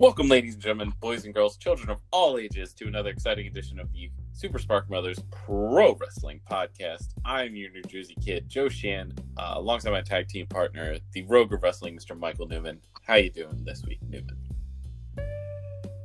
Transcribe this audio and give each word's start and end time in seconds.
Welcome, 0.00 0.28
ladies 0.28 0.54
and 0.54 0.62
gentlemen, 0.62 0.94
boys 0.98 1.26
and 1.26 1.34
girls, 1.34 1.58
children 1.58 1.90
of 1.90 1.98
all 2.10 2.38
ages, 2.38 2.72
to 2.72 2.86
another 2.86 3.10
exciting 3.10 3.46
edition 3.46 3.78
of 3.78 3.92
the 3.92 4.10
Super 4.32 4.58
Spark 4.58 4.88
Brothers 4.88 5.18
Pro 5.30 5.94
Wrestling 6.00 6.40
Podcast. 6.50 7.08
I'm 7.22 7.54
your 7.54 7.70
New 7.70 7.82
Jersey 7.82 8.16
kid, 8.24 8.48
Joe 8.48 8.70
Shan, 8.70 9.12
uh, 9.36 9.52
alongside 9.56 9.90
my 9.90 10.00
tag 10.00 10.26
team 10.26 10.46
partner, 10.46 10.96
the 11.12 11.24
Rogue 11.24 11.52
of 11.52 11.62
Wrestling, 11.62 11.98
Mr. 11.98 12.18
Michael 12.18 12.48
Newman. 12.48 12.80
How 13.06 13.16
you 13.16 13.28
doing 13.28 13.62
this 13.62 13.82
week, 13.86 13.98
Newman? 14.08 14.38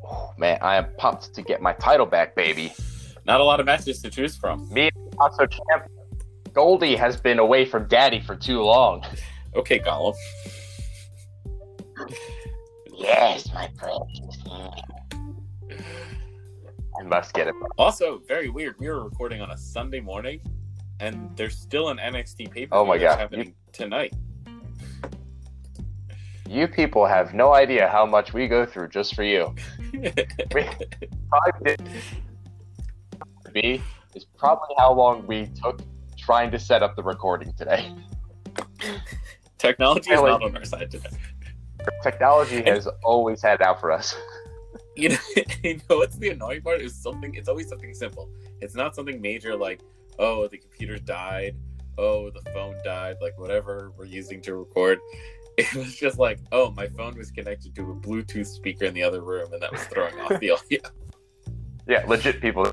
Oh, 0.06 0.34
man, 0.38 0.58
I 0.62 0.76
am 0.76 0.88
pumped 0.98 1.34
to 1.34 1.42
get 1.42 1.62
my 1.62 1.72
title 1.72 2.06
back, 2.06 2.36
baby. 2.36 2.74
Not 3.26 3.40
a 3.40 3.46
lot 3.46 3.62
of 3.62 3.66
matches 3.66 4.02
to 4.02 4.10
choose 4.10 4.36
from. 4.36 4.68
Me, 4.74 4.92
also 5.20 5.46
champ, 5.46 5.90
Goldie 6.52 6.98
has 6.98 7.16
been 7.16 7.40
away 7.40 7.64
from 7.64 7.88
Daddy 7.88 8.20
for 8.20 8.36
too 8.36 8.62
long. 8.62 9.06
Okay, 9.56 9.80
Gollum. 9.80 10.16
Yes, 12.98 13.52
my 13.54 13.70
precious. 13.78 14.38
I 16.98 17.04
must 17.04 17.34
get 17.34 17.48
it. 17.48 17.56
Also, 17.78 18.22
very 18.28 18.50
weird. 18.50 18.76
We 18.80 18.88
were 18.88 19.04
recording 19.04 19.42
on 19.42 19.52
a 19.52 19.58
Sunday 19.58 20.00
morning, 20.00 20.40
and 21.00 21.30
there's 21.36 21.58
still 21.58 21.90
an 21.90 21.98
NXT 21.98 22.52
paper 22.52 22.76
Oh 22.76 22.86
my 22.86 22.98
God. 22.98 23.20
happening 23.20 23.54
tonight. 23.74 24.14
You 26.48 26.68
people 26.68 27.06
have 27.06 27.34
no 27.34 27.54
idea 27.54 27.88
how 27.90 28.06
much 28.06 28.34
we 28.34 28.48
go 28.48 28.66
through 28.66 28.90
just 28.90 29.16
for 29.16 29.24
you. 29.24 29.54
We 29.94 30.10
five 31.32 31.64
days 31.64 31.78
to 33.44 33.52
be 33.52 33.82
is 34.14 34.26
probably 34.38 34.74
how 34.78 34.94
long 34.94 35.26
we 35.28 35.48
took 35.48 35.82
trying 36.18 36.52
to 36.52 36.60
set 36.60 36.82
up 36.84 36.96
the 36.96 37.04
recording 37.04 37.52
today. 37.54 37.94
Technology 39.58 40.12
is 40.12 40.22
not 40.22 40.44
on 40.44 40.56
our 40.56 40.66
side 40.66 40.92
today. 40.92 41.10
Technology 42.04 42.62
has 42.64 42.88
always 43.04 43.42
had 43.42 43.62
out 43.62 43.80
for 43.80 43.92
us. 43.92 44.16
You 44.98 45.10
know, 45.10 45.18
you 45.64 45.76
know 45.90 45.98
what's 45.98 46.16
the 46.16 46.30
annoying 46.30 46.62
part 46.62 46.80
is 46.80 46.96
something. 46.96 47.36
It's 47.36 47.50
always 47.50 47.68
something 47.68 47.94
simple. 47.94 48.30
It's 48.62 48.76
not 48.76 48.96
something 48.96 49.22
major 49.22 49.54
like, 49.54 49.82
oh, 50.20 50.48
the 50.48 50.58
computer 50.58 50.98
died, 50.98 51.58
oh, 51.98 52.30
the 52.30 52.42
phone 52.52 52.78
died, 52.84 53.18
like 53.22 53.38
whatever 53.38 53.92
we're 53.98 54.06
using 54.06 54.42
to 54.44 54.56
record. 54.56 55.00
It 55.58 55.74
was 55.74 55.96
just 55.96 56.20
like, 56.20 56.40
oh, 56.52 56.72
my 56.72 56.88
phone 56.88 57.18
was 57.18 57.32
connected 57.32 57.74
to 57.76 57.92
a 57.92 57.96
Bluetooth 57.96 58.46
speaker 58.46 58.84
in 58.84 58.94
the 58.94 59.04
other 59.04 59.22
room, 59.22 59.54
and 59.54 59.62
that 59.62 59.72
was 59.72 59.84
throwing 59.86 60.14
off 60.20 60.38
the 60.42 60.52
audio. 60.52 60.80
Yeah, 61.88 62.04
legit 62.08 62.42
people. 62.42 62.70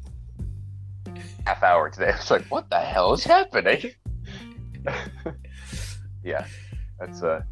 Half 1.46 1.62
hour 1.62 1.90
today. 1.90 2.10
It's 2.12 2.28
like, 2.28 2.44
what 2.46 2.68
the 2.70 2.80
hell 2.80 3.12
is 3.12 3.22
happening? 3.22 3.92
yeah, 6.24 6.44
that's 6.98 7.22
uh. 7.22 7.42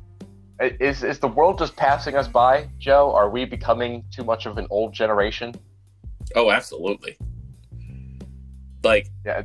Is 0.61 1.03
is 1.03 1.19
the 1.19 1.28
world 1.28 1.58
just 1.58 1.75
passing 1.75 2.16
us 2.16 2.28
by, 2.28 2.69
Joe? 2.78 3.14
Are 3.14 3.30
we 3.30 3.47
becoming 3.47 4.05
too 4.11 4.25
much 4.25 4.44
of 4.44 4.58
an 4.58 4.66
old 4.69 4.92
generation? 4.92 5.55
Oh, 6.36 6.50
absolutely. 6.50 7.16
Like, 8.84 9.08
Yeah. 9.25 9.42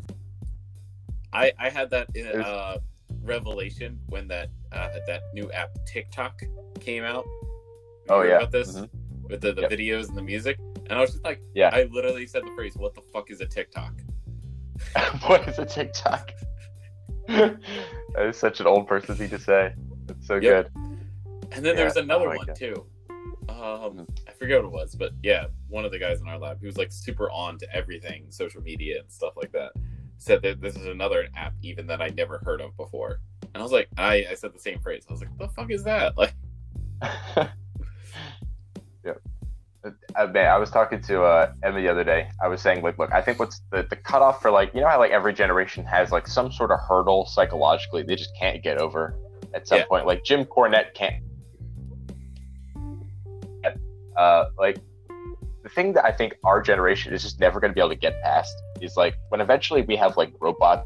I 1.32 1.54
I 1.58 1.70
had 1.70 1.90
that 1.92 2.10
in, 2.16 2.28
uh, 2.28 2.80
revelation 3.24 3.98
when 4.08 4.28
that 4.28 4.50
uh, 4.74 4.90
that 5.08 5.22
new 5.34 5.50
app 5.54 5.70
TikTok 5.86 6.42
came 6.82 7.04
out. 7.04 7.24
You 7.26 8.10
Oh, 8.10 8.22
yeah. 8.22 8.38
about 8.38 8.52
this 8.52 8.76
Mhm. 8.76 8.90
with 9.30 9.40
the, 9.42 9.54
the 9.54 9.62
Yep. 9.62 9.72
videos 9.72 10.10
and 10.10 10.18
the 10.18 10.22
music, 10.22 10.60
and 10.90 10.92
I 10.92 11.02
was 11.02 11.14
just 11.14 11.24
like, 11.24 11.42
Yeah. 11.54 11.70
I 11.72 11.84
literally 11.84 12.28
said 12.28 12.46
the 12.46 12.52
phrase, 12.52 12.76
"What 12.76 12.94
the 12.94 13.02
fuck 13.02 13.32
is 13.32 13.40
a 13.40 13.46
TikTok?" 13.46 13.94
what 15.28 15.48
is 15.48 15.60
a 15.60 15.66
TikTok? 15.66 16.34
that 17.28 17.58
is 18.20 18.38
such 18.38 18.60
an 18.60 18.68
old 18.68 18.88
person 18.88 19.16
thing 19.16 19.30
to 19.30 19.40
say. 19.40 19.74
It's 20.10 20.28
so 20.28 20.36
Yep. 20.36 20.72
good. 20.74 20.85
And 21.56 21.66
then 21.66 21.78
Yeah. 21.78 21.92
another 21.96 22.26
Oh 22.26 22.30
my 22.30 22.36
one 22.38 22.48
God. 22.48 22.56
too. 22.56 22.86
Um. 23.50 24.08
I 24.28 24.32
forget 24.34 24.62
what 24.64 24.68
it 24.68 24.72
was, 24.72 24.96
but 24.96 25.12
yeah, 25.24 25.46
one 25.70 25.86
of 25.86 25.92
the 25.92 26.00
guys 26.00 26.20
in 26.20 26.28
our 26.28 26.38
lab, 26.38 26.60
he 26.60 26.66
was 26.66 26.78
like 26.78 26.92
super 26.92 27.30
on 27.32 27.58
to 27.60 27.76
everything, 27.76 28.26
social 28.30 28.62
media 28.62 29.00
and 29.00 29.12
stuff 29.12 29.34
like 29.38 29.52
that. 29.54 29.72
Said 30.18 30.42
that 30.44 30.62
this 30.62 30.76
is 30.76 30.88
another 30.88 31.28
app 31.36 31.54
even 31.62 31.86
that 31.88 32.02
I 32.02 32.08
never 32.10 32.40
heard 32.44 32.60
of 32.62 32.76
before, 32.78 33.20
and 33.54 33.58
I 33.58 33.62
was 33.62 33.72
like, 33.72 33.88
I, 33.98 34.26
I 34.30 34.34
said 34.34 34.54
the 34.54 34.60
same 34.60 34.80
phrase. 34.80 35.06
I 35.10 35.12
was 35.14 35.22
like, 35.22 35.38
"The 35.38 35.48
fuck 35.50 35.70
is 35.72 35.84
that?" 35.84 36.14
Like, 36.18 36.34
yeah. 39.06 39.14
Uh, 40.16 40.26
man, 40.28 40.48
I 40.50 40.58
was 40.58 40.72
talking 40.72 41.00
to 41.04 41.22
uh, 41.24 41.54
Emma 41.62 41.80
the 41.80 41.88
other 41.90 42.04
day. 42.04 42.30
I 42.42 42.48
was 42.48 42.62
saying, 42.62 42.82
like, 42.82 42.98
look, 42.98 43.12
I 43.12 43.22
think 43.22 43.38
what's 43.40 43.62
the, 43.72 43.84
the 43.88 43.96
cutoff 43.96 44.42
for 44.42 44.50
like, 44.50 44.74
you 44.74 44.82
know 44.82 44.88
how 44.88 44.98
like 44.98 45.12
every 45.12 45.34
generation 45.34 45.86
has 45.86 46.12
like 46.12 46.28
some 46.28 46.52
sort 46.52 46.72
of 46.72 46.80
hurdle 46.80 47.28
psychologically 47.28 48.02
they 48.02 48.16
just 48.16 48.32
can't 48.40 48.64
get 48.64 48.80
over 48.80 49.16
at 49.54 49.68
some 49.68 49.80
Yeah. 49.80 49.86
point. 49.86 50.08
Like 50.08 50.24
Jim 50.24 50.46
Cornette 50.46 50.94
can't. 50.96 51.24
Uh, 54.18 54.46
like 54.58 54.78
the 55.64 55.70
thing 55.70 55.94
that 55.94 56.06
I 56.06 56.12
think 56.12 56.36
our 56.44 56.62
generation 56.62 57.14
is 57.14 57.24
just 57.24 57.40
never 57.40 57.60
going 57.60 57.72
to 57.72 57.76
be 57.76 57.82
able 57.82 57.90
to 57.90 57.96
get 57.96 58.22
past 58.22 58.54
is 58.82 58.96
like 58.96 59.16
when 59.30 59.42
eventually 59.42 59.82
we 59.82 59.96
have 59.96 60.16
like 60.16 60.32
robot, 60.40 60.84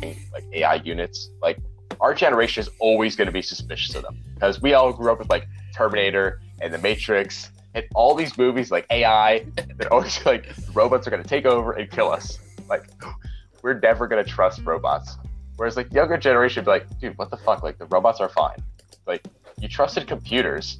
like 0.00 0.44
AI 0.52 0.76
units. 0.76 1.30
Like 1.42 1.58
our 2.00 2.14
generation 2.14 2.60
is 2.62 2.70
always 2.78 3.16
going 3.16 3.26
to 3.26 3.32
be 3.32 3.42
suspicious 3.42 3.94
of 3.94 4.02
them 4.02 4.22
because 4.34 4.62
we 4.62 4.74
all 4.74 4.92
grew 4.92 5.10
up 5.10 5.18
with 5.18 5.28
like 5.30 5.48
Terminator 5.74 6.40
and 6.60 6.72
The 6.72 6.78
Matrix 6.78 7.50
and 7.74 7.84
all 7.94 8.14
these 8.14 8.38
movies 8.38 8.70
like 8.70 8.86
AI. 8.90 9.44
They're 9.76 9.92
always 9.92 10.24
like 10.26 10.52
robots 10.72 11.06
are 11.06 11.10
going 11.10 11.22
to 11.22 11.28
take 11.28 11.46
over 11.46 11.72
and 11.72 11.90
kill 11.90 12.10
us. 12.10 12.38
Like 12.68 12.84
we're 13.62 13.80
never 13.80 14.06
going 14.06 14.24
to 14.24 14.30
trust 14.30 14.60
robots. 14.64 15.16
Whereas 15.56 15.76
like 15.76 15.92
younger 15.92 16.16
generation 16.16 16.64
be 16.64 16.70
like, 16.70 17.00
dude, 17.00 17.18
what 17.18 17.30
the 17.30 17.36
fuck? 17.36 17.62
Like 17.62 17.78
the 17.78 17.86
robots 17.86 18.20
are 18.20 18.28
fine. 18.28 18.62
Like 19.06 19.26
you 19.64 19.68
trusted 19.68 20.06
computers. 20.06 20.78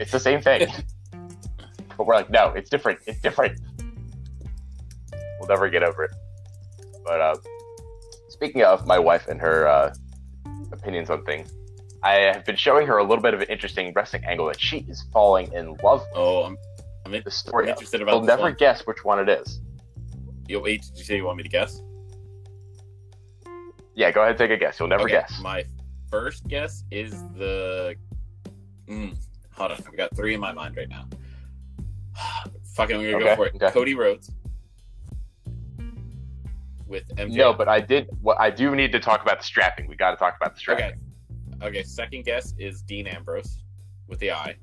It's 0.00 0.10
the 0.10 0.18
same 0.18 0.42
thing. 0.42 0.66
but 1.96 2.04
we're 2.04 2.16
like, 2.16 2.30
no, 2.30 2.48
it's 2.48 2.68
different. 2.68 2.98
It's 3.06 3.20
different. 3.20 3.60
We'll 5.38 5.48
never 5.48 5.70
get 5.70 5.84
over 5.84 6.02
it. 6.04 6.10
But 7.04 7.20
uh, 7.20 7.36
speaking 8.28 8.64
of 8.64 8.88
my 8.88 8.98
wife 8.98 9.28
and 9.28 9.40
her 9.40 9.68
uh, 9.68 9.94
opinions 10.72 11.10
on 11.10 11.24
things, 11.24 11.54
I 12.02 12.14
have 12.14 12.44
been 12.44 12.56
showing 12.56 12.88
her 12.88 12.98
a 12.98 13.04
little 13.04 13.22
bit 13.22 13.34
of 13.34 13.40
an 13.40 13.46
interesting 13.48 13.92
wrestling 13.94 14.24
angle 14.24 14.46
that 14.46 14.60
she 14.60 14.78
is 14.88 15.04
falling 15.12 15.52
in 15.52 15.76
love 15.76 16.00
with 16.00 16.08
oh, 16.16 16.42
I'm 16.42 16.58
I'm, 17.06 17.14
in, 17.14 17.20
the 17.20 17.26
I'm 17.26 17.30
story 17.30 17.64
of. 17.66 17.70
interested 17.70 18.02
about. 18.02 18.16
You'll 18.16 18.24
never 18.24 18.42
one. 18.42 18.56
guess 18.58 18.82
which 18.82 19.04
one 19.04 19.20
it 19.20 19.28
is. 19.28 19.60
Yo, 20.48 20.58
wait, 20.58 20.82
did 20.82 20.98
you 20.98 21.04
say 21.04 21.16
you 21.16 21.24
want 21.24 21.36
me 21.36 21.44
to 21.44 21.48
guess? 21.48 21.82
Yeah, 23.94 24.10
go 24.10 24.22
ahead 24.22 24.32
and 24.32 24.38
take 24.38 24.50
a 24.50 24.56
guess. 24.56 24.80
You'll 24.80 24.88
never 24.88 25.04
Okay, 25.04 25.12
guess. 25.12 25.40
My 25.40 25.64
first 26.10 26.48
guess 26.48 26.82
is 26.90 27.12
the. 27.36 27.94
Mm, 28.88 29.16
hold 29.52 29.72
on, 29.72 29.78
I've 29.86 29.96
got 29.96 30.14
three 30.16 30.34
in 30.34 30.40
my 30.40 30.52
mind 30.52 30.76
right 30.76 30.88
now. 30.88 31.04
Fucking, 32.74 32.96
I'm 32.96 33.02
gonna 33.02 33.16
Okay, 33.16 33.24
go 33.24 33.36
for 33.36 33.46
it. 33.46 33.54
okay. 33.56 33.70
Cody 33.70 33.94
Rhodes 33.94 34.30
with 36.86 37.06
MJ. 37.16 37.36
No, 37.36 37.52
but 37.52 37.68
I 37.68 37.80
did. 37.80 38.08
What 38.22 38.40
I 38.40 38.50
do 38.50 38.74
need 38.74 38.92
to 38.92 39.00
talk 39.00 39.22
about 39.22 39.40
the 39.40 39.44
strapping. 39.44 39.86
We 39.88 39.96
got 39.96 40.12
to 40.12 40.16
talk 40.16 40.36
about 40.40 40.54
the 40.54 40.60
strapping. 40.60 40.84
okay. 40.86 40.94
Okay, 41.60 41.82
second 41.82 42.24
guess 42.24 42.54
is 42.58 42.82
Dean 42.82 43.06
Ambrose 43.08 43.64
with 44.06 44.20
the 44.20 44.30
eye. 44.30 44.54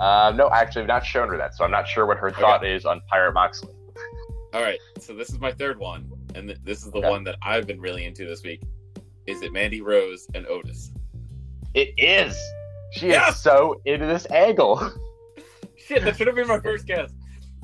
Uh, 0.00 0.32
no, 0.34 0.48
actually, 0.50 0.82
I've 0.82 0.88
not 0.88 1.04
shown 1.04 1.28
her 1.28 1.36
that, 1.36 1.54
so 1.54 1.64
I'm 1.64 1.70
not 1.70 1.86
sure 1.86 2.06
what 2.06 2.16
her 2.18 2.28
Okay. 2.28 2.40
thought 2.40 2.64
is 2.64 2.86
on 2.86 3.00
Pirate 3.10 3.32
Moxley. 3.34 3.74
All 4.54 4.62
right, 4.62 4.78
so 5.00 5.14
this 5.14 5.30
is 5.30 5.40
my 5.40 5.50
third 5.52 5.78
one, 5.78 6.10
and 6.34 6.46
th- 6.48 6.60
this 6.62 6.84
is 6.84 6.92
the 6.92 6.98
Okay. 6.98 7.08
one 7.10 7.24
that 7.24 7.36
I've 7.42 7.66
been 7.66 7.80
really 7.80 8.04
into 8.04 8.24
this 8.24 8.42
week. 8.44 8.62
Is 9.26 9.42
it 9.42 9.52
Mandy 9.52 9.80
Rose 9.80 10.26
and 10.34 10.46
Otis? 10.46 10.92
It 11.74 11.92
is. 11.98 12.38
She 12.92 13.08
is 13.10 13.36
so 13.36 13.80
into 13.84 14.06
this 14.06 14.26
angle. 14.30 14.90
Shit, 15.76 16.04
that 16.04 16.16
should 16.16 16.26
have 16.26 16.36
been 16.36 16.46
my 16.48 16.60
first 16.60 16.86
guess. 16.86 17.10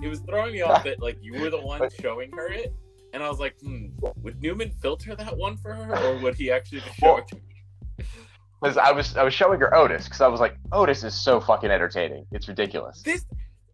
It 0.02 0.08
was 0.08 0.20
throwing 0.20 0.52
me 0.52 0.62
off 0.62 0.84
that 0.84 1.00
like 1.00 1.18
you 1.20 1.40
were 1.40 1.50
the 1.50 1.60
one 1.60 1.88
showing 2.00 2.30
her 2.32 2.48
it, 2.50 2.72
and 3.12 3.22
I 3.22 3.28
was 3.28 3.38
like, 3.38 3.54
hmm, 3.60 3.86
would 4.22 4.40
Newman 4.42 4.70
filter 4.82 5.14
that 5.14 5.36
one 5.36 5.56
for 5.56 5.74
her, 5.74 5.96
or 5.96 6.18
would 6.18 6.34
he 6.34 6.50
actually 6.50 6.80
just 6.80 6.96
show 6.96 7.06
Well- 7.14 7.18
it 7.18 7.28
to 7.28 7.34
me? 7.36 8.04
Because 8.60 8.76
I 8.76 8.90
was 8.90 9.16
I 9.16 9.22
was 9.22 9.32
showing 9.32 9.60
her 9.60 9.72
Otis 9.72 10.06
because 10.06 10.20
I 10.20 10.26
was 10.26 10.40
like, 10.40 10.56
Otis 10.72 11.04
is 11.04 11.14
so 11.14 11.40
fucking 11.40 11.70
entertaining. 11.70 12.26
It's 12.32 12.48
ridiculous. 12.48 13.02
This 13.02 13.24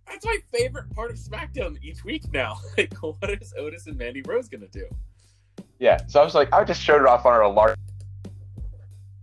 that's 0.06 0.26
my 0.26 0.36
favorite 0.52 0.90
part 0.94 1.10
of 1.10 1.16
SmackDown 1.16 1.82
each 1.82 2.04
week 2.04 2.30
now. 2.34 2.58
Like, 2.76 2.92
what 3.02 3.30
is 3.30 3.54
Otis 3.56 3.86
and 3.86 3.96
Mandy 3.96 4.20
Rose 4.26 4.46
gonna 4.50 4.68
do? 4.68 4.86
Yeah. 5.78 6.00
So 6.08 6.20
I 6.20 6.24
was 6.24 6.34
like, 6.34 6.52
I 6.52 6.64
just 6.64 6.82
showed 6.82 7.00
it 7.00 7.06
off 7.06 7.24
on 7.24 7.32
her 7.32 7.40
a 7.40 7.48
large. 7.48 7.76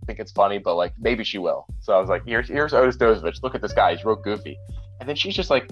Think 0.06 0.18
it's 0.18 0.32
funny, 0.32 0.58
but 0.58 0.74
like 0.74 0.92
maybe 0.98 1.22
she 1.22 1.38
will. 1.38 1.66
So 1.80 1.92
I 1.92 2.00
was 2.00 2.08
like, 2.08 2.22
here's 2.26 2.48
here's 2.48 2.74
Otis 2.74 2.96
Dozovic. 2.96 3.42
Look 3.42 3.54
at 3.54 3.62
this 3.62 3.72
guy. 3.72 3.94
He's 3.94 4.04
real 4.04 4.16
goofy. 4.16 4.58
And 5.00 5.08
then 5.08 5.16
she's 5.16 5.34
just 5.34 5.50
like, 5.50 5.70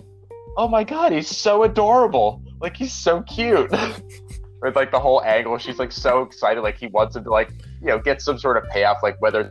oh 0.56 0.68
my 0.68 0.84
god, 0.84 1.12
he's 1.12 1.28
so 1.28 1.64
adorable. 1.64 2.42
Like 2.60 2.76
he's 2.76 2.92
so 2.92 3.22
cute. 3.22 3.70
With 4.62 4.76
like 4.76 4.90
the 4.90 5.00
whole 5.00 5.22
angle, 5.22 5.56
she's 5.56 5.78
like 5.78 5.90
so 5.90 6.22
excited. 6.22 6.60
Like 6.60 6.76
he 6.76 6.86
wants 6.88 7.16
him 7.16 7.24
to 7.24 7.30
like 7.30 7.50
you 7.80 7.88
know 7.88 7.98
get 7.98 8.20
some 8.20 8.38
sort 8.38 8.56
of 8.56 8.64
payoff. 8.70 8.98
Like 9.02 9.20
whether 9.20 9.50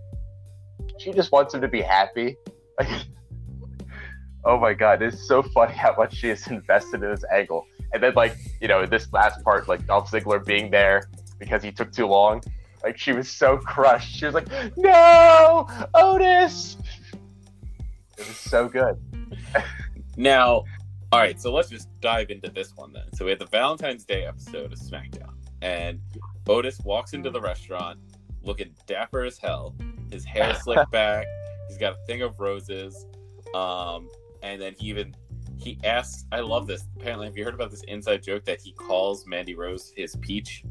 she 0.99 1.11
just 1.11 1.31
wants 1.31 1.53
him 1.53 1.61
to 1.61 1.67
be 1.67 1.81
happy. 1.81 2.37
Like, 2.77 2.89
oh 4.45 4.59
my 4.59 4.73
god, 4.73 5.01
it's 5.01 5.27
so 5.27 5.41
funny 5.41 5.73
how 5.73 5.95
much 5.97 6.15
she 6.15 6.29
is 6.29 6.45
invested 6.51 7.01
in 7.03 7.09
this 7.09 7.23
angle. 7.33 7.65
And 7.91 8.03
then 8.03 8.13
like 8.15 8.37
you 8.61 8.67
know 8.67 8.85
this 8.85 9.11
last 9.11 9.43
part, 9.43 9.67
like 9.67 9.85
Dolph 9.87 10.11
Ziggler 10.11 10.45
being 10.45 10.69
there 10.69 11.09
because 11.39 11.63
he 11.63 11.71
took 11.71 11.91
too 11.91 12.05
long. 12.05 12.41
Like 12.83 12.97
she 12.97 13.11
was 13.11 13.29
so 13.29 13.57
crushed. 13.57 14.15
She 14.15 14.25
was 14.25 14.33
like, 14.33 14.47
"No, 14.77 15.67
Otis." 15.93 16.77
It 18.17 18.27
was 18.27 18.37
so 18.37 18.67
good. 18.67 18.97
Now, 20.17 20.63
all 21.11 21.19
right, 21.19 21.39
so 21.39 21.53
let's 21.53 21.69
just 21.69 21.87
dive 22.01 22.29
into 22.29 22.49
this 22.49 22.75
one 22.75 22.91
then. 22.91 23.05
So 23.13 23.23
we 23.25 23.31
have 23.31 23.39
the 23.39 23.45
Valentine's 23.45 24.03
Day 24.03 24.25
episode 24.25 24.73
of 24.73 24.79
SmackDown, 24.79 25.33
and 25.61 25.99
Otis 26.47 26.79
walks 26.81 27.13
into 27.13 27.29
the 27.29 27.39
restaurant 27.39 27.99
looking 28.43 28.73
dapper 28.87 29.23
as 29.23 29.37
hell. 29.37 29.75
His 30.11 30.25
hair 30.25 30.53
slicked 30.61 30.91
back. 30.91 31.25
He's 31.67 31.77
got 31.77 31.93
a 31.93 32.05
thing 32.05 32.21
of 32.21 32.39
roses. 32.39 33.05
Um, 33.53 34.09
and 34.43 34.61
then 34.61 34.73
he 34.77 34.87
even 34.87 35.15
he 35.57 35.77
asks. 35.83 36.25
I 36.31 36.39
love 36.39 36.67
this. 36.67 36.85
Apparently, 36.95 37.27
have 37.27 37.37
you 37.37 37.43
heard 37.43 37.53
about 37.53 37.71
this 37.71 37.83
inside 37.83 38.23
joke 38.23 38.45
that 38.45 38.61
he 38.61 38.71
calls 38.73 39.25
Mandy 39.25 39.55
Rose 39.55 39.91
his 39.95 40.15
peach? 40.17 40.63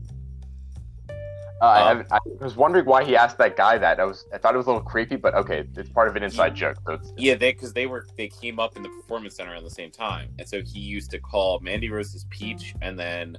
Uh, 1.60 1.64
I, 1.64 1.81
Um, 1.81 1.87
haven't- 1.88 2.12
I 2.12 2.19
was 2.44 2.56
wondering 2.56 2.84
why 2.84 3.05
he 3.05 3.16
asked 3.16 3.37
that 3.38 3.56
guy 3.56 3.78
that. 3.78 3.99
I 3.99 4.05
was 4.05 4.26
I 4.32 4.38
thought 4.38 4.55
it 4.55 4.58
was 4.58 4.66
a 4.66 4.70
little 4.70 4.82
creepy, 4.87 5.16
but 5.16 5.34
okay, 5.34 5.66
it's 5.76 5.90
part 5.90 6.06
of 6.08 6.14
an 6.14 6.22
inside 6.22 6.55
joke. 6.55 6.76
So 6.87 6.93
it's, 6.94 7.12
Yeah, 7.16 7.34
they 7.34 7.52
because 7.52 7.72
they 7.72 7.87
were 7.87 8.06
they 8.16 8.28
came 8.28 8.60
up 8.60 8.76
in 8.76 8.82
the 8.84 8.88
performance 8.90 9.34
center 9.37 9.55
at 9.55 9.64
the 9.64 9.70
same 9.70 9.90
time, 9.90 10.31
and 10.38 10.49
so 10.49 10.62
he 10.62 10.78
used 10.78 11.10
to 11.10 11.19
call 11.19 11.58
Mandy 11.60 11.90
Rose 11.90 12.12
his 12.12 12.25
peach, 12.31 12.75
and 12.81 12.96
then 12.99 13.37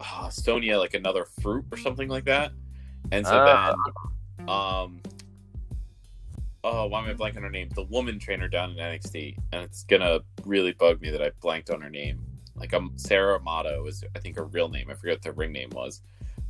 uh, 0.00 0.28
Sonya 0.30 0.78
like 0.78 0.94
another 0.94 1.24
fruit 1.24 1.64
or 1.70 1.78
something 1.78 2.08
like 2.08 2.24
that. 2.24 2.50
And 3.12 3.24
so 3.24 3.36
Ah. 3.36 3.74
then, 4.38 4.48
um, 4.48 5.00
oh, 6.64 6.86
why 6.86 7.02
am 7.02 7.08
I 7.08 7.14
blanking 7.14 7.36
on 7.36 7.42
her 7.44 7.50
name? 7.50 7.68
The 7.68 7.84
woman 7.84 8.18
trainer 8.18 8.48
down 8.48 8.70
in 8.72 8.76
NXT, 8.78 9.36
and 9.52 9.62
it's 9.62 9.84
gonna 9.84 10.20
really 10.44 10.72
bug 10.72 11.00
me 11.00 11.10
that 11.10 11.22
I 11.22 11.30
blanked 11.40 11.70
on 11.70 11.80
her 11.82 11.90
name. 11.90 12.20
Like 12.56 12.74
um, 12.74 12.92
Sara 12.96 13.36
Amato 13.36 13.86
is 13.86 14.02
I 14.16 14.18
think 14.18 14.36
her 14.36 14.44
real 14.44 14.68
name. 14.68 14.90
I 14.90 14.94
forget 14.94 15.14
what 15.16 15.22
the 15.22 15.32
ring 15.32 15.52
name 15.52 15.70
was, 15.70 16.02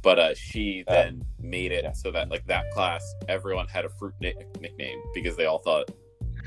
but 0.04 0.18
uh, 0.20 0.34
she 0.34 0.84
Uh, 0.86 0.92
then 0.94 1.22
made 1.40 1.72
it 1.72 1.82
yeah. 1.84 1.92
so 1.92 2.10
that 2.12 2.28
like 2.30 2.46
that 2.46 2.70
class, 2.70 3.02
everyone 3.28 3.66
had 3.66 3.84
a 3.84 3.88
fruit 3.88 4.14
nick- 4.20 4.46
nickname 4.60 5.00
because 5.14 5.34
they 5.36 5.46
all 5.46 5.58
thought 5.58 5.90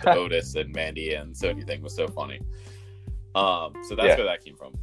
the 0.03 0.11
Otis 0.21 0.55
and 0.55 0.73
Mandy 0.73 1.15
and 1.15 1.35
Sonya 1.35 1.65
thing 1.65 1.81
was 1.81 1.95
so 1.95 2.07
funny. 2.07 2.39
Um, 3.35 3.73
so 3.87 3.95
that's 3.95 4.09
Yeah. 4.09 4.15
where 4.17 4.25
that 4.27 4.43
came 4.45 4.55
from. 4.55 4.73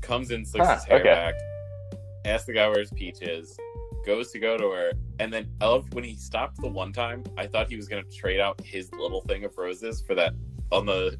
Comes 0.00 0.30
in, 0.30 0.44
slicks 0.44 0.66
Huh, 0.66 0.74
his 0.76 0.84
hair 0.84 1.00
okay. 1.00 1.10
back, 1.10 1.34
asks 2.24 2.46
the 2.46 2.52
guy 2.54 2.66
where 2.68 2.80
his 2.80 2.90
peach 2.90 3.20
is, 3.22 3.56
goes 4.06 4.30
to 4.32 4.38
go 4.38 4.56
to 4.56 4.70
her, 4.70 4.92
and 5.18 5.32
then 5.32 5.50
I 5.60 5.66
love 5.66 5.92
when 5.92 6.04
he 6.04 6.14
stopped 6.16 6.56
the 6.62 6.68
one 6.68 6.92
time. 6.92 7.22
I 7.36 7.46
thought 7.46 7.68
he 7.68 7.76
was 7.76 7.88
gonna 7.88 8.02
trade 8.04 8.40
out 8.40 8.60
his 8.64 8.90
little 8.94 9.20
thing 9.22 9.44
of 9.44 9.56
roses 9.58 10.02
for 10.06 10.14
that 10.14 10.32
on 10.72 10.86
the 10.86 11.18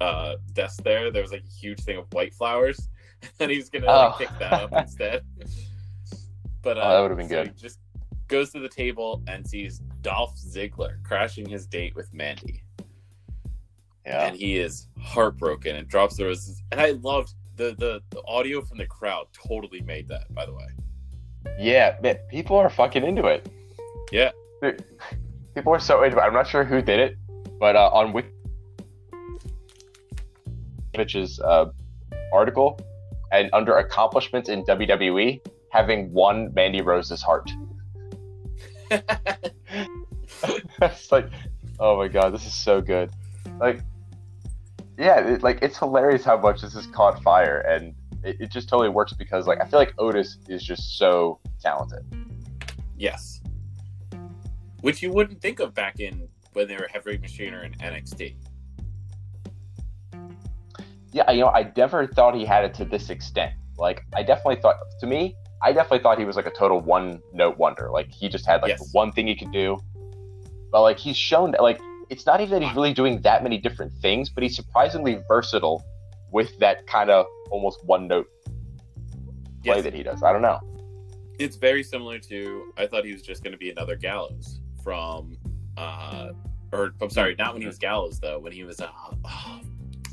uh, 0.00 0.36
desk 0.52 0.82
there. 0.82 1.10
There 1.10 1.22
was 1.22 1.32
like 1.32 1.42
a 1.44 1.50
huge 1.60 1.80
thing 1.80 1.96
of 1.96 2.06
white 2.12 2.34
flowers, 2.34 2.88
and 3.40 3.50
he 3.50 3.56
was 3.56 3.70
gonna 3.70 3.86
like, 3.86 4.12
Oh. 4.14 4.16
pick 4.18 4.28
that 4.40 4.52
up 4.52 4.72
instead. 4.82 5.22
But 6.68 6.76
uh, 6.76 6.82
Oh, 6.84 6.92
that 6.92 7.00
would've 7.02 7.16
been 7.16 7.28
so 7.30 7.44
good. 7.44 7.54
He 7.56 7.62
just 7.62 7.78
goes 8.28 8.50
to 8.52 8.60
the 8.60 8.68
table 8.68 9.22
and 9.26 9.48
sees 9.48 9.78
Dolph 10.02 10.36
Ziggler 10.36 11.02
crashing 11.02 11.48
his 11.48 11.66
date 11.66 11.94
with 11.96 12.12
Mandy 12.12 12.62
yeah. 14.08 14.26
and 14.26 14.36
he 14.36 14.58
is 14.58 14.88
heartbroken 15.00 15.76
and 15.76 15.86
drops 15.88 16.16
the 16.16 16.24
roses. 16.24 16.62
And 16.72 16.80
I 16.80 16.90
loved 17.02 17.34
the, 17.56 17.74
the 17.78 18.02
the 18.10 18.22
audio 18.26 18.62
from 18.62 18.78
the 18.78 18.86
crowd. 18.86 19.26
Totally 19.32 19.80
made 19.80 20.08
that, 20.08 20.32
by 20.34 20.46
the 20.46 20.52
way. 20.52 20.66
Yeah, 21.58 21.96
man, 22.02 22.16
people 22.28 22.56
are 22.56 22.70
fucking 22.70 23.04
into 23.04 23.26
it. 23.26 23.48
Yeah. 24.10 24.30
Dude, 24.62 24.84
people 25.54 25.72
are 25.74 25.80
so 25.80 26.02
into 26.02 26.18
it. 26.18 26.20
I'm 26.20 26.32
not 26.32 26.46
sure 26.46 26.64
who 26.64 26.82
did 26.82 27.00
it, 27.00 27.18
but 27.58 27.76
uh, 27.76 27.90
on 27.92 28.12
Wik- 28.12 28.32
Mitch's 30.96 31.40
uh, 31.40 31.70
article, 32.32 32.78
and 33.32 33.50
under 33.52 33.76
accomplishments 33.76 34.48
in 34.48 34.64
WWE, 34.64 35.40
having 35.70 36.12
won 36.12 36.52
Mandy 36.54 36.80
Rose's 36.80 37.22
heart. 37.22 37.50
it's 40.82 41.12
like, 41.12 41.30
oh 41.80 41.96
my 41.96 42.08
god, 42.08 42.32
this 42.32 42.46
is 42.46 42.54
so 42.54 42.80
good. 42.80 43.10
Like, 43.60 43.80
yeah, 44.98 45.20
it, 45.20 45.42
like 45.42 45.58
it's 45.62 45.78
hilarious 45.78 46.24
how 46.24 46.36
much 46.36 46.62
this 46.62 46.74
has 46.74 46.86
caught 46.88 47.22
fire, 47.22 47.60
and 47.60 47.94
it, 48.24 48.40
it 48.40 48.50
just 48.50 48.68
totally 48.68 48.88
works 48.88 49.12
because 49.12 49.46
like 49.46 49.60
I 49.60 49.66
feel 49.66 49.78
like 49.78 49.94
Otis 49.98 50.38
is 50.48 50.62
just 50.62 50.98
so 50.98 51.40
talented. 51.60 52.04
yes, 52.96 53.40
which 54.80 55.02
you 55.02 55.12
wouldn't 55.12 55.40
think 55.40 55.60
of 55.60 55.74
back 55.74 56.00
in 56.00 56.28
when 56.52 56.68
they 56.68 56.76
were 56.76 56.88
heavy 56.92 57.18
machinery 57.18 57.66
in 57.66 57.72
NXT. 57.74 58.36
Yeah, 61.12 61.30
you 61.30 61.40
know, 61.40 61.48
I 61.48 61.72
never 61.76 62.06
thought 62.06 62.34
he 62.34 62.44
had 62.44 62.64
it 62.64 62.74
to 62.74 62.84
this 62.84 63.08
extent. 63.08 63.54
Like, 63.78 64.04
I 64.14 64.22
definitely 64.22 64.60
thought, 64.60 64.76
to 65.00 65.06
me, 65.06 65.36
I 65.62 65.72
definitely 65.72 66.00
thought 66.00 66.18
he 66.18 66.24
was 66.24 66.36
like 66.36 66.46
a 66.46 66.50
total 66.50 66.80
one 66.80 67.20
note 67.32 67.58
wonder. 67.58 67.90
Like, 67.90 68.10
he 68.10 68.28
just 68.28 68.46
had 68.46 68.62
like 68.62 68.70
Yes. 68.70 68.92
one 68.92 69.10
thing 69.12 69.26
he 69.26 69.34
could 69.36 69.52
do. 69.52 69.78
But 70.70 70.82
like, 70.82 70.98
he's 70.98 71.16
shown 71.16 71.50
that, 71.52 71.62
like, 71.62 71.80
it's 72.10 72.24
not 72.26 72.40
even 72.40 72.60
that 72.60 72.66
he's 72.66 72.74
really 72.76 72.94
doing 72.94 73.20
that 73.22 73.42
many 73.42 73.58
different 73.58 73.92
things, 74.00 74.28
but 74.30 74.42
he's 74.42 74.54
surprisingly 74.56 75.20
versatile 75.28 75.84
with 76.30 76.56
that 76.58 76.86
kind 76.86 77.10
of 77.10 77.26
almost 77.50 77.84
one 77.84 78.06
note 78.06 78.28
play 79.64 79.76
Yes, 79.76 79.84
that 79.84 79.94
he 79.94 80.02
does. 80.02 80.22
I 80.22 80.32
don't 80.32 80.42
know. 80.42 80.60
it's 81.38 81.56
very 81.56 81.82
similar 81.82 82.18
to. 82.20 82.72
I 82.76 82.86
thought 82.86 83.04
he 83.04 83.12
was 83.12 83.22
just 83.22 83.42
going 83.42 83.52
to 83.52 83.58
be 83.58 83.70
another 83.70 83.96
Gallows 83.96 84.60
from, 84.82 85.36
uh, 85.76 86.30
or 86.72 86.92
I'm 87.00 87.10
sorry, 87.10 87.34
not 87.38 87.52
when 87.52 87.62
he 87.62 87.66
was 87.66 87.78
Gallows 87.78 88.20
though. 88.20 88.38
When 88.38 88.52
he 88.52 88.64
was, 88.64 88.80
uh, 88.80 88.88
oh, 89.24 89.60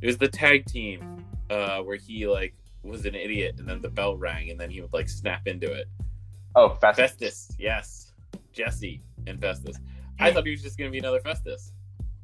it 0.00 0.06
was 0.06 0.18
the 0.18 0.28
tag 0.28 0.64
team 0.66 1.24
uh, 1.50 1.80
where 1.80 1.96
he 1.96 2.26
like 2.26 2.54
was 2.86 3.06
an 3.06 3.14
idiot, 3.14 3.56
and 3.58 3.68
then 3.68 3.80
the 3.80 3.90
bell 3.90 4.16
rang, 4.16 4.50
and 4.50 4.60
then 4.60 4.70
he 4.70 4.80
would 4.80 4.92
like 4.92 5.08
snap 5.08 5.46
into 5.46 5.72
it. 5.72 5.88
Oh, 6.54 6.70
Festus. 6.80 7.10
Festus, 7.10 7.48
yes, 7.58 8.12
Jesse 8.52 9.02
and 9.26 9.40
Festus. 9.40 9.76
I 10.18 10.32
thought 10.32 10.44
he 10.46 10.52
was 10.52 10.62
just 10.62 10.78
gonna 10.78 10.90
be 10.90 10.98
another 10.98 11.20
Festus, 11.20 11.72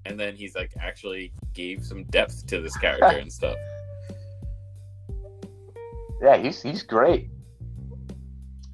and 0.06 0.18
then 0.18 0.34
he's 0.34 0.54
like 0.54 0.72
actually 0.80 1.32
gave 1.52 1.84
some 1.84 2.04
depth 2.04 2.46
to 2.46 2.60
this 2.60 2.76
character 2.76 3.18
and 3.18 3.32
stuff. 3.32 3.56
Yeah, 6.22 6.36
he's 6.36 6.62
he's 6.62 6.84
great. 6.84 7.30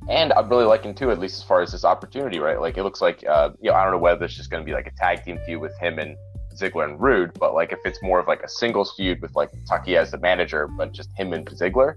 And 0.06 0.35
I'm 0.35 0.50
really 0.50 0.67
liking 0.67 0.94
too, 0.94 1.11
at 1.11 1.19
least 1.19 1.38
as 1.38 1.44
far 1.44 1.62
as 1.62 1.73
this 1.73 1.82
opportunity, 1.82 2.38
right? 2.38 2.61
Like 2.61 2.76
it 2.76 2.82
looks 2.82 3.00
like 3.00 3.25
uh, 3.26 3.50
you 3.58 3.70
know, 3.70 3.76
I 3.76 3.85
don't 3.85 3.93
know 3.93 3.99
whether 3.99 4.26
it's 4.26 4.35
just 4.35 4.50
gonna 4.50 4.64
be 4.64 4.73
like 4.73 4.87
a 4.87 4.90
tag 4.90 5.25
team 5.25 5.38
feud 5.46 5.61
with 5.61 5.76
him 5.79 5.99
and 5.99 6.14
Ziggler 6.59 6.85
and 6.85 7.01
Roode, 7.01 7.33
but 7.39 7.55
like 7.55 7.73
if 7.73 7.79
it's 7.85 8.03
more 8.03 8.19
of 8.19 8.27
like 8.27 8.43
a 8.43 8.49
singles 8.49 8.95
feud 8.97 9.23
with 9.23 9.35
like 9.37 9.51
Tucker 9.67 9.97
as 9.97 10.11
the 10.11 10.19
manager, 10.19 10.67
but 10.67 10.93
just 10.93 11.11
him 11.17 11.33
and 11.33 11.47
Ziggler, 11.47 11.95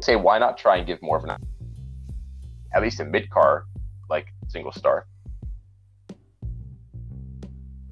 say 0.00 0.16
why 0.16 0.38
not 0.38 0.58
try 0.58 0.76
and 0.76 0.86
give 0.86 1.00
more 1.02 1.16
of 1.16 1.24
an 1.24 1.36
at 2.74 2.82
least 2.82 3.00
a 3.00 3.04
midcard 3.04 3.62
like 4.08 4.26
single 4.48 4.72
star. 4.72 5.06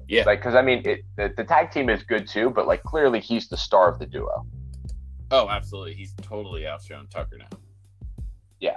Yeah. 0.07 0.23
Like, 0.25 0.39
because 0.39 0.55
I 0.55 0.61
mean, 0.61 0.81
it, 0.85 1.05
the, 1.15 1.33
the 1.37 1.45
tag 1.45 1.71
team 1.71 1.89
is 1.89 2.03
good 2.03 2.27
too, 2.27 2.49
but 2.49 2.67
like 2.67 2.83
clearly 2.83 3.21
he's 3.21 3.47
the 3.47 3.57
star 3.57 3.89
of 3.89 3.97
the 3.97 4.05
duo. 4.05 4.45
Oh, 5.31 5.47
absolutely, 5.47 5.93
he's 5.93 6.13
totally 6.21 6.67
outshone 6.67 7.07
Tucker 7.07 7.37
now. 7.37 7.57
Yeah. 8.59 8.75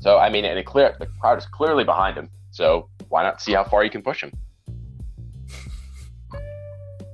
So 0.00 0.18
I 0.18 0.28
mean, 0.28 0.44
and 0.44 0.58
it 0.58 0.66
clear 0.66 0.96
the 0.98 1.06
crowd 1.20 1.38
is 1.38 1.46
clearly 1.46 1.84
behind 1.84 2.16
him. 2.16 2.28
So 2.50 2.88
why 3.08 3.22
not 3.22 3.40
see 3.40 3.52
how 3.52 3.64
far 3.64 3.84
you 3.84 3.90
can 3.90 4.02
push 4.02 4.22
him? 4.22 4.32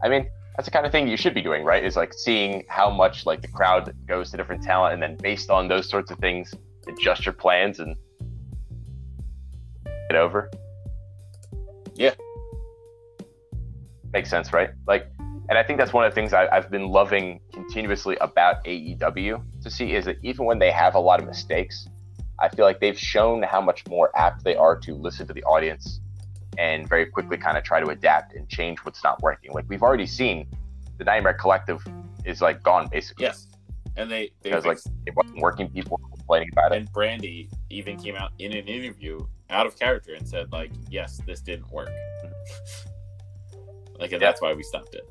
I 0.03 0.09
mean, 0.09 0.29
that's 0.57 0.67
the 0.67 0.71
kind 0.71 0.85
of 0.85 0.93
thing 0.93 1.09
you 1.09 1.17
should 1.17 1.35
be 1.35 1.43
doing, 1.43 1.65
right? 1.65 1.85
Is 1.85 1.97
like 1.97 2.13
seeing 2.13 2.65
how 2.69 2.91
much 2.91 3.25
like 3.25 3.41
the 3.41 3.49
crowd 3.49 3.95
goes 4.07 4.31
to 4.31 4.37
different 4.37 4.63
talent, 4.63 4.95
and 4.95 5.03
then 5.03 5.17
based 5.17 5.51
on 5.51 5.69
those 5.69 5.89
sorts 5.89 6.11
of 6.11 6.19
things, 6.19 6.53
adjust 6.89 7.25
your 7.25 7.33
plans 7.33 7.79
and 7.81 7.97
get 10.11 10.17
over. 10.17 10.51
Yeah. 11.95 12.15
makes 14.13 14.29
sense, 14.29 14.53
right? 14.53 14.71
Like, 14.87 15.07
and 15.49 15.59
I 15.59 15.63
think 15.63 15.79
that's 15.79 15.93
one 15.93 16.05
of 16.05 16.11
the 16.11 16.15
things 16.15 16.33
I, 16.33 16.49
I've 16.49 16.71
been 16.71 16.89
loving 16.89 17.41
continuously 17.53 18.17
about 18.21 18.65
AEW 18.65 19.43
to 19.63 19.71
see 19.71 19.95
is 19.95 20.05
that 20.05 20.17
even 20.23 20.45
when 20.45 20.59
they 20.59 20.71
have 20.71 20.95
a 20.95 21.01
lot 21.01 21.21
of 21.21 21.27
mistakes, 21.27 21.89
I 22.39 22.49
feel 22.49 22.65
like 22.65 22.81
they've 22.81 22.99
shown 22.99 23.43
how 23.43 23.61
much 23.61 23.87
more 23.89 24.11
apt 24.17 24.45
they 24.45 24.57
are 24.57 24.77
to 24.81 24.95
listen 24.95 25.27
to 25.29 25.33
the 25.33 25.45
audience 25.45 26.01
and 26.59 26.89
very 26.89 27.07
quickly 27.07 27.37
kind 27.37 27.57
of 27.57 27.65
try 27.65 27.81
to 27.81 27.89
adapt 27.91 28.35
and 28.35 28.49
change 28.49 28.79
what's 28.81 29.03
not 29.03 29.21
working. 29.23 29.53
Like 29.53 29.65
we've 29.69 29.83
already 29.83 30.07
seen 30.07 30.47
the 30.99 31.05
Nightmare 31.05 31.35
Collective 31.35 31.83
is 32.25 32.43
like 32.43 32.63
gone 32.63 32.89
basically. 32.91 33.25
Yes, 33.25 33.49
and 33.97 34.11
they 34.11 34.31
they 34.43 34.51
Because 34.51 34.67
like 34.67 34.79
it 35.07 35.15
wasn't 35.17 35.39
working, 35.41 35.69
people 35.71 35.99
were 36.03 36.09
complaining 36.17 36.49
about 36.53 36.73
it. 36.73 36.79
and 36.79 36.93
Brandi 36.93 37.49
even 37.71 37.97
came 37.99 38.17
out 38.17 38.33
in 38.39 38.53
an 38.53 38.67
interview 38.69 39.19
out 39.51 39.67
of 39.67 39.79
character 39.79 40.15
and 40.15 40.27
said 40.29 40.53
like, 40.53 40.71
yes, 40.91 41.21
this 41.27 41.41
didn't 41.41 41.71
work. 41.71 41.89
like, 43.99 44.13
and 44.13 44.13
Yeah. 44.13 44.19
that's 44.19 44.41
why 44.41 44.53
we 44.55 44.63
stopped 44.63 44.95
it. 44.95 45.09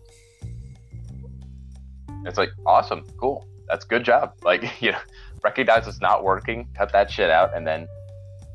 It's 2.26 2.38
like 2.38 2.50
awesome, 2.66 3.04
cool. 3.18 3.48
That's 3.68 3.86
good 3.86 4.04
job. 4.04 4.34
Like, 4.44 4.64
you 4.82 4.92
know, 4.92 5.00
recognize 5.44 5.88
it's 5.88 6.02
not 6.02 6.24
working, 6.24 6.68
cut 6.76 6.92
that 6.92 7.10
shit 7.10 7.30
out, 7.30 7.56
and 7.56 7.66
then 7.66 7.88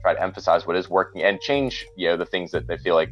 try 0.06 0.14
to 0.14 0.22
emphasize 0.22 0.68
what 0.68 0.76
is 0.76 0.88
working 0.88 1.24
and 1.24 1.40
change, 1.40 1.84
you 1.96 2.06
know, 2.08 2.16
the 2.16 2.24
things 2.24 2.52
that 2.52 2.68
they 2.68 2.76
feel 2.76 2.94
like 2.94 3.10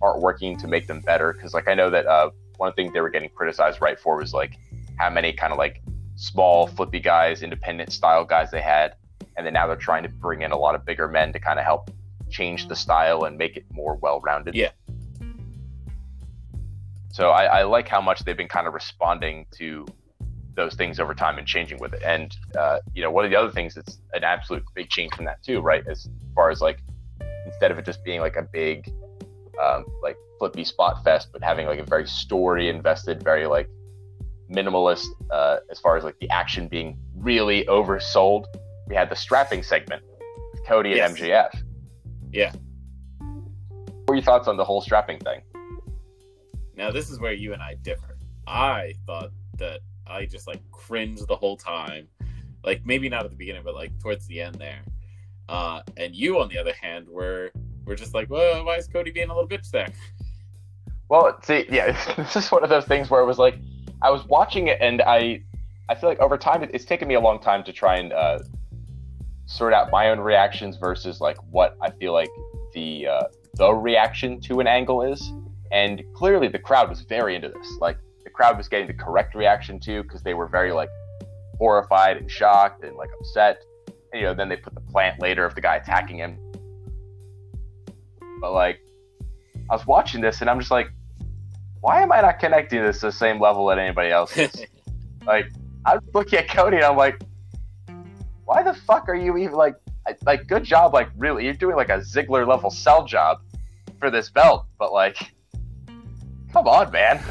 aren't 0.00 0.22
working 0.22 0.56
to 0.56 0.66
make 0.66 0.86
them 0.86 1.00
better. 1.00 1.34
Because 1.34 1.52
like 1.52 1.68
I 1.68 1.74
know 1.74 1.90
that 1.90 2.06
uh, 2.06 2.30
one 2.56 2.70
of 2.70 2.74
the 2.74 2.82
things 2.82 2.94
they 2.94 3.02
were 3.02 3.10
getting 3.10 3.28
criticized 3.28 3.82
right 3.82 4.00
for 4.00 4.16
was 4.16 4.32
like 4.32 4.56
how 4.98 5.10
many 5.10 5.34
kind 5.34 5.52
of 5.52 5.58
like 5.58 5.82
small 6.16 6.66
flippy 6.66 6.98
guys, 6.98 7.42
independent 7.42 7.92
style 7.92 8.24
guys 8.24 8.50
they 8.50 8.62
had, 8.62 8.94
and 9.36 9.44
then 9.44 9.52
now 9.52 9.66
they're 9.66 9.76
trying 9.76 10.02
to 10.02 10.08
bring 10.08 10.40
in 10.40 10.50
a 10.50 10.56
lot 10.56 10.74
of 10.74 10.86
bigger 10.86 11.08
men 11.08 11.30
to 11.34 11.38
kind 11.38 11.58
of 11.58 11.66
help 11.66 11.90
change 12.30 12.68
the 12.68 12.76
style 12.76 13.24
and 13.24 13.36
make 13.36 13.58
it 13.58 13.66
more 13.70 13.96
well 13.96 14.20
rounded. 14.20 14.54
Yeah. 14.54 14.70
so 17.12 17.32
I, 17.32 17.44
I 17.44 17.62
like 17.64 17.86
how 17.86 18.00
much 18.00 18.20
they've 18.24 18.36
been 18.36 18.48
kind 18.48 18.66
of 18.66 18.72
responding 18.72 19.44
to 19.58 19.84
those 20.54 20.74
things 20.74 20.98
over 21.00 21.14
time 21.14 21.38
and 21.38 21.46
changing 21.46 21.78
with 21.78 21.94
it. 21.94 22.02
And 22.04 22.34
uh, 22.58 22.78
you 22.94 23.02
know, 23.02 23.10
one 23.10 23.24
of 23.24 23.30
the 23.30 23.36
other 23.36 23.50
things 23.50 23.74
that's 23.74 24.00
an 24.12 24.24
absolute 24.24 24.64
big 24.74 24.88
change 24.88 25.14
from 25.14 25.24
that 25.26 25.42
too, 25.42 25.60
right? 25.60 25.84
As 25.88 26.08
far 26.34 26.50
as 26.50 26.60
like 26.60 26.80
instead 27.46 27.70
of 27.70 27.78
it 27.78 27.84
just 27.84 28.04
being 28.04 28.20
like 28.20 28.36
a 28.36 28.42
big 28.42 28.92
um, 29.62 29.84
like 30.02 30.16
flippy 30.38 30.64
spot 30.64 31.04
fest, 31.04 31.28
but 31.32 31.42
having 31.42 31.66
like 31.66 31.78
a 31.78 31.84
very 31.84 32.06
story 32.06 32.68
invested, 32.68 33.22
very 33.22 33.46
like 33.46 33.68
minimalist 34.50 35.06
uh, 35.30 35.58
as 35.70 35.78
far 35.78 35.96
as 35.96 36.04
like 36.04 36.18
the 36.20 36.28
action 36.30 36.68
being 36.68 36.98
really 37.16 37.64
oversold. 37.66 38.46
We 38.88 38.96
had 38.96 39.08
the 39.10 39.16
strapping 39.16 39.62
segment 39.62 40.02
with 40.52 40.64
Cody 40.66 40.98
and 40.98 41.16
Yes. 41.18 41.52
MJF. 41.54 41.62
Yeah. 42.32 42.52
What 43.18 44.08
were 44.08 44.14
your 44.16 44.24
thoughts 44.24 44.48
on 44.48 44.56
the 44.56 44.64
whole 44.64 44.80
strapping 44.80 45.20
thing? 45.20 45.42
Now 46.74 46.90
this 46.90 47.10
is 47.10 47.20
where 47.20 47.32
you 47.32 47.52
and 47.52 47.62
I 47.62 47.74
differ. 47.82 48.16
I 48.46 48.94
thought 49.06 49.30
that 49.58 49.80
I 50.10 50.26
just 50.26 50.46
like 50.46 50.60
cringed 50.70 51.26
the 51.28 51.36
whole 51.36 51.56
time. 51.56 52.08
Like 52.64 52.84
maybe 52.84 53.08
not 53.08 53.24
at 53.24 53.30
the 53.30 53.36
beginning, 53.36 53.62
but 53.64 53.74
like 53.74 53.98
towards 54.00 54.26
the 54.26 54.42
end 54.42 54.56
there. 54.56 54.82
Uh, 55.48 55.82
and 55.96 56.14
you, 56.14 56.38
on 56.40 56.48
the 56.48 56.58
other 56.58 56.74
hand, 56.80 57.08
were 57.08 57.50
were 57.84 57.94
just 57.94 58.14
like, 58.14 58.30
well, 58.30 58.64
why 58.64 58.76
is 58.76 58.86
Cody 58.86 59.10
being 59.10 59.30
a 59.30 59.34
little 59.34 59.48
bitch 59.48 59.70
there? 59.70 59.88
Well, 61.08 61.36
see, 61.42 61.66
yeah, 61.70 61.96
this 62.16 62.36
is 62.36 62.50
one 62.52 62.62
of 62.62 62.70
those 62.70 62.84
things 62.84 63.10
where 63.10 63.20
it 63.20 63.26
was 63.26 63.38
like 63.38 63.56
I 64.02 64.10
was 64.10 64.24
watching 64.26 64.68
it, 64.68 64.78
and 64.80 65.02
I, 65.02 65.42
I 65.88 65.94
feel 65.94 66.08
like 66.08 66.20
over 66.20 66.38
time 66.38 66.62
it's 66.62 66.84
taken 66.84 67.08
me 67.08 67.14
a 67.14 67.20
long 67.20 67.40
time 67.40 67.64
to 67.64 67.72
try 67.72 67.96
and 67.96 68.12
uh, 68.12 68.38
sort 69.46 69.74
out 69.74 69.90
my 69.90 70.10
own 70.10 70.20
reactions 70.20 70.76
versus 70.76 71.20
like 71.20 71.36
what 71.50 71.76
I 71.82 71.90
feel 71.90 72.12
like 72.12 72.30
the 72.72 73.08
uh, 73.08 73.22
the 73.54 73.72
reaction 73.72 74.40
to 74.42 74.60
an 74.60 74.66
angle 74.66 75.02
is, 75.02 75.32
and 75.72 76.02
clearly 76.14 76.48
the 76.48 76.58
crowd 76.58 76.88
was 76.88 77.00
very 77.00 77.34
into 77.34 77.48
this. 77.48 77.76
Like 77.80 77.98
crowd 78.40 78.56
was 78.56 78.68
getting 78.68 78.86
the 78.86 78.94
correct 78.94 79.34
reaction 79.34 79.78
too 79.78 80.02
because 80.02 80.22
they 80.22 80.32
were 80.32 80.46
very 80.46 80.72
like 80.72 80.88
horrified 81.58 82.16
and 82.16 82.30
shocked 82.30 82.82
and 82.84 82.96
like 82.96 83.10
upset. 83.20 83.62
And, 83.86 84.22
you 84.22 84.22
know, 84.22 84.32
then 84.32 84.48
they 84.48 84.56
put 84.56 84.74
the 84.74 84.80
plant 84.80 85.20
later 85.20 85.44
of 85.44 85.54
the 85.54 85.60
guy 85.60 85.76
attacking 85.76 86.16
him. 86.16 86.38
But 88.40 88.52
like, 88.52 88.80
I 89.68 89.74
was 89.74 89.86
watching 89.86 90.22
this 90.22 90.40
and 90.40 90.48
I'm 90.48 90.58
just 90.58 90.70
like, 90.70 90.90
why 91.82 92.00
am 92.00 92.12
I 92.12 92.22
not 92.22 92.38
connecting 92.38 92.82
this 92.82 93.00
to 93.00 93.06
the 93.06 93.12
same 93.12 93.38
level 93.38 93.66
that 93.66 93.78
anybody 93.78 94.10
else 94.10 94.34
is? 94.38 94.64
like, 95.26 95.52
I 95.84 95.96
was 95.96 96.04
looking 96.14 96.38
at 96.38 96.48
Cody 96.48 96.76
and 96.76 96.86
I'm 96.86 96.96
like, 96.96 97.20
why 98.46 98.62
the 98.62 98.72
fuck 98.72 99.06
are 99.10 99.14
you 99.14 99.36
even 99.36 99.52
like, 99.54 99.74
I- 100.08 100.16
like, 100.24 100.46
good 100.46 100.64
job, 100.64 100.94
like, 100.94 101.10
really, 101.18 101.44
you're 101.44 101.52
doing 101.52 101.76
like 101.76 101.90
a 101.90 101.98
Ziggler 101.98 102.48
level 102.48 102.70
sell 102.70 103.04
job 103.04 103.42
for 103.98 104.10
this 104.10 104.30
belt, 104.30 104.64
but 104.78 104.94
like, 104.94 105.18
come 106.54 106.66
on, 106.66 106.90
man. 106.90 107.22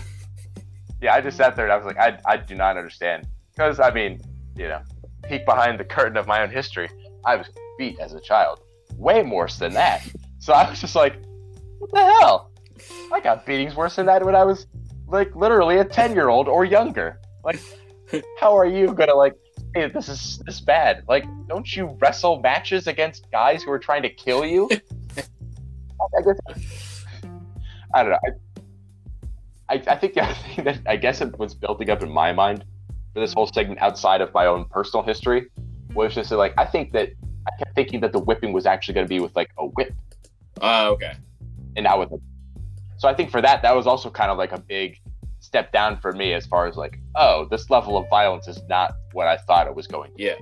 Yeah, 1.01 1.13
I 1.13 1.21
just 1.21 1.37
sat 1.37 1.55
there 1.55 1.65
and 1.65 1.71
I 1.71 1.77
was 1.77 1.85
like, 1.85 1.97
I, 1.97 2.19
I 2.25 2.37
do 2.37 2.55
not 2.55 2.77
understand. 2.77 3.27
Because, 3.53 3.79
I 3.79 3.91
mean, 3.91 4.21
you 4.55 4.67
know, 4.67 4.81
peek 5.23 5.45
behind 5.45 5.79
the 5.79 5.85
curtain 5.85 6.17
of 6.17 6.27
my 6.27 6.41
own 6.41 6.49
history, 6.49 6.89
I 7.25 7.35
was 7.35 7.47
beat 7.77 7.99
as 7.99 8.13
a 8.13 8.19
child. 8.19 8.61
Way 8.95 9.23
worse 9.23 9.57
than 9.57 9.73
that. 9.73 10.07
So 10.39 10.53
I 10.53 10.69
was 10.69 10.81
just 10.81 10.95
like, 10.95 11.15
what 11.79 11.91
the 11.91 12.03
hell? 12.03 12.51
I 13.11 13.19
got 13.19 13.45
beatings 13.45 13.75
worse 13.75 13.95
than 13.95 14.05
that 14.07 14.23
when 14.23 14.35
I 14.35 14.43
was 14.43 14.67
like 15.07 15.35
literally 15.35 15.79
a 15.79 15.85
10 15.85 16.13
year 16.13 16.29
old 16.29 16.47
or 16.47 16.65
younger. 16.65 17.19
Like, 17.43 17.59
how 18.39 18.57
are 18.57 18.65
you 18.65 18.93
gonna 18.93 19.15
like, 19.15 19.33
hey, 19.73 19.89
this 19.89 20.09
is 20.09 20.41
this 20.45 20.59
bad? 20.59 21.03
Like, 21.07 21.25
don't 21.47 21.75
you 21.75 21.97
wrestle 21.99 22.39
matches 22.41 22.87
against 22.87 23.29
guys 23.31 23.63
who 23.63 23.71
are 23.71 23.79
trying 23.79 24.03
to 24.03 24.09
kill 24.09 24.45
you? 24.45 24.69
I 26.17 26.21
guess 26.21 26.39
I 27.93 28.03
don't 28.03 28.11
know. 28.11 28.19
I, 28.25 28.29
I, 29.69 29.81
I 29.87 29.95
think 29.95 30.13
the 30.15 30.23
other 30.23 30.33
thing 30.55 30.65
that 30.65 30.79
I 30.87 30.95
guess 30.95 31.21
it 31.21 31.37
was 31.37 31.53
building 31.53 31.89
up 31.89 32.03
in 32.03 32.11
my 32.11 32.33
mind 32.33 32.65
for 33.13 33.19
this 33.19 33.33
whole 33.33 33.47
segment 33.47 33.79
outside 33.81 34.21
of 34.21 34.33
my 34.33 34.45
own 34.45 34.65
personal 34.65 35.05
history 35.05 35.47
was 35.93 36.13
just 36.15 36.29
that, 36.29 36.37
like 36.37 36.53
I 36.57 36.65
think 36.65 36.91
that 36.93 37.09
I 37.47 37.57
kept 37.57 37.75
thinking 37.75 37.99
that 38.01 38.11
the 38.11 38.19
whipping 38.19 38.53
was 38.53 38.65
actually 38.65 38.93
going 38.95 39.05
to 39.05 39.09
be 39.09 39.19
with 39.19 39.35
like 39.35 39.49
a 39.57 39.65
whip 39.65 39.93
Oh, 40.61 40.91
okay. 40.93 41.13
and 41.75 41.83
not 41.83 41.99
with 41.99 42.11
a. 42.11 42.19
So 42.97 43.07
I 43.07 43.13
think 43.13 43.31
for 43.31 43.41
that, 43.41 43.61
that 43.61 43.75
was 43.75 43.87
also 43.87 44.09
kind 44.09 44.29
of 44.29 44.37
like 44.37 44.51
a 44.51 44.59
big 44.59 44.99
step 45.39 45.71
down 45.71 45.99
for 45.99 46.11
me 46.11 46.33
as 46.33 46.45
far 46.45 46.67
as 46.67 46.75
like, 46.75 46.99
oh, 47.15 47.47
this 47.49 47.69
level 47.69 47.97
of 47.97 48.09
violence 48.09 48.47
is 48.47 48.61
not 48.67 48.93
what 49.13 49.25
I 49.27 49.37
thought 49.37 49.67
it 49.67 49.75
was 49.75 49.87
going 49.87 50.13
to. 50.15 50.21
Yeah. 50.21 50.35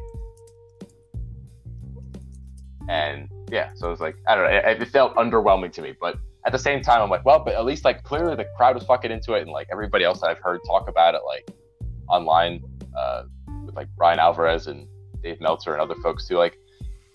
And 2.90 3.30
yeah, 3.52 3.70
so 3.76 3.88
it 3.88 3.92
was 3.92 4.00
like, 4.00 4.16
I 4.28 4.36
don't 4.36 4.46
know, 4.46 4.58
it, 4.58 4.82
it 4.82 4.88
felt 4.88 5.16
underwhelming 5.16 5.72
to 5.74 5.82
me, 5.82 5.94
but 6.00 6.18
at 6.46 6.52
the 6.52 6.60
same 6.60 6.82
time, 6.82 7.02
I'm 7.02 7.10
like, 7.10 7.26
well, 7.26 7.40
but 7.40 7.56
at 7.56 7.66
least 7.66 7.84
like 7.84 8.04
clearly 8.04 8.36
the 8.36 8.46
crowd 8.56 8.76
was 8.76 8.84
fucking 8.86 9.12
into 9.12 9.34
it, 9.34 9.42
and 9.42 9.52
like 9.52 9.68
everybody 9.72 10.06
else 10.06 10.22
that 10.22 10.30
I've 10.30 10.40
heard 10.40 10.62
talk 10.66 10.88
about 10.88 11.16
it, 11.16 11.22
like 11.26 11.50
online 12.08 12.62
uh, 12.98 13.24
with 13.66 13.76
like 13.76 13.88
Bryan 13.96 14.20
Alvarez 14.20 14.68
and 14.68 14.88
Dave 15.22 15.42
Meltzer 15.42 15.74
and 15.74 15.82
other 15.82 15.96
folks 15.96 16.28
too, 16.28 16.38
like 16.38 16.58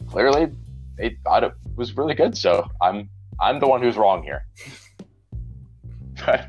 clearly 0.07 0.49
they 0.99 1.17
thought 1.25 1.45
it 1.45 1.53
was 1.77 1.97
really 1.97 2.15
good. 2.15 2.37
So 2.37 2.69
I'm 2.81 3.09
I'm 3.41 3.59
the 3.59 3.67
one 3.67 3.83
who's 3.83 3.97
wrong 3.97 4.23
here. 4.23 4.47
but 6.27 6.49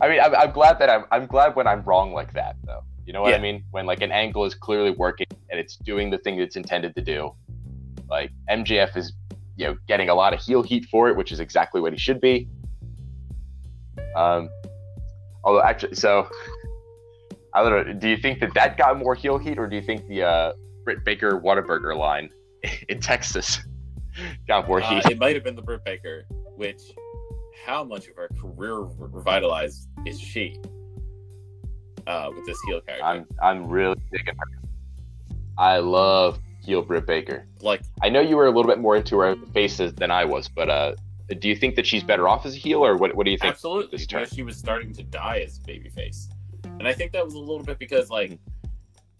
I 0.00 0.08
mean, 0.08 0.20
I'm, 0.20 0.34
I'm 0.34 0.52
glad 0.52 0.78
that 0.78 0.88
I'm 0.88 1.04
I'm 1.10 1.26
glad 1.26 1.56
when 1.56 1.66
I'm 1.66 1.82
wrong 1.82 2.12
like 2.12 2.32
that, 2.34 2.56
though. 2.64 2.84
You 3.10 3.12
know 3.12 3.22
what 3.22 3.34
I 3.34 3.38
mean? 3.38 3.64
When 3.72 3.86
like 3.86 4.02
an 4.02 4.12
angle 4.12 4.44
is 4.44 4.54
clearly 4.54 4.92
working 4.92 5.26
and 5.50 5.58
it's 5.58 5.74
doing 5.76 6.10
the 6.10 6.18
thing 6.18 6.38
it's 6.38 6.54
intended 6.54 6.94
to 6.94 7.02
do. 7.02 7.34
Like 8.08 8.30
MJF 8.48 8.96
is, 8.96 9.12
you 9.60 9.66
know, 9.66 9.76
getting 9.86 10.08
a 10.08 10.14
lot 10.14 10.32
of 10.32 10.40
heel 10.40 10.62
heat 10.62 10.86
for 10.90 11.08
it, 11.10 11.16
which 11.16 11.30
is 11.32 11.38
exactly 11.38 11.80
what 11.82 11.92
he 11.92 11.98
should 11.98 12.18
be. 12.20 12.48
Um, 14.16 14.48
although 15.44 15.62
actually, 15.62 15.94
so 15.96 16.26
I 17.52 17.62
don't 17.62 17.86
know. 17.86 17.92
Do 17.92 18.08
you 18.08 18.16
think 18.16 18.40
that 18.40 18.54
that 18.54 18.78
got 18.78 18.98
more 18.98 19.14
heel 19.14 19.36
heat, 19.36 19.58
or 19.58 19.66
do 19.66 19.76
you 19.76 19.82
think 19.82 20.06
the 20.08 20.22
uh, 20.22 20.52
Britt 20.84 21.04
Baker 21.04 21.38
Whataburger 21.38 21.94
line 21.94 22.30
in 22.88 23.00
Texas 23.00 23.60
got 24.48 24.66
more 24.66 24.82
Uh, 24.82 24.88
heat? 25.02 25.10
it 25.12 25.18
might 25.18 25.34
have 25.34 25.44
been 25.44 25.56
the 25.56 25.62
Britt 25.62 25.84
Baker, 25.84 26.24
which 26.56 26.80
how 27.66 27.84
much 27.84 28.08
of 28.08 28.16
her 28.16 28.30
career 28.40 28.78
revitalized 28.78 29.88
is 30.06 30.18
she 30.18 30.56
uh, 32.06 32.30
with 32.34 32.46
this 32.46 32.58
heel 32.66 32.80
character? 32.80 33.04
I'm 33.04 33.26
I'm 33.42 33.68
really 33.68 34.00
digging 34.10 34.34
her. 34.38 34.68
I 35.58 35.78
love 35.80 36.40
heel 36.62 36.82
Britt 36.82 37.06
Baker. 37.06 37.46
like, 37.60 37.82
I 38.02 38.08
know 38.08 38.20
you 38.20 38.36
were 38.36 38.46
a 38.46 38.50
little 38.50 38.70
bit 38.70 38.78
more 38.78 38.96
into 38.96 39.18
her 39.18 39.36
faces 39.52 39.94
than 39.94 40.10
I 40.10 40.24
was, 40.24 40.48
but 40.48 40.68
uh, 40.68 40.94
do 41.38 41.48
you 41.48 41.56
think 41.56 41.76
that 41.76 41.86
she's 41.86 42.02
better 42.02 42.28
off 42.28 42.46
as 42.46 42.54
a 42.54 42.58
heel, 42.58 42.84
or 42.84 42.96
what? 42.96 43.14
What 43.14 43.24
do 43.24 43.30
you 43.30 43.38
think? 43.38 43.52
absolutely, 43.52 43.96
this 43.96 44.06
turn? 44.06 44.26
she 44.26 44.42
was 44.42 44.56
starting 44.56 44.92
to 44.94 45.02
die 45.02 45.42
as 45.46 45.58
a 45.58 45.60
babyface, 45.62 46.28
and 46.64 46.86
I 46.86 46.92
think 46.92 47.12
that 47.12 47.24
was 47.24 47.34
a 47.34 47.38
little 47.38 47.62
bit 47.62 47.78
because 47.78 48.10
like 48.10 48.38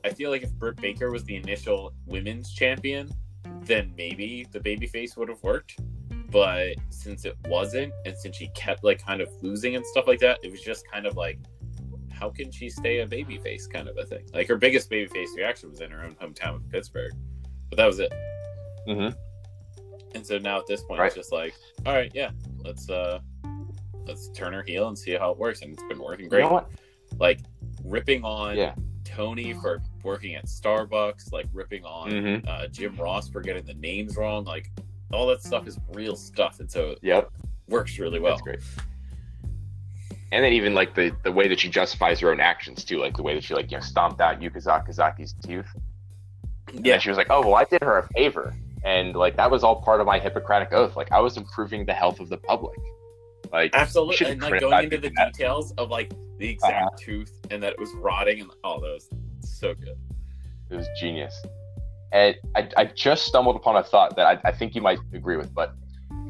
I 0.05 0.11
feel 0.11 0.31
like 0.31 0.43
if 0.43 0.53
Britt 0.55 0.77
Baker 0.77 1.11
was 1.11 1.25
the 1.25 1.37
initial 1.37 1.93
women's 2.07 2.53
champion, 2.53 3.11
then 3.63 3.93
maybe 3.97 4.47
the 4.51 4.61
babyface 4.61 5.17
would 5.17 5.29
have 5.29 5.43
worked. 5.43 5.79
But 6.31 6.77
since 6.91 7.25
it 7.25 7.37
wasn't, 7.47 7.93
and 8.07 8.17
since 8.17 8.37
she 8.37 8.49
kept 8.49 8.85
like 8.85 9.05
kind 9.05 9.21
of 9.21 9.29
losing 9.43 9.77
and 9.77 9.85
stuff 9.85 10.07
like 10.07 10.21
that, 10.21 10.39
it 10.43 10.51
was 10.51 10.61
just 10.61 10.89
kind 10.91 11.07
of 11.07 11.17
like, 11.17 11.39
how 12.21 12.29
can 12.31 12.53
she 12.53 12.69
stay 12.69 12.99
a 13.01 13.07
babyface 13.07 13.69
kind 13.69 13.89
of 13.89 13.97
a 13.97 14.05
thing? 14.05 14.25
Like 14.35 14.47
her 14.49 14.57
biggest 14.57 14.91
babyface 14.91 15.35
reaction 15.37 15.71
was 15.71 15.81
in 15.81 15.91
her 15.91 16.05
own 16.05 16.15
hometown 16.17 16.57
of 16.57 16.69
Pittsburgh, 16.69 17.13
but 17.71 17.77
that 17.79 17.87
was 17.87 17.99
it. 17.99 18.13
Mhm. 18.87 19.17
And 20.15 20.27
so 20.27 20.39
now 20.39 20.59
at 20.59 20.67
this 20.67 20.83
point, 20.85 21.01
Right. 21.01 21.07
it's 21.07 21.17
just 21.17 21.33
like, 21.33 21.55
all 21.87 21.95
right, 21.95 22.13
yeah, 22.15 22.31
let's 22.59 22.89
uh, 22.91 23.21
let's 24.07 24.29
turn 24.31 24.53
her 24.53 24.63
heel 24.63 24.89
and 24.89 24.99
see 24.99 25.13
how 25.13 25.31
it 25.31 25.39
works, 25.39 25.63
and 25.63 25.73
it's 25.73 25.83
been 25.85 25.99
working 25.99 26.25
You 26.25 26.31
great. 26.31 26.41
know 26.43 26.53
what? 26.53 26.71
Like 27.19 27.41
ripping 27.85 28.23
on 28.25 28.57
Yeah. 28.57 28.75
Tony 29.05 29.55
for 29.55 29.81
working 30.03 30.35
at 30.35 30.45
Starbucks, 30.47 31.33
like 31.33 31.47
ripping 31.53 31.85
on 31.85 32.11
Mhm. 32.11 32.49
uh, 32.49 32.67
Jim 32.69 32.97
Ross 32.97 33.29
for 33.29 33.41
getting 33.41 33.65
the 33.65 33.75
names 33.75 34.17
wrong, 34.17 34.45
like 34.45 34.71
all 35.13 35.27
that 35.29 35.43
stuff 35.43 35.67
is 35.67 35.79
real 35.95 36.17
stuff, 36.17 36.61
and 36.61 36.71
so 36.71 36.91
it 36.91 36.99
Yep. 37.03 37.31
works 37.69 37.99
really 37.99 38.21
well. 38.21 38.33
That's 38.33 38.43
great. 38.43 38.61
And 40.33 40.45
then 40.45 40.53
even 40.53 40.75
like 40.75 40.95
the 40.95 41.13
the 41.25 41.33
way 41.33 41.49
that 41.49 41.59
she 41.59 41.69
justifies 41.69 42.21
her 42.21 42.31
own 42.31 42.41
actions 42.41 42.85
too, 42.85 42.99
like 42.99 43.17
the 43.17 43.23
way 43.23 43.35
that 43.35 43.43
she 43.43 43.55
like 43.55 43.71
you 43.71 43.79
know 43.79 43.83
stomped 43.83 44.21
out 44.21 44.41
Yuka 44.41 44.63
Sakazaki's 44.65 45.35
tooth. 45.45 45.67
Yeah, 46.73 46.99
she 46.99 47.09
was 47.09 47.19
like, 47.19 47.27
"Oh 47.31 47.41
well, 47.41 47.57
I 47.57 47.65
did 47.65 47.83
her 47.83 47.99
a 47.99 48.07
favor," 48.09 48.55
and 48.85 49.17
like 49.17 49.37
that 49.37 49.51
was 49.51 49.65
all 49.65 49.83
part 49.83 50.01
of 50.01 50.07
my 50.07 50.21
Hippocratic 50.21 50.73
oath. 50.73 50.95
Like 50.95 51.11
I 51.11 51.19
was 51.19 51.37
improving 51.37 51.85
the 51.85 51.93
health 51.95 52.21
of 52.21 52.29
the 52.29 52.37
public. 52.37 52.79
Like 53.53 53.75
absolutely, 53.75 54.25
and 54.27 54.41
like 54.41 54.61
going 54.61 54.85
into 54.85 54.99
the 54.99 55.11
that. 55.17 55.33
details 55.33 55.73
of 55.79 55.91
like 55.91 56.13
the 56.39 56.49
exact 56.49 56.77
Uh-huh. 56.77 56.97
tooth 56.97 57.33
and 57.51 57.61
that 57.63 57.73
it 57.73 57.79
was 57.81 57.91
rotting 57.95 58.41
and 58.41 58.51
all 58.63 58.81
those, 58.81 59.09
so 59.41 59.75
good. 59.75 59.99
It 60.71 60.77
was 60.77 60.87
genius. 61.01 61.35
And 62.13 62.37
I, 62.55 62.69
I 62.77 62.85
just 62.85 63.25
stumbled 63.27 63.57
upon 63.57 63.77
a 63.77 63.83
thought 63.83 64.15
that 64.17 64.27
I, 64.27 64.49
I 64.49 64.53
think 64.53 64.75
you 64.77 64.81
might 64.83 64.99
agree 65.13 65.37
with, 65.37 65.53
but 65.53 65.75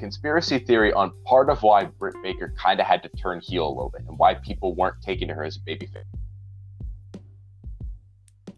conspiracy 0.01 0.59
theory 0.59 0.93
on 0.93 1.13
part 1.25 1.51
of 1.51 1.63
why 1.63 1.85
Britt 1.85 2.17
Baker 2.23 2.53
kind 2.59 2.81
of 2.81 2.87
had 2.87 3.03
to 3.05 3.09
turn 3.11 3.41
heel 3.41 3.67
a 3.67 3.69
little 3.69 3.91
bit 3.91 4.03
and 4.09 4.19
why 4.19 4.35
people 4.35 4.75
weren't 4.75 5.01
taking 5.03 5.29
her 5.29 5.45
as 5.45 5.57
a 5.57 5.61
babyface. 5.61 6.05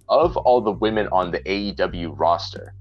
Of 0.09 0.37
all 0.37 0.61
the 0.61 0.73
women 0.73 1.09
on 1.09 1.31
the 1.31 1.41
AEW 1.41 2.19
roster, 2.19 2.75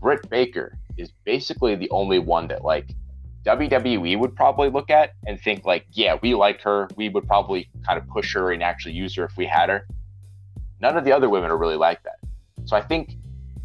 Britt 0.00 0.28
Baker 0.30 0.78
is 0.96 1.12
basically 1.24 1.74
the 1.76 1.90
only 1.90 2.18
one 2.18 2.48
that 2.48 2.64
like 2.64 2.88
WWE 3.44 4.18
would 4.18 4.34
probably 4.34 4.70
look 4.70 4.90
at 4.90 5.12
and 5.26 5.40
think 5.40 5.64
like, 5.64 5.86
yeah, 5.92 6.16
we 6.20 6.34
like 6.34 6.60
her. 6.62 6.88
We 6.96 7.08
would 7.08 7.26
probably 7.26 7.68
kind 7.86 7.98
of 7.98 8.08
push 8.08 8.34
her 8.34 8.52
and 8.52 8.62
actually 8.62 8.94
use 8.94 9.14
her 9.16 9.24
if 9.24 9.36
we 9.36 9.46
had 9.46 9.68
her. 9.68 9.86
None 10.80 10.96
of 10.96 11.04
the 11.04 11.12
other 11.12 11.28
women 11.28 11.50
are 11.50 11.56
really 11.56 11.76
like 11.76 12.02
that. 12.02 12.16
So 12.64 12.76
I 12.76 12.80
think 12.80 13.16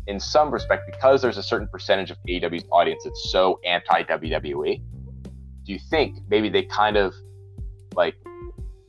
in 0.07 0.19
some 0.19 0.51
respect, 0.51 0.83
because 0.91 1.21
there's 1.21 1.37
a 1.37 1.43
certain 1.43 1.67
percentage 1.67 2.11
of 2.11 2.17
AEW's 2.27 2.65
audience 2.71 3.03
that's 3.03 3.31
so 3.31 3.59
anti 3.65 4.03
WWE, 4.03 4.81
do 5.63 5.73
you 5.73 5.79
think 5.89 6.17
maybe 6.29 6.49
they 6.49 6.63
kind 6.63 6.97
of 6.97 7.13
like 7.95 8.15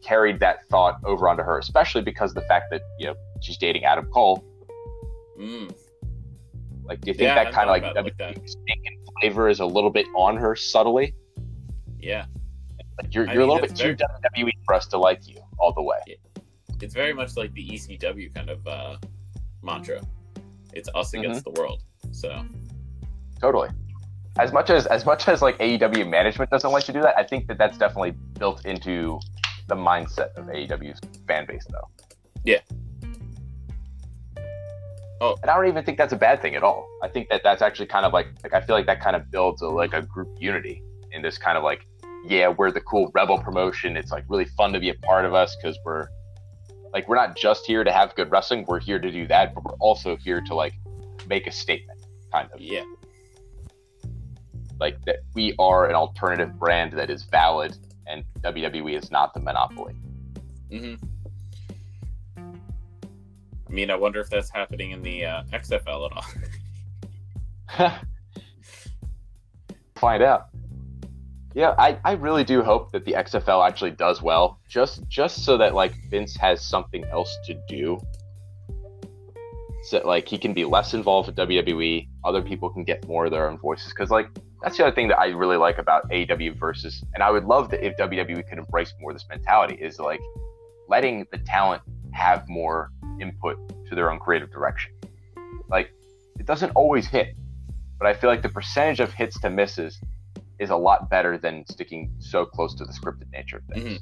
carried 0.02 0.40
that 0.40 0.66
thought 0.68 0.98
over 1.04 1.28
onto 1.28 1.42
her, 1.42 1.58
especially 1.58 2.02
because 2.02 2.30
of 2.30 2.34
the 2.36 2.48
fact 2.48 2.66
that, 2.70 2.82
you 2.98 3.06
know, 3.06 3.14
she's 3.40 3.56
dating 3.56 3.84
Adam 3.84 4.06
Cole. 4.06 4.44
Mm. 5.38 5.74
Like, 6.84 7.00
do 7.00 7.10
you 7.10 7.14
think 7.14 7.28
Yeah, 7.28 7.44
that 7.44 7.52
kind 7.52 7.68
of 7.68 7.82
like 7.82 7.94
like 7.94 8.16
WWE's 8.16 8.56
flavor 9.20 9.48
is 9.48 9.60
a 9.60 9.66
little 9.66 9.90
bit 9.90 10.06
on 10.16 10.36
her 10.36 10.56
subtly? 10.56 11.14
Yeah, 12.00 12.26
Like 13.00 13.14
you're, 13.14 13.28
I 13.28 13.34
you're 13.34 13.42
a 13.42 13.46
little 13.46 13.60
bit 13.60 13.70
that's 13.70 13.80
too 13.80 13.94
WWE 13.94 14.52
for 14.64 14.74
us 14.74 14.86
to 14.86 14.98
like 14.98 15.28
you 15.28 15.36
all 15.58 15.72
the 15.72 15.82
way. 15.82 16.18
it's 16.80 16.94
very 16.94 17.12
much 17.12 17.36
like 17.36 17.54
the 17.54 17.68
ECW 17.68 18.34
kind 18.34 18.50
of 18.50 18.66
uh, 18.66 18.96
mantra. 19.62 20.00
It's 20.72 20.88
us 20.94 21.12
against 21.14 21.44
Mm-hmm. 21.44 21.54
the 21.54 21.60
world. 21.60 21.82
So 22.12 22.44
Totally. 23.40 23.70
As 24.38 24.52
much 24.52 24.70
as 24.70 24.86
as 24.86 25.04
much 25.04 25.28
as 25.28 25.42
like 25.42 25.58
AEW 25.58 26.08
management 26.08 26.50
doesn't 26.50 26.70
like 26.72 26.84
to 26.84 26.92
do 26.92 27.02
that, 27.02 27.16
I 27.18 27.24
think 27.24 27.48
that 27.48 27.58
that's 27.58 27.76
definitely 27.76 28.12
built 28.38 28.64
into 28.64 29.20
the 29.68 29.74
mindset 29.74 30.34
of 30.36 30.46
AEW's 30.46 31.00
fan 31.28 31.46
base, 31.46 31.66
though. 31.70 31.88
Yeah. 32.44 32.60
Oh. 35.20 35.36
and 35.42 35.50
I 35.50 35.54
don't 35.54 35.68
even 35.68 35.84
think 35.84 35.98
that's 35.98 36.12
a 36.12 36.16
bad 36.16 36.42
thing 36.42 36.56
at 36.56 36.64
all. 36.64 36.88
I 37.02 37.08
think 37.08 37.28
that 37.28 37.42
that's 37.44 37.62
actually 37.62 37.86
kind 37.86 38.04
of 38.04 38.12
like 38.12 38.26
like 38.42 38.54
I 38.54 38.60
feel 38.60 38.74
like 38.74 38.86
that 38.86 39.00
kind 39.00 39.14
of 39.14 39.30
builds 39.30 39.62
a, 39.62 39.68
like 39.68 39.92
a 39.92 40.02
group 40.02 40.28
unity 40.40 40.82
in 41.12 41.22
this 41.22 41.38
kind 41.38 41.56
of 41.56 41.62
like 41.62 41.86
yeah 42.26 42.48
we're 42.48 42.70
the 42.72 42.80
cool 42.80 43.10
rebel 43.14 43.38
promotion. 43.38 43.96
It's 43.96 44.10
like 44.10 44.24
really 44.28 44.46
fun 44.46 44.72
to 44.72 44.80
be 44.80 44.88
a 44.88 44.94
part 44.94 45.24
of 45.24 45.32
us 45.34 45.54
because 45.56 45.78
we're 45.84 46.08
like 46.92 47.08
we're 47.08 47.16
not 47.16 47.36
just 47.36 47.66
here 47.66 47.84
to 47.84 47.92
have 47.92 48.14
good 48.14 48.30
wrestling. 48.30 48.64
We're 48.66 48.80
here 48.80 48.98
to 48.98 49.10
do 49.10 49.26
that, 49.28 49.54
but 49.54 49.64
we're 49.64 49.74
also 49.74 50.16
here 50.16 50.40
to 50.42 50.54
like 50.54 50.74
make 51.26 51.46
a 51.46 51.52
statement, 51.52 52.00
kind 52.32 52.48
of 52.52 52.60
yeah, 52.60 52.84
like 54.80 55.02
that 55.04 55.20
we 55.34 55.54
are 55.58 55.88
an 55.88 55.94
alternative 55.94 56.58
brand 56.58 56.92
that 56.92 57.10
is 57.10 57.22
valid 57.24 57.76
and 58.06 58.24
WWE 58.40 58.98
is 58.98 59.10
not 59.10 59.32
the 59.32 59.40
monopoly. 59.40 59.94
hmm 60.70 60.94
I 62.36 63.74
mean, 63.74 63.90
I 63.90 63.96
wonder 63.96 64.20
if 64.20 64.28
that's 64.28 64.50
happening 64.50 64.90
in 64.90 65.00
the 65.00 65.24
uh, 65.24 65.44
XFL 65.44 66.10
at 66.10 66.12
all. 67.78 67.92
Find 69.94 70.22
out. 70.22 70.48
Yeah, 71.54 71.74
I, 71.78 71.98
I 72.04 72.12
really 72.12 72.44
do 72.44 72.62
hope 72.62 72.92
that 72.92 73.04
the 73.04 73.12
XFL 73.12 73.66
actually 73.66 73.90
does 73.90 74.22
well, 74.22 74.58
just 74.68 75.06
just 75.08 75.44
so 75.44 75.58
that 75.58 75.74
like 75.74 75.92
Vince 76.08 76.36
has 76.36 76.64
something 76.64 77.04
else 77.06 77.36
to 77.46 77.54
do. 77.68 78.00
So 79.84 80.00
like 80.04 80.28
he 80.28 80.38
can 80.38 80.54
be 80.54 80.64
less 80.64 80.94
involved 80.94 81.26
with 81.26 81.36
WWE, 81.36 82.08
other 82.24 82.40
people 82.40 82.70
can 82.70 82.84
get 82.84 83.06
more 83.06 83.26
of 83.26 83.32
their 83.32 83.48
own 83.50 83.58
voices. 83.58 83.88
Because 83.88 84.10
like 84.10 84.28
that's 84.62 84.76
the 84.76 84.86
other 84.86 84.94
thing 84.94 85.08
that 85.08 85.18
I 85.18 85.26
really 85.28 85.56
like 85.56 85.78
about 85.78 86.08
AEW 86.10 86.58
versus, 86.58 87.04
and 87.14 87.22
I 87.22 87.30
would 87.30 87.44
love 87.44 87.70
that 87.70 87.84
if 87.84 87.96
WWE 87.96 88.48
could 88.48 88.58
embrace 88.58 88.94
more 89.00 89.10
of 89.10 89.16
this 89.16 89.26
mentality 89.28 89.74
is 89.74 89.98
like 89.98 90.20
letting 90.88 91.26
the 91.32 91.38
talent 91.38 91.82
have 92.12 92.48
more 92.48 92.90
input 93.20 93.58
to 93.88 93.94
their 93.94 94.10
own 94.10 94.18
creative 94.18 94.50
direction. 94.50 94.92
Like 95.68 95.92
it 96.38 96.46
doesn't 96.46 96.70
always 96.70 97.06
hit, 97.06 97.34
but 97.98 98.06
I 98.06 98.14
feel 98.14 98.30
like 98.30 98.42
the 98.42 98.48
percentage 98.48 99.00
of 99.00 99.12
hits 99.12 99.38
to 99.40 99.50
misses 99.50 100.00
is 100.62 100.70
a 100.70 100.76
lot 100.76 101.10
better 101.10 101.36
than 101.36 101.66
sticking 101.66 102.10
so 102.18 102.44
close 102.44 102.74
to 102.76 102.84
the 102.84 102.92
scripted 102.92 103.30
nature 103.32 103.58
of 103.58 103.64
things. 103.64 103.98
Mhm. 103.98 104.00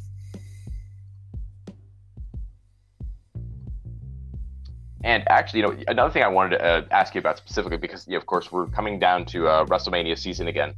And 5.02 5.26
actually, 5.28 5.60
you 5.60 5.66
know, 5.66 5.76
another 5.88 6.12
thing 6.12 6.22
I 6.22 6.28
wanted 6.28 6.58
to 6.58 6.64
uh, 6.64 6.84
ask 6.90 7.14
you 7.14 7.20
about 7.20 7.38
specifically 7.38 7.78
because, 7.78 8.06
you 8.06 8.12
know, 8.12 8.18
of 8.18 8.26
course, 8.26 8.52
we're 8.52 8.66
coming 8.66 8.98
down 8.98 9.24
to 9.26 9.48
uh, 9.48 9.64
WrestleMania 9.64 10.18
season 10.18 10.46
again, 10.48 10.74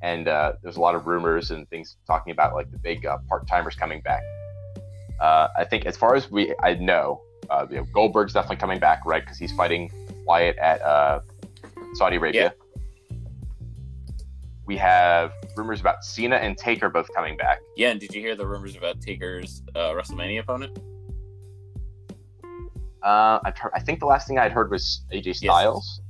and 0.00 0.28
uh, 0.28 0.52
there's 0.62 0.76
a 0.76 0.80
lot 0.80 0.94
of 0.94 1.08
rumors 1.08 1.50
and 1.50 1.68
things 1.68 1.96
talking 2.06 2.30
about 2.30 2.54
like 2.54 2.70
the 2.70 2.78
big 2.78 3.04
uh, 3.04 3.18
part 3.28 3.48
timers 3.48 3.74
coming 3.74 4.00
back. 4.00 4.22
Uh, 5.20 5.48
I 5.56 5.64
think, 5.64 5.86
as 5.86 5.96
far 5.96 6.14
as 6.14 6.30
we 6.30 6.54
I 6.62 6.74
know, 6.74 7.20
uh, 7.50 7.66
you 7.68 7.78
know, 7.78 7.86
Goldberg's 7.92 8.32
definitely 8.32 8.56
coming 8.56 8.78
back, 8.78 9.00
right? 9.04 9.22
Because 9.24 9.38
he's 9.38 9.52
fighting 9.52 9.90
Wyatt 10.24 10.56
at 10.58 10.80
uh, 10.82 11.20
Saudi 11.94 12.16
Arabia. 12.16 12.54
We 14.66 14.76
have 14.76 15.32
rumors 15.56 15.80
about 15.80 16.04
Cena 16.04 16.36
and 16.36 16.56
Taker 16.56 16.88
both 16.88 17.08
coming 17.14 17.36
back. 17.36 17.58
Yeah, 17.76 17.90
and 17.90 17.98
did 18.00 18.14
you 18.14 18.20
hear 18.20 18.36
the 18.36 18.46
rumors 18.46 18.76
about 18.76 19.00
Taker's 19.00 19.62
uh, 19.74 19.90
WrestleMania 19.90 20.40
opponent? 20.40 20.78
Uh, 23.02 23.40
I've 23.44 23.54
I 23.74 23.80
think 23.80 23.98
the 23.98 24.06
last 24.06 24.28
thing 24.28 24.38
I'd 24.38 24.52
heard 24.52 24.70
was 24.70 25.04
AJ 25.12 25.34
Styles, 25.36 26.00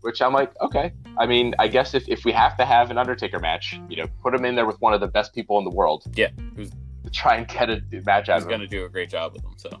which 0.00 0.22
I'm 0.22 0.32
like, 0.32 0.52
okay. 0.62 0.92
I 1.18 1.26
mean, 1.26 1.54
I 1.58 1.68
guess 1.68 1.92
if, 1.92 2.08
if 2.08 2.24
we 2.24 2.32
have 2.32 2.56
to 2.56 2.64
have 2.64 2.90
an 2.90 2.96
Undertaker 2.96 3.38
match, 3.38 3.78
you 3.90 3.96
know, 3.96 4.06
put 4.22 4.34
him 4.34 4.46
in 4.46 4.54
there 4.54 4.64
with 4.66 4.80
one 4.80 4.94
of 4.94 5.00
the 5.00 5.06
best 5.06 5.34
people 5.34 5.58
in 5.58 5.64
the 5.64 5.70
world. 5.70 6.04
Yeah, 6.14 6.28
who's- 6.56 6.70
to 7.04 7.10
try 7.10 7.34
and 7.36 7.46
get 7.46 7.68
a 7.68 7.82
match 8.06 8.30
out 8.30 8.36
He's 8.36 8.44
of 8.44 8.48
going 8.48 8.62
to 8.62 8.66
do 8.66 8.86
a 8.86 8.88
great 8.88 9.10
job 9.10 9.34
with 9.34 9.42
them. 9.42 9.52
So 9.58 9.78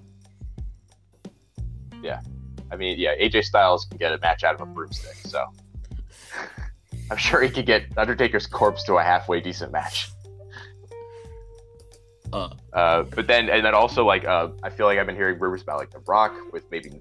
yeah, 2.02 2.20
I 2.70 2.76
mean, 2.76 2.98
yeah, 2.98 3.14
AJ 3.16 3.44
Styles 3.44 3.86
can 3.86 3.96
get 3.96 4.12
a 4.12 4.18
match 4.18 4.44
out 4.44 4.54
of 4.54 4.60
a 4.60 4.66
broomstick, 4.66 5.14
so 5.26 5.46
I'm 7.10 7.16
sure 7.16 7.42
he 7.42 7.48
could 7.50 7.66
get 7.66 7.84
Undertaker's 7.96 8.46
corpse 8.46 8.82
to 8.84 8.94
a 8.94 9.02
halfway 9.02 9.40
decent 9.40 9.72
match. 9.72 10.10
Uh. 12.32 12.48
Uh, 12.72 13.02
but 13.04 13.26
then, 13.26 13.48
and 13.48 13.64
then 13.64 13.74
also, 13.74 14.04
like, 14.04 14.24
uh, 14.24 14.48
I 14.62 14.70
feel 14.70 14.86
like 14.86 14.98
I've 14.98 15.06
been 15.06 15.14
hearing 15.16 15.38
rumors 15.38 15.62
about 15.62 15.78
like 15.78 15.90
The 15.90 16.00
Rock 16.00 16.34
with 16.52 16.64
maybe 16.70 17.00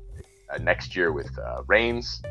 uh, 0.54 0.58
next 0.60 0.96
year 0.96 1.12
with 1.12 1.32
uh, 1.40 1.64
Reigns. 1.68 2.22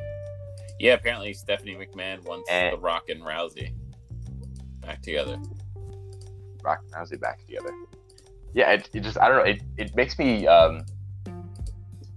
yeah, 0.78 0.94
apparently 0.94 1.32
Stephanie 1.32 1.74
McMahon 1.76 2.22
wants 2.24 2.48
And- 2.50 2.74
The 2.76 2.78
Rock 2.80 3.08
and 3.08 3.22
Rousey 3.22 3.72
back 4.80 5.02
together. 5.02 5.38
Rock 6.62 6.80
and 6.84 6.92
Rousey 6.94 7.20
back 7.20 7.40
together. 7.40 7.72
Yeah, 8.54 8.72
it, 8.72 8.88
it 8.92 9.00
just 9.00 9.18
I 9.18 9.28
don't 9.28 9.38
know. 9.38 9.50
It, 9.50 9.62
it 9.78 9.96
makes 9.96 10.18
me 10.18 10.46
um, 10.46 10.84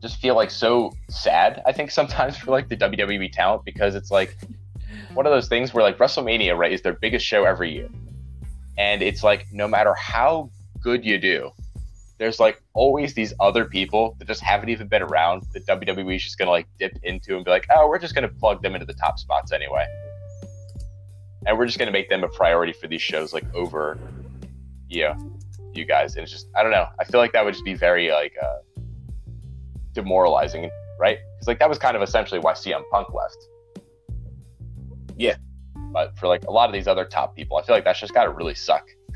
just 0.01 0.17
feel 0.17 0.35
like 0.35 0.51
so 0.51 0.91
sad. 1.09 1.63
I 1.65 1.71
think 1.71 1.89
sometimes 1.99 2.37
for 2.37 2.51
like 2.51 2.67
the 2.69 2.77
WWE 2.77 3.31
talent 3.31 3.63
because 3.65 3.95
it's 3.95 4.11
like 4.11 4.37
one 5.13 5.25
of 5.25 5.31
those 5.31 5.47
things 5.47 5.73
where 5.73 5.83
like 5.83 5.97
WrestleMania 5.97 6.57
right 6.57 6.71
is 6.71 6.81
their 6.81 6.93
biggest 6.93 7.25
show 7.25 7.45
every 7.45 7.71
year, 7.71 7.89
and 8.77 9.01
it's 9.01 9.23
like 9.23 9.45
no 9.51 9.67
matter 9.67 9.93
how 9.95 10.49
good 10.81 11.05
you 11.05 11.17
do, 11.17 11.51
there's 12.17 12.39
like 12.39 12.61
always 12.73 13.13
these 13.13 13.33
other 13.39 13.65
people 13.65 14.15
that 14.19 14.27
just 14.27 14.41
haven't 14.41 14.69
even 14.69 14.87
been 14.87 15.01
around 15.01 15.43
that 15.53 15.65
WWE's 15.65 16.23
just 16.23 16.37
gonna 16.37 16.51
like 16.51 16.67
dip 16.79 16.97
into 17.03 17.35
and 17.35 17.43
be 17.43 17.51
like, 17.51 17.65
oh, 17.75 17.87
we're 17.87 17.99
just 17.99 18.15
gonna 18.15 18.29
plug 18.29 18.61
them 18.61 18.73
into 18.73 18.85
the 18.85 18.93
top 18.93 19.19
spots 19.19 19.51
anyway. 19.51 19.85
And 21.45 21.57
we're 21.57 21.65
just 21.65 21.77
gonna 21.77 21.91
make 21.91 22.09
them 22.09 22.23
a 22.23 22.29
priority 22.29 22.73
for 22.73 22.87
these 22.87 23.01
shows 23.01 23.33
like 23.33 23.45
over 23.53 23.97
yeah, 24.89 25.17
you 25.73 25.85
guys. 25.85 26.15
And 26.15 26.23
it's 26.23 26.31
just 26.31 26.47
I 26.55 26.63
don't 26.63 26.71
know. 26.71 26.87
I 26.99 27.03
feel 27.03 27.19
like 27.19 27.33
that 27.33 27.43
would 27.43 27.53
just 27.53 27.65
be 27.65 27.73
very 27.73 28.11
like 28.11 28.33
uh 28.41 28.57
demoralizing, 29.93 30.69
right? 30.99 31.17
Because 31.35 31.47
like 31.47 31.59
that 31.59 31.69
was 31.69 31.77
kind 31.77 31.97
of 31.97 32.03
essentially 32.03 32.39
why 32.39 32.53
CM 32.53 32.83
Punk 32.91 33.13
left. 33.13 33.37
Yeah. 35.17 35.35
But 35.93 36.17
for 36.17 36.27
like 36.27 36.45
a 36.45 36.51
lot 36.51 36.69
of 36.69 36.73
these 36.73 36.87
other 36.87 37.05
top 37.05 37.35
people, 37.35 37.57
I 37.57 37.63
feel 37.63 37.75
like 37.75 37.85
that's 37.85 37.99
just 37.99 38.13
gotta 38.13 38.29
really 38.29 38.55
suck. 38.55 38.85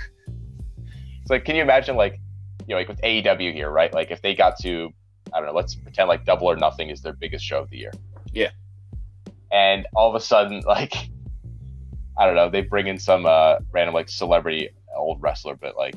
it's 1.22 1.30
like 1.30 1.46
can 1.46 1.56
you 1.56 1.62
imagine 1.62 1.96
like 1.96 2.20
you 2.68 2.76
know, 2.76 2.80
like 2.80 2.88
with 2.88 3.02
AEW 3.02 3.54
here, 3.54 3.70
right? 3.70 3.94
Like 3.94 4.12
if 4.12 4.22
they 4.22 4.36
got 4.36 4.60
to 4.62 4.90
I 5.34 5.40
don't 5.40 5.48
know, 5.48 5.54
let's 5.54 5.76
pretend 5.76 6.08
like 6.08 6.26
double 6.26 6.48
or 6.48 6.56
nothing 6.56 6.90
is 6.90 7.02
their 7.02 7.14
biggest 7.14 7.46
show 7.46 7.60
of 7.60 7.70
the 7.70 7.78
year. 7.78 7.92
Yeah. 8.34 8.52
And 9.52 9.88
all 9.96 10.10
of 10.10 10.16
a 10.16 10.24
sudden, 10.24 10.62
like 10.68 10.94
I 12.18 12.26
don't 12.26 12.36
know, 12.36 12.50
they 12.50 12.62
bring 12.62 12.88
in 12.88 13.00
some 13.00 13.26
uh 13.26 13.58
random 13.72 13.94
like 13.94 14.10
celebrity 14.10 14.70
old 14.96 15.22
wrestler, 15.22 15.56
but 15.56 15.76
like 15.76 15.96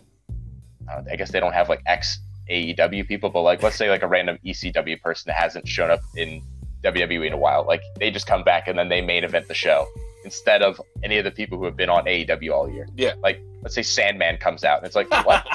I, 0.89 0.97
don't, 0.97 1.11
I 1.11 1.17
guess 1.17 1.31
they 1.31 1.41
don't 1.41 1.53
have 1.53 1.69
like 1.69 1.83
ex 1.87 2.19
AEW 2.51 3.07
people, 3.07 3.31
but 3.31 3.43
like 3.43 3.63
let's 3.63 3.77
say 3.77 3.89
like 3.89 4.03
a 4.03 4.09
random 4.09 4.39
ECW 4.45 5.01
person 5.01 5.25
that 5.29 5.37
hasn't 5.37 5.67
shown 5.67 5.91
up 5.91 6.01
in 6.17 6.43
WWE 6.85 7.27
in 7.27 7.33
a 7.33 7.37
while, 7.37 7.65
like 7.67 7.83
they 7.99 8.11
just 8.11 8.27
come 8.27 8.43
back 8.43 8.69
and 8.69 8.79
then 8.79 8.89
they 8.89 9.01
main 9.01 9.25
event 9.25 9.49
the 9.49 9.55
show 9.55 9.87
instead 10.25 10.63
of 10.63 10.81
any 11.03 11.19
of 11.19 11.25
the 11.25 11.31
people 11.31 11.59
who 11.59 11.65
have 11.65 11.77
been 11.77 11.89
on 11.89 12.05
AEW 12.05 12.53
all 12.53 12.71
year. 12.71 12.87
Yeah. 12.97 13.15
Like 13.23 13.41
let's 13.63 13.75
say 13.75 13.83
Sandman 13.83 14.39
comes 14.39 14.65
out 14.65 14.79
and 14.79 14.87
it's 14.87 14.97
like 14.97 15.11
what? 15.27 15.47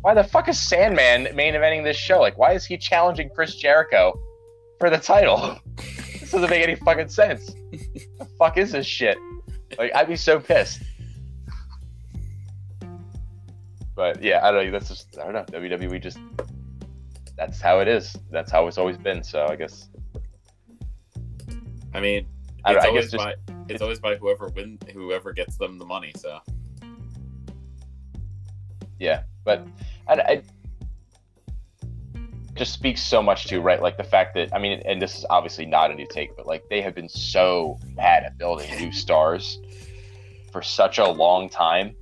why 0.00 0.14
the 0.14 0.24
fuck 0.24 0.48
is 0.48 0.58
Sandman 0.58 1.34
main 1.34 1.54
eventing 1.54 1.84
this 1.84 1.96
show? 1.96 2.20
Like 2.20 2.38
why 2.38 2.52
is 2.52 2.64
he 2.64 2.76
challenging 2.76 3.30
Chris 3.34 3.54
Jericho 3.54 4.18
for 4.78 4.90
the 4.90 4.98
title? 4.98 5.58
this 5.76 6.30
doesn't 6.30 6.50
make 6.50 6.62
any 6.62 6.76
fucking 6.76 7.08
sense. 7.08 7.54
the 7.72 8.28
fuck 8.38 8.56
is 8.56 8.72
this 8.72 8.86
shit? 8.86 9.18
Like 9.78 9.94
I'd 9.94 10.08
be 10.08 10.16
so 10.16 10.40
pissed. 10.40 10.82
But 13.96 14.22
yeah, 14.22 14.40
I 14.42 14.50
don't 14.50 14.66
know. 14.66 14.70
That's 14.72 14.88
just 14.88 15.18
I 15.18 15.30
don't 15.30 15.32
know. 15.32 15.58
WWE 15.58 16.02
just 16.02 16.18
that's 17.36 17.60
how 17.60 17.80
it 17.80 17.88
is. 17.88 18.16
That's 18.30 18.50
how 18.50 18.66
it's 18.66 18.78
always 18.78 18.96
been. 18.96 19.22
So 19.22 19.46
I 19.48 19.56
guess 19.56 19.88
I 21.94 22.00
mean, 22.00 22.26
I, 22.64 22.74
it's 22.74 22.84
I 22.84 22.88
always 22.88 23.04
guess 23.04 23.12
just 23.12 23.24
my 23.24 23.34
it's 23.68 23.82
always 23.82 24.00
by 24.00 24.16
whoever 24.16 24.48
win, 24.48 24.78
whoever 24.92 25.32
gets 25.32 25.56
them 25.56 25.78
the 25.78 25.84
money. 25.84 26.12
So 26.16 26.40
yeah, 28.98 29.22
but 29.44 29.66
I, 30.08 30.14
I 30.14 30.42
just 32.54 32.72
speaks 32.72 33.02
so 33.02 33.22
much 33.22 33.46
to 33.46 33.60
right, 33.60 33.80
like 33.82 33.96
the 33.96 34.04
fact 34.04 34.34
that 34.34 34.54
I 34.54 34.58
mean, 34.58 34.82
and 34.84 35.00
this 35.00 35.18
is 35.18 35.26
obviously 35.30 35.66
not 35.66 35.90
a 35.90 35.94
new 35.94 36.06
take, 36.06 36.36
but 36.36 36.46
like 36.46 36.64
they 36.68 36.80
have 36.82 36.94
been 36.94 37.08
so 37.08 37.78
bad 37.96 38.24
at 38.24 38.38
building 38.38 38.70
new 38.78 38.92
stars 39.04 39.58
for 40.52 40.62
such 40.62 40.98
a 40.98 41.08
long 41.08 41.48
time 41.48 41.94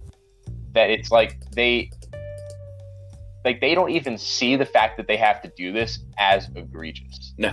that 0.73 0.91
it's 0.91 1.11
like 1.11 1.39
they 1.51 1.91
like 3.45 3.61
they 3.61 3.75
don't 3.75 3.91
even 3.91 4.17
see 4.17 4.57
the 4.57 4.67
fact 4.67 4.97
that 4.97 5.07
they 5.07 5.17
have 5.17 5.43
to 5.43 5.53
do 5.57 5.73
this 5.73 6.01
as 6.19 6.49
egregious. 6.55 7.35
No. 7.39 7.53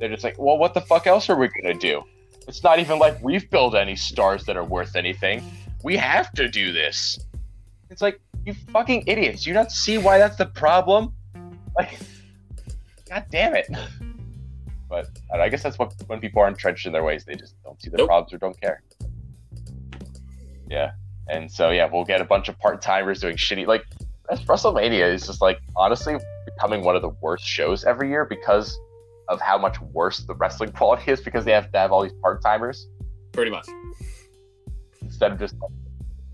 They're 0.00 0.08
just 0.08 0.24
like, 0.24 0.38
well, 0.38 0.58
what 0.58 0.74
the 0.74 0.80
fuck 0.80 1.06
else 1.06 1.28
are 1.28 1.36
we 1.36 1.48
gonna 1.48 1.74
do? 1.74 2.02
It's 2.48 2.64
not 2.64 2.80
even 2.80 2.98
like 2.98 3.22
we've 3.22 3.48
built 3.50 3.74
any 3.76 3.94
stars 3.94 4.44
that 4.46 4.56
are 4.56 4.64
worth 4.64 4.96
anything. 4.96 5.44
We 5.84 5.96
have 5.96 6.32
to 6.32 6.48
do 6.48 6.72
this. 6.72 7.18
It's 7.90 8.02
like, 8.02 8.18
you 8.44 8.54
fucking 8.72 9.04
idiots. 9.06 9.46
You 9.46 9.52
don't 9.54 9.70
see 9.70 9.98
why 9.98 10.18
that's 10.18 10.36
the 10.36 10.46
problem? 10.46 11.12
Like, 11.76 11.98
god 13.08 13.26
damn 13.30 13.54
it. 13.54 13.68
But 14.88 15.08
I 15.32 15.48
guess 15.48 15.62
that's 15.62 15.78
what 15.78 15.94
when 16.08 16.18
people 16.18 16.42
are 16.42 16.48
entrenched 16.48 16.86
in 16.86 16.92
their 16.92 17.04
ways, 17.04 17.24
they 17.24 17.36
just 17.36 17.54
don't 17.62 17.80
see 17.80 17.90
the 17.90 17.98
Nope. 17.98 18.08
problems 18.08 18.32
or 18.32 18.38
don't 18.38 18.60
care. 18.60 18.82
Yeah. 20.68 20.92
And 21.28 21.50
so 21.50 21.70
yeah, 21.70 21.88
we'll 21.90 22.04
get 22.04 22.20
a 22.20 22.24
bunch 22.24 22.48
of 22.48 22.58
part 22.58 22.82
timers 22.82 23.20
doing 23.20 23.36
shitty 23.36 23.66
like 23.66 23.84
that's 24.28 24.42
WrestleMania 24.42 25.12
is 25.12 25.26
just 25.26 25.40
like 25.40 25.60
honestly 25.76 26.16
becoming 26.44 26.82
one 26.82 26.96
of 26.96 27.02
the 27.02 27.08
worst 27.20 27.44
shows 27.44 27.84
every 27.84 28.08
year 28.08 28.24
because 28.24 28.78
of 29.30 29.40
how 29.40 29.56
much 29.56 29.80
worse 29.80 30.18
the 30.18 30.34
wrestling 30.34 30.72
quality 30.78 31.10
is 31.10 31.20
because 31.20 31.44
they 31.44 31.52
have 31.52 31.70
to 31.72 31.78
have 31.78 31.92
all 31.92 32.02
these 32.02 32.12
part 32.20 32.42
timers 32.42 32.88
pretty 33.32 33.50
much. 33.50 33.66
instead 35.02 35.32
of 35.32 35.38
just 35.38 35.54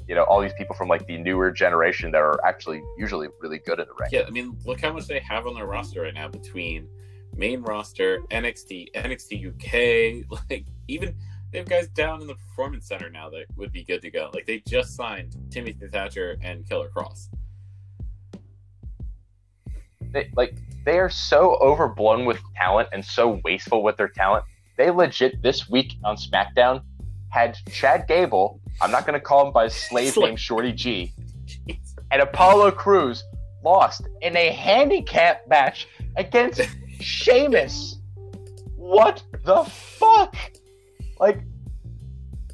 you 0.09 0.15
know 0.15 0.23
all 0.25 0.41
these 0.41 0.55
people 0.55 0.75
from 0.75 0.89
like 0.89 1.07
the 1.07 1.19
newer 1.19 1.51
generation 1.51 2.11
that 2.11 2.23
are 2.23 2.45
actually 2.45 2.83
usually 2.97 3.29
really 3.41 3.59
good 3.59 3.79
in 3.79 3.87
the 3.87 3.95
ring. 3.99 4.09
Yeah, 4.13 4.25
I 4.27 4.31
mean, 4.31 4.57
look 4.65 4.81
how 4.81 4.93
much 4.93 5.07
they 5.07 5.21
have 5.21 5.47
on 5.47 5.55
their 5.55 5.67
roster 5.67 6.03
right 6.03 6.15
now 6.15 6.29
between 6.29 6.89
main 7.37 7.63
roster, 7.63 8.21
NXT, 8.31 8.93
NXT 8.95 10.25
UK, 10.25 10.41
like 10.51 10.67
even 10.89 11.15
they 11.53 11.59
have 11.59 11.69
guys 11.69 11.89
down 11.89 12.21
in 12.21 12.27
the 12.27 12.35
performance 12.35 12.89
center 12.89 13.11
now 13.11 13.31
that 13.31 13.45
would 13.57 13.73
be 13.73 13.85
good 13.85 14.03
to 14.03 14.11
go. 14.11 14.31
Like 14.33 14.47
they 14.47 14.63
just 14.67 14.97
signed 14.97 15.37
Timothy 15.51 15.87
Thatcher 15.89 16.37
and 16.43 16.69
Killer 16.69 16.89
Kross. 16.95 17.29
They, 20.17 20.31
like 20.35 20.57
they 20.87 20.99
are 20.99 21.11
so 21.11 21.57
overblown 21.61 22.25
with 22.25 22.41
talent 22.55 22.89
and 22.91 23.05
so 23.05 23.39
wasteful 23.45 23.83
with 23.83 23.99
their 23.99 24.09
talent. 24.09 24.47
They 24.79 24.91
legit 24.91 25.43
this 25.43 25.69
week 25.69 25.93
on 26.05 26.17
SmackDown 26.17 26.81
had 27.29 27.59
Chad 27.71 28.09
Gable. 28.09 28.59
I'm 28.81 28.91
not 28.91 29.07
going 29.07 29.13
to 29.13 29.21
call 29.21 29.47
him 29.47 29.53
by 29.53 29.65
his 29.65 29.75
slave 29.75 30.15
Slave. 30.15 30.29
name 30.29 30.37
Shorty 30.37 30.73
G. 30.73 31.13
And 32.11 32.23
Apollo 32.23 32.71
Crews 32.71 33.25
lost 33.63 34.09
in 34.23 34.35
a 34.39 34.53
handicap 34.53 35.47
match 35.49 35.87
against 36.17 36.63
Sheamus. 37.01 37.99
What 38.77 39.23
the 39.45 39.65
fuck? 39.65 40.35
Like, 41.21 41.43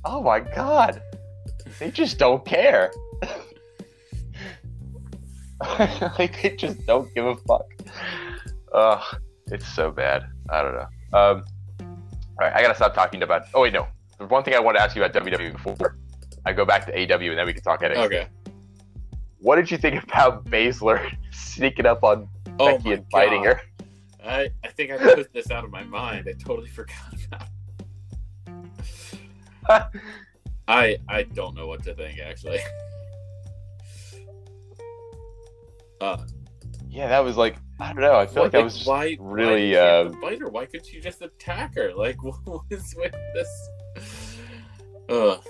oh 0.04 0.20
my 0.20 0.40
god. 0.40 1.00
They 1.78 1.92
just 1.92 2.18
don't 2.18 2.44
care. 2.44 2.90
like, 6.18 6.42
they 6.42 6.56
just 6.56 6.84
don't 6.86 7.12
give 7.14 7.26
a 7.26 7.36
fuck. 7.36 7.66
Ugh, 8.72 9.20
it's 9.46 9.66
so 9.68 9.90
bad. 9.90 10.26
I 10.50 10.62
don't 10.62 10.74
know. 10.74 10.86
Um, 11.18 11.44
all 11.80 12.48
right, 12.48 12.52
I 12.54 12.62
gotta 12.62 12.74
stop 12.74 12.94
talking 12.94 13.22
about. 13.22 13.42
Oh, 13.54 13.62
wait, 13.62 13.72
no. 13.72 13.86
There's 14.18 14.30
one 14.30 14.42
thing 14.42 14.54
I 14.54 14.60
want 14.60 14.76
to 14.76 14.82
ask 14.82 14.96
you 14.96 15.02
about 15.02 15.24
WWE 15.24 15.52
before 15.52 15.96
I 16.44 16.52
go 16.52 16.64
back 16.64 16.86
to 16.86 16.92
AW 16.92 17.18
and 17.18 17.38
then 17.38 17.46
we 17.46 17.52
can 17.52 17.62
talk 17.62 17.82
NXT. 17.82 17.96
Okay. 17.96 18.26
What 19.38 19.56
did 19.56 19.70
you 19.70 19.78
think 19.78 20.02
about 20.02 20.44
Baszler 20.44 21.14
sneaking 21.32 21.86
up 21.86 22.04
on 22.04 22.28
Oh 22.58 22.76
Becky 22.76 22.92
and 22.92 23.08
biting 23.10 23.44
her? 23.44 23.60
I, 24.24 24.50
I 24.62 24.68
think 24.68 24.92
I 24.92 24.98
put 24.98 25.32
this 25.32 25.50
out 25.50 25.64
of 25.64 25.70
my 25.70 25.82
mind. 25.82 26.28
I 26.28 26.32
totally 26.32 26.68
forgot 26.68 26.96
about. 27.26 27.48
it. 29.94 30.00
I 30.68 30.96
I 31.08 31.22
don't 31.24 31.54
know 31.56 31.66
what 31.66 31.82
to 31.84 31.94
think 31.94 32.20
actually. 32.20 32.60
Uh, 36.02 36.16
Yeah, 36.90 37.08
that 37.08 37.20
was 37.24 37.36
like 37.36 37.56
I 37.80 37.92
don't 37.92 38.02
know. 38.02 38.14
I 38.16 38.26
feel 38.26 38.42
like 38.44 38.52
that 38.52 38.62
was 38.64 38.74
just 38.74 38.86
why 38.86 39.16
really, 39.18 39.72
why 39.72 39.78
uh, 39.78 40.10
she 40.12 40.20
fight 40.20 40.40
her? 40.40 40.48
Why 40.48 40.66
couldn't 40.66 40.92
you 40.92 41.00
just 41.00 41.20
attack 41.22 41.74
her? 41.76 41.92
Like 41.94 42.22
what 42.24 42.36
was 42.70 42.94
with 42.96 43.14
this? 43.34 44.38
Ugh. 45.08 45.40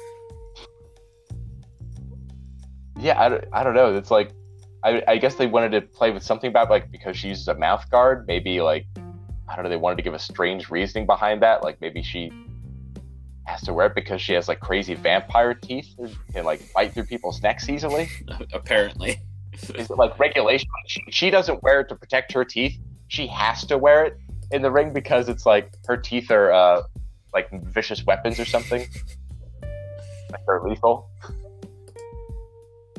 yeah. 3.01 3.21
I, 3.21 3.29
don't- 3.29 3.45
I 3.53 3.63
don't 3.65 3.75
know. 3.75 3.95
It's 3.97 4.11
like 4.11 4.33
I, 4.85 5.03
I 5.07 5.17
guess 5.19 5.35
they 5.37 5.47
wanted 5.47 5.71
to 5.73 5.81
play 5.83 6.11
with 6.11 6.23
something 6.23 6.49
about 6.49 6.69
like 6.71 6.91
because 6.91 7.17
she 7.17 7.29
uses 7.29 7.49
a 7.49 7.55
mouth 7.55 7.89
guard. 7.91 8.27
Maybe 8.27 8.61
like 8.61 8.87
I 9.49 9.55
don't 9.57 9.65
know. 9.65 9.69
They 9.71 9.77
wanted 9.77 9.97
to 9.97 10.03
give 10.03 10.15
a 10.15 10.19
strange 10.19 10.71
reasoning 10.71 11.07
behind 11.07 11.43
that. 11.43 11.63
Like 11.63 11.81
maybe 11.81 12.03
she 12.03 12.31
has 13.45 13.61
to 13.63 13.73
wear 13.75 13.87
it 13.87 13.95
because 13.95 14.21
she 14.23 14.33
has 14.35 14.49
like 14.49 14.61
crazy 14.61 14.95
vampire 14.95 15.53
teeth 15.55 15.95
and 15.99 16.17
can 16.33 16.45
like 16.45 16.63
bite 16.73 16.93
through 16.95 17.05
people's 17.05 17.43
necks 17.43 17.69
easily. 17.69 18.09
Apparently. 18.53 19.19
Is 19.53 19.91
it 19.91 19.91
like 19.91 20.19
regulation? 20.19 20.69
She, 20.87 21.03
she 21.11 21.31
doesn't 21.31 21.63
wear 21.63 21.81
it 21.81 21.89
to 21.89 21.95
protect 21.95 22.33
her 22.33 22.45
teeth. 22.45 22.79
She 23.09 23.27
has 23.29 23.65
to 23.67 23.79
wear 23.79 24.05
it 24.05 24.17
in 24.51 24.63
the 24.63 24.71
ring 24.71 24.93
because 24.93 25.29
it's 25.29 25.47
like 25.47 25.73
her 25.87 25.97
teeth 25.97 26.31
are 26.31 26.53
uh, 26.53 26.83
like 27.35 27.51
vicious 27.65 28.05
weapons 28.05 28.39
or 28.39 28.45
something. 28.45 28.87
Like 30.31 30.41
they're 30.47 30.63
lethal. 30.63 31.09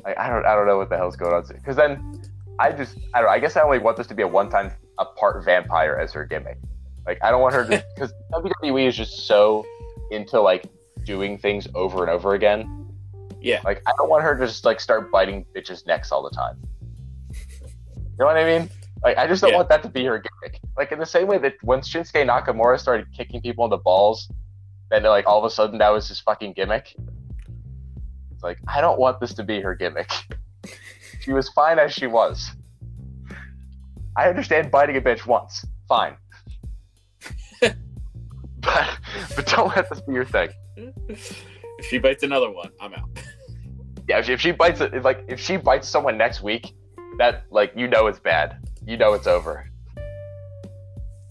I, 0.05 0.15
I 0.17 0.29
don't 0.29 0.45
I 0.45 0.55
don't 0.55 0.67
know 0.67 0.77
what 0.77 0.89
the 0.89 0.97
hell's 0.97 1.15
going 1.15 1.33
on. 1.33 1.45
Because 1.47 1.75
then 1.75 2.21
I 2.59 2.71
just 2.71 2.97
I 3.13 3.19
don't 3.19 3.27
know, 3.27 3.33
I 3.33 3.39
guess 3.39 3.55
I 3.55 3.61
only 3.61 3.79
want 3.79 3.97
this 3.97 4.07
to 4.07 4.13
be 4.13 4.23
a 4.23 4.27
one 4.27 4.49
time 4.49 4.71
a 4.99 5.05
part 5.05 5.43
vampire 5.43 5.95
as 5.95 6.13
her 6.13 6.25
gimmick. 6.25 6.57
Like 7.05 7.17
I 7.23 7.31
don't 7.31 7.41
want 7.41 7.55
her 7.55 7.65
to 7.65 7.85
because 7.95 8.13
WWE 8.33 8.87
is 8.87 8.95
just 8.95 9.27
so 9.27 9.65
into 10.11 10.39
like 10.39 10.65
doing 11.03 11.37
things 11.37 11.67
over 11.75 12.03
and 12.03 12.11
over 12.11 12.33
again. 12.33 12.82
Yeah. 13.43 13.61
Like 13.65 13.81
I 13.85 13.91
don't 13.97 14.09
want 14.09 14.23
her 14.23 14.35
to 14.37 14.45
just 14.47 14.65
like 14.65 14.79
start 14.79 15.11
biting 15.11 15.45
bitches' 15.55 15.85
necks 15.85 16.11
all 16.11 16.23
the 16.23 16.29
time. 16.35 16.57
You 17.31 18.19
know 18.19 18.25
what 18.25 18.37
I 18.37 18.45
mean? 18.45 18.69
Like 19.03 19.17
I 19.17 19.27
just 19.27 19.41
don't 19.41 19.51
Yeah. 19.51 19.57
want 19.57 19.69
that 19.69 19.83
to 19.83 19.89
be 19.89 20.05
her 20.05 20.17
gimmick. 20.19 20.59
Like 20.77 20.91
in 20.91 20.99
the 20.99 21.05
same 21.05 21.27
way 21.27 21.37
that 21.39 21.55
when 21.61 21.81
Shinsuke 21.81 22.25
Nakamura 22.25 22.79
started 22.79 23.07
kicking 23.15 23.41
people 23.41 23.65
in 23.65 23.69
the 23.69 23.77
balls, 23.77 24.31
then 24.89 25.03
like 25.03 25.27
all 25.27 25.39
of 25.39 25.45
a 25.45 25.49
sudden 25.49 25.77
that 25.79 25.89
was 25.89 26.07
his 26.07 26.19
fucking 26.21 26.53
gimmick. 26.53 26.95
It's 28.31 28.43
like 28.43 28.59
I 28.67 28.79
don't 28.81 28.99
want 28.99 29.19
this 29.19 29.33
to 29.35 29.43
be 29.43 29.59
her 29.61 29.75
gimmick. 29.75 30.09
she 31.19 31.33
was 31.33 31.49
fine 31.49 31.79
as 31.79 31.91
she 31.93 32.07
was. 32.07 32.49
I 34.15 34.29
understand 34.29 34.71
biting 34.71 34.95
a 34.95 35.01
bitch 35.01 35.25
once, 35.25 35.65
fine. 35.89 36.15
but 37.61 37.75
but 39.35 39.45
don't 39.47 39.75
let 39.75 39.89
this 39.89 40.01
be 40.01 40.13
your 40.13 40.25
thing. 40.25 40.49
if 40.77 41.85
she 41.89 41.97
bites 41.97 42.23
another 42.23 42.49
one, 42.51 42.69
I'm 42.79 42.93
out. 42.93 43.09
Yeah, 44.07 44.19
if 44.19 44.25
she, 44.25 44.33
if 44.33 44.41
she 44.41 44.51
bites 44.51 44.81
it, 44.81 44.93
if, 44.93 45.03
like 45.03 45.23
if 45.27 45.39
she 45.39 45.57
bites 45.57 45.87
someone 45.87 46.17
next 46.17 46.41
week, 46.43 46.75
that 47.17 47.43
like 47.51 47.73
you 47.75 47.87
know 47.87 48.07
it's 48.07 48.19
bad. 48.19 48.57
You 48.85 48.97
know 48.97 49.13
it's 49.13 49.27
over. 49.27 49.69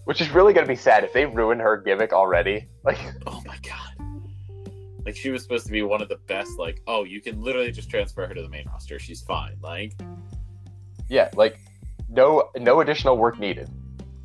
Which 0.04 0.20
is 0.20 0.30
really 0.30 0.52
gonna 0.52 0.66
be 0.66 0.76
sad 0.76 1.04
if 1.04 1.12
they 1.12 1.26
ruin 1.26 1.58
her 1.60 1.76
gimmick 1.76 2.12
already. 2.12 2.68
Like, 2.84 2.98
Oh 3.28 3.40
my 3.46 3.56
god. 3.62 3.92
Like 5.06 5.14
she 5.16 5.30
was 5.30 5.42
supposed 5.42 5.66
to 5.66 5.72
be 5.72 5.82
one 5.82 6.02
of 6.02 6.08
the 6.08 6.18
best. 6.26 6.58
Like, 6.58 6.80
oh, 6.88 7.04
you 7.04 7.20
can 7.20 7.40
literally 7.40 7.70
just 7.70 7.88
transfer 7.88 8.26
her 8.26 8.34
to 8.34 8.42
the 8.42 8.48
main 8.48 8.66
roster. 8.68 8.98
She's 8.98 9.20
fine. 9.20 9.56
Like, 9.62 9.94
yeah, 11.08 11.30
like 11.36 11.60
no 12.08 12.50
no 12.58 12.80
additional 12.80 13.16
work 13.16 13.38
needed. 13.38 13.68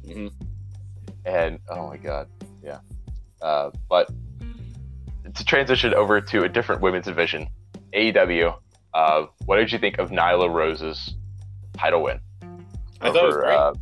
mhm. 0.06 0.32
And 1.26 1.60
oh 1.70 1.88
my 1.88 1.98
god, 1.98 2.28
yeah. 2.64 2.80
Uh, 3.42 3.70
but 3.90 4.10
to 5.36 5.46
transition 5.46 5.94
over 5.94 6.20
to 6.22 6.44
a 6.44 6.50
different 6.50 6.82
women's 6.82 7.06
division, 7.06 7.48
AEW. 7.98 8.56
Uh, 8.94 9.26
what 9.46 9.58
did 9.58 9.72
you 9.72 9.80
think 9.80 9.98
of 9.98 10.10
Nyla 10.12 10.52
Rose's 10.54 11.16
title 11.74 12.04
win? 12.04 12.20
I 13.02 13.12
thought 13.12 13.16
it 13.24 13.26
was 13.26 13.36
over, 13.36 13.42
great. 13.42 13.56
Uh, 13.56 13.74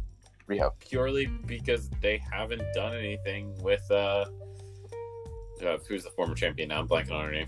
Riho. 0.50 0.72
purely 0.80 1.26
because 1.26 1.90
they 2.02 2.22
haven't 2.32 2.62
done 2.74 2.96
anything 2.96 3.56
with 3.64 3.84
uh, 3.90 4.26
uh 5.66 5.78
who's 5.88 6.04
the 6.04 6.12
former 6.12 6.36
champion 6.36 6.70
now? 6.70 6.80
I'm 6.80 6.88
blanking 6.88 7.12
on 7.12 7.26
her 7.26 7.32
name. 7.32 7.48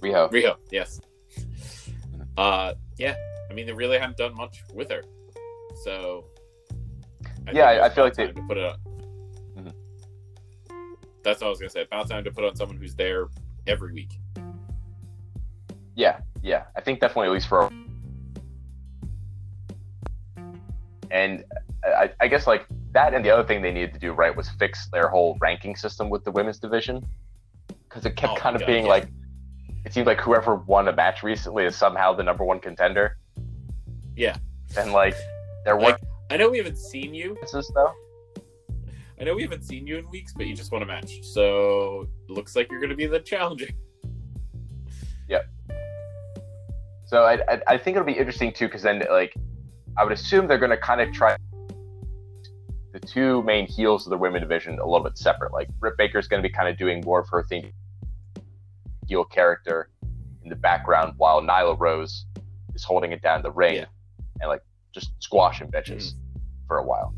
Riho. 0.00 0.30
Riho, 0.30 0.56
yes. 0.70 1.00
Uh, 2.36 2.74
yeah. 2.98 3.14
I 3.50 3.54
mean, 3.54 3.66
they 3.66 3.72
really 3.72 3.98
haven't 3.98 4.16
done 4.16 4.34
much 4.34 4.62
with 4.74 4.90
her, 4.90 5.02
so. 5.84 6.24
think 7.44 7.54
Yeah, 7.56 7.64
I- 7.64 7.86
I 7.86 7.88
feel 7.90 8.04
like 8.04 8.14
they- 8.14 8.28
to 8.32 8.42
put 8.48 8.56
it. 8.56 8.64
On. 8.64 8.78
Mhm. 9.56 9.74
That's 11.22 11.40
what 11.40 11.48
I 11.48 11.50
was 11.50 11.58
gonna 11.60 11.70
say. 11.70 11.82
About 11.82 12.08
time 12.08 12.24
to 12.24 12.30
put 12.32 12.44
on 12.44 12.56
someone 12.56 12.78
who's 12.78 12.94
there 12.94 13.28
every 13.66 13.92
week. 13.92 14.18
Yeah, 15.94 16.20
yeah. 16.42 16.64
I 16.76 16.80
think 16.80 17.00
definitely 17.00 17.26
at 17.28 17.32
least 17.32 17.48
for. 17.48 17.70
And 21.10 21.44
uh, 21.86 21.90
I, 21.90 22.10
I 22.20 22.28
guess 22.28 22.46
like 22.46 22.66
that 22.92 23.14
and 23.14 23.24
the 23.24 23.30
other 23.30 23.46
thing 23.46 23.62
they 23.62 23.72
needed 23.72 23.92
to 23.94 23.98
do 24.00 24.12
right 24.12 24.34
was 24.34 24.48
fix 24.58 24.88
their 24.92 25.08
whole 25.08 25.36
ranking 25.40 25.76
system 25.76 26.08
with 26.10 26.24
the 26.24 26.30
women's 26.30 26.58
division 26.58 27.06
because 27.88 28.06
it 28.06 28.16
kept 28.16 28.32
Oh, 28.34 28.36
kind 28.36 28.56
of 28.56 28.60
God, 28.62 28.66
being 28.66 28.84
yeah. 28.84 28.90
like 28.90 29.08
it 29.84 29.92
seemed 29.92 30.06
like 30.06 30.20
whoever 30.20 30.56
won 30.56 30.88
a 30.88 30.92
match 30.92 31.22
recently 31.22 31.64
is 31.64 31.76
somehow 31.76 32.14
the 32.14 32.22
number 32.22 32.44
one 32.44 32.60
contender. 32.60 33.18
Yeah. 34.16 34.36
And 34.78 34.92
like 34.92 35.14
there 35.64 35.76
were 35.76 35.82
Like, 35.82 35.98
I 36.30 36.36
know 36.36 36.48
we 36.50 36.58
haven't 36.58 36.78
seen 36.78 37.14
you. 37.14 37.36
though. 37.74 37.92
I 39.20 39.24
know 39.24 39.34
we 39.34 39.42
haven't 39.42 39.64
seen 39.64 39.86
you 39.86 39.98
in 39.98 40.08
weeks, 40.10 40.32
but 40.32 40.46
you 40.46 40.54
just 40.54 40.72
won 40.72 40.82
a 40.82 40.86
match. 40.86 41.22
So 41.22 42.08
looks 42.28 42.56
like 42.56 42.70
you're 42.70 42.80
going 42.80 42.90
to 42.90 42.96
be 42.96 43.06
the 43.06 43.20
challenger. 43.20 43.66
Yep. 45.28 45.48
So 47.06 47.22
I, 47.22 47.38
I, 47.48 47.60
I 47.68 47.78
think 47.78 47.96
it'll 47.96 48.04
be 48.04 48.12
interesting 48.12 48.52
too, 48.52 48.66
because 48.66 48.82
then 48.82 49.02
like 49.08 49.32
I 49.96 50.02
would 50.04 50.12
assume 50.12 50.46
they're 50.46 50.58
going 50.58 50.70
to 50.70 50.76
kind 50.76 51.00
of 51.00 51.12
try 51.12 51.36
the 52.92 53.00
two 53.00 53.42
main 53.44 53.66
heels 53.66 54.04
of 54.04 54.10
the 54.10 54.18
women 54.18 54.42
division 54.42 54.78
a 54.78 54.84
little 54.84 55.04
bit 55.04 55.16
separate. 55.16 55.52
Like 55.52 55.68
Britt 55.78 55.96
Baker's 55.96 56.28
going 56.28 56.42
to 56.42 56.46
be 56.46 56.52
kind 56.52 56.68
of 56.68 56.76
doing 56.76 57.02
more 57.04 57.20
of 57.20 57.28
her 57.30 57.44
thing, 57.44 57.72
heel 59.06 59.24
character 59.24 59.90
in 60.42 60.50
the 60.50 60.56
background, 60.56 61.14
while 61.16 61.40
Nyla 61.40 61.78
Rose 61.78 62.26
is 62.74 62.84
holding 62.84 63.12
it 63.12 63.22
down 63.22 63.42
the 63.42 63.50
ring 63.50 63.76
Yeah. 63.76 63.84
and 64.40 64.50
like 64.50 64.62
just 64.92 65.12
squashing 65.20 65.70
bitches 65.70 66.12
mm. 66.12 66.14
for 66.66 66.78
a 66.78 66.84
while. 66.84 67.14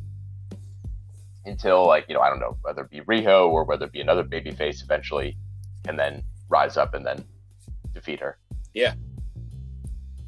Until 1.47 1.87
like 1.87 2.07
you 2.09 2.15
know 2.15 2.21
I 2.21 2.31
don't 2.31 2.41
know 2.41 2.57
whether 2.63 2.83
it 2.83 2.91
be 2.91 3.01
Riho 3.01 3.49
or 3.49 3.65
whether 3.65 3.87
it 3.87 3.93
be 3.93 4.01
another 4.01 4.25
babyface 4.25 4.83
eventually, 4.83 5.37
can 5.85 5.97
then 5.97 6.23
rise 6.49 6.77
up 6.77 6.95
and 6.95 7.05
then 7.05 7.25
defeat 7.93 8.21
her. 8.21 8.39
Yeah. 8.73 8.95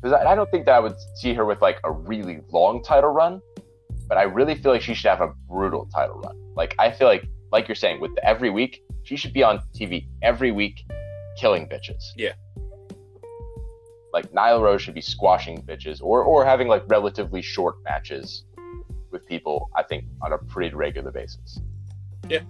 Because 0.01 0.13
I, 0.13 0.33
I 0.33 0.35
don't 0.35 0.51
think 0.51 0.67
that 0.67 0.75
I 0.75 0.81
would 0.81 0.95
see 1.17 1.35
her 1.35 1.45
with 1.45 1.61
like 1.63 1.79
a 1.85 1.91
really 1.91 2.41
long 2.53 2.83
title 2.83 3.11
run, 3.11 3.41
but 4.09 4.19
I 4.19 4.23
really 4.23 4.55
feel 4.55 4.73
like 4.73 4.83
she 4.83 4.95
should 4.95 5.09
have 5.09 5.21
a 5.21 5.33
brutal 5.49 5.87
title 5.87 6.21
run. 6.25 6.37
Like 6.55 6.75
I 6.79 6.91
feel 6.91 7.09
like, 7.09 7.27
like 7.53 7.69
you're 7.69 7.75
saying, 7.75 8.01
with 8.01 8.15
the 8.15 8.25
every 8.25 8.51
week, 8.51 8.83
she 9.05 9.17
should 9.17 9.33
be 9.33 9.43
on 9.43 9.61
TV 9.75 10.07
every 10.23 10.53
week, 10.53 10.85
killing 11.39 11.69
bitches. 11.69 12.03
Yeah. 12.17 12.33
Like 14.13 14.33
Nyla 14.33 14.61
Rose 14.61 14.83
should 14.83 14.95
be 14.95 15.01
squashing 15.03 15.63
bitches, 15.63 16.01
or 16.03 16.23
or 16.23 16.45
having 16.45 16.69
like 16.69 16.85
relatively 16.89 17.43
short 17.43 17.77
matches 17.85 18.45
with 19.17 19.27
people. 19.27 19.71
I 19.75 19.83
think 19.83 20.05
on 20.23 20.33
a 20.33 20.39
pretty 20.39 20.75
regular 20.75 21.11
basis. 21.11 21.61
Yeah. 22.29 22.41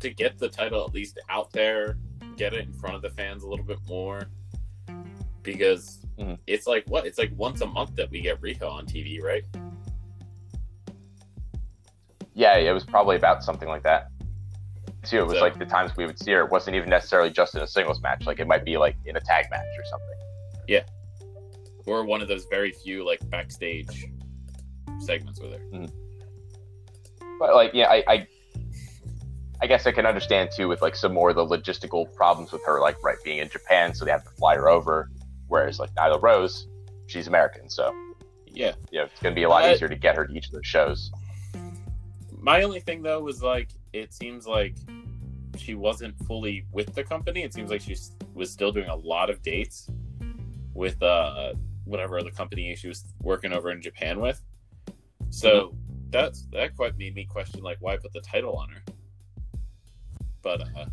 To 0.00 0.10
get 0.10 0.38
the 0.38 0.48
title 0.48 0.84
at 0.84 0.92
least 0.94 1.18
out 1.28 1.50
there, 1.52 1.96
get 2.36 2.52
it 2.54 2.66
in 2.66 2.72
front 2.72 2.96
of 2.96 3.02
the 3.02 3.10
fans 3.10 3.42
a 3.42 3.48
little 3.48 3.64
bit 3.64 3.78
more. 3.88 4.22
Because 5.42 6.04
Mhm. 6.18 6.38
it's 6.46 6.66
like 6.66 6.84
what? 6.88 7.06
It's 7.06 7.18
like 7.18 7.32
once 7.34 7.60
a 7.62 7.66
month 7.66 7.96
that 7.96 8.10
we 8.10 8.20
get 8.20 8.40
Riho 8.40 8.70
on 8.70 8.86
TV, 8.86 9.20
right? 9.22 9.44
Yeah, 12.34 12.56
it 12.56 12.72
was 12.72 12.84
probably 12.84 13.16
about 13.16 13.42
something 13.42 13.68
like 13.68 13.82
that. 13.82 14.08
Too, 15.02 15.18
it 15.20 15.26
was 15.26 15.34
So- 15.38 15.40
like 15.40 15.58
the 15.58 15.64
times 15.66 15.96
we 15.96 16.04
would 16.06 16.18
see 16.18 16.32
her. 16.32 16.44
It 16.44 16.50
wasn't 16.50 16.76
even 16.76 16.90
necessarily 16.90 17.30
just 17.30 17.54
in 17.54 17.62
a 17.62 17.66
singles 17.66 18.00
match. 18.02 18.26
Like 18.26 18.38
it 18.38 18.46
might 18.46 18.64
be 18.64 18.76
like 18.76 18.96
in 19.06 19.16
a 19.16 19.20
tag 19.20 19.46
match 19.50 19.66
or 19.78 19.84
something. 19.84 20.18
Yeah. 20.68 20.84
Or 21.86 22.04
one 22.04 22.20
of 22.20 22.28
those 22.28 22.44
very 22.46 22.70
few 22.72 23.04
like 23.04 23.18
backstage 23.30 24.06
segments 25.00 25.40
with 25.40 25.52
her. 25.52 25.86
But 27.38 27.54
like, 27.54 27.72
yeah, 27.74 27.88
I, 27.88 28.04
I, 28.06 28.26
I 29.62 29.66
guess 29.66 29.86
I 29.86 29.92
can 29.92 30.06
understand 30.06 30.50
too 30.54 30.68
with 30.68 30.82
like 30.82 30.94
some 30.94 31.12
more 31.14 31.30
of 31.30 31.36
the 31.36 31.44
logistical 31.46 32.12
problems 32.14 32.52
with 32.52 32.64
her, 32.66 32.80
like 32.80 33.02
right 33.02 33.16
being 33.24 33.38
in 33.38 33.48
Japan, 33.48 33.94
so 33.94 34.04
they 34.04 34.10
have 34.10 34.24
to 34.24 34.30
fly 34.30 34.56
her 34.56 34.68
over. 34.68 35.10
Whereas 35.48 35.78
like 35.78 35.92
Nyla 35.94 36.22
Rose, 36.22 36.68
she's 37.06 37.26
American, 37.26 37.68
so 37.68 37.92
Yeah. 38.46 38.72
you 38.90 38.98
know 38.98 39.04
it's 39.04 39.20
gonna 39.20 39.34
be 39.34 39.42
a 39.44 39.48
lot 39.48 39.64
Uh, 39.64 39.72
easier 39.72 39.88
to 39.88 39.96
get 39.96 40.16
her 40.16 40.26
to 40.26 40.32
each 40.32 40.46
of 40.46 40.52
those 40.52 40.66
shows. 40.66 41.10
My 42.38 42.62
only 42.62 42.80
thing 42.80 43.02
though 43.02 43.20
was 43.20 43.42
like 43.42 43.70
it 43.92 44.12
seems 44.14 44.46
like 44.46 44.76
she 45.56 45.74
wasn't 45.74 46.16
fully 46.26 46.64
with 46.72 46.94
the 46.94 47.02
company. 47.04 47.42
It 47.42 47.52
seems 47.52 47.70
like 47.70 47.80
she 47.80 47.96
was 48.34 48.50
still 48.50 48.70
doing 48.72 48.88
a 48.88 48.96
lot 48.96 49.28
of 49.30 49.42
dates 49.42 49.90
with 50.74 51.02
uh 51.02 51.52
whatever 51.84 52.18
other 52.18 52.30
company 52.30 52.74
she 52.76 52.86
was 52.88 53.04
working 53.22 53.52
over 53.52 53.70
in 53.72 53.82
Japan 53.82 54.20
with. 54.20 54.40
So 55.30 55.74
that's 56.10 56.46
that 56.52 56.76
quite 56.76 56.98
made 56.98 57.14
me 57.14 57.24
question 57.24 57.62
like 57.62 57.78
why 57.80 57.96
put 57.96 58.12
the 58.12 58.20
title 58.20 58.56
on 58.56 58.68
her. 58.70 58.82
But 60.42 60.62
uh 60.62 60.86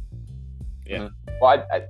yeah. 0.85 1.09
Well, 1.41 1.65
I, 1.71 1.75
I, 1.75 1.81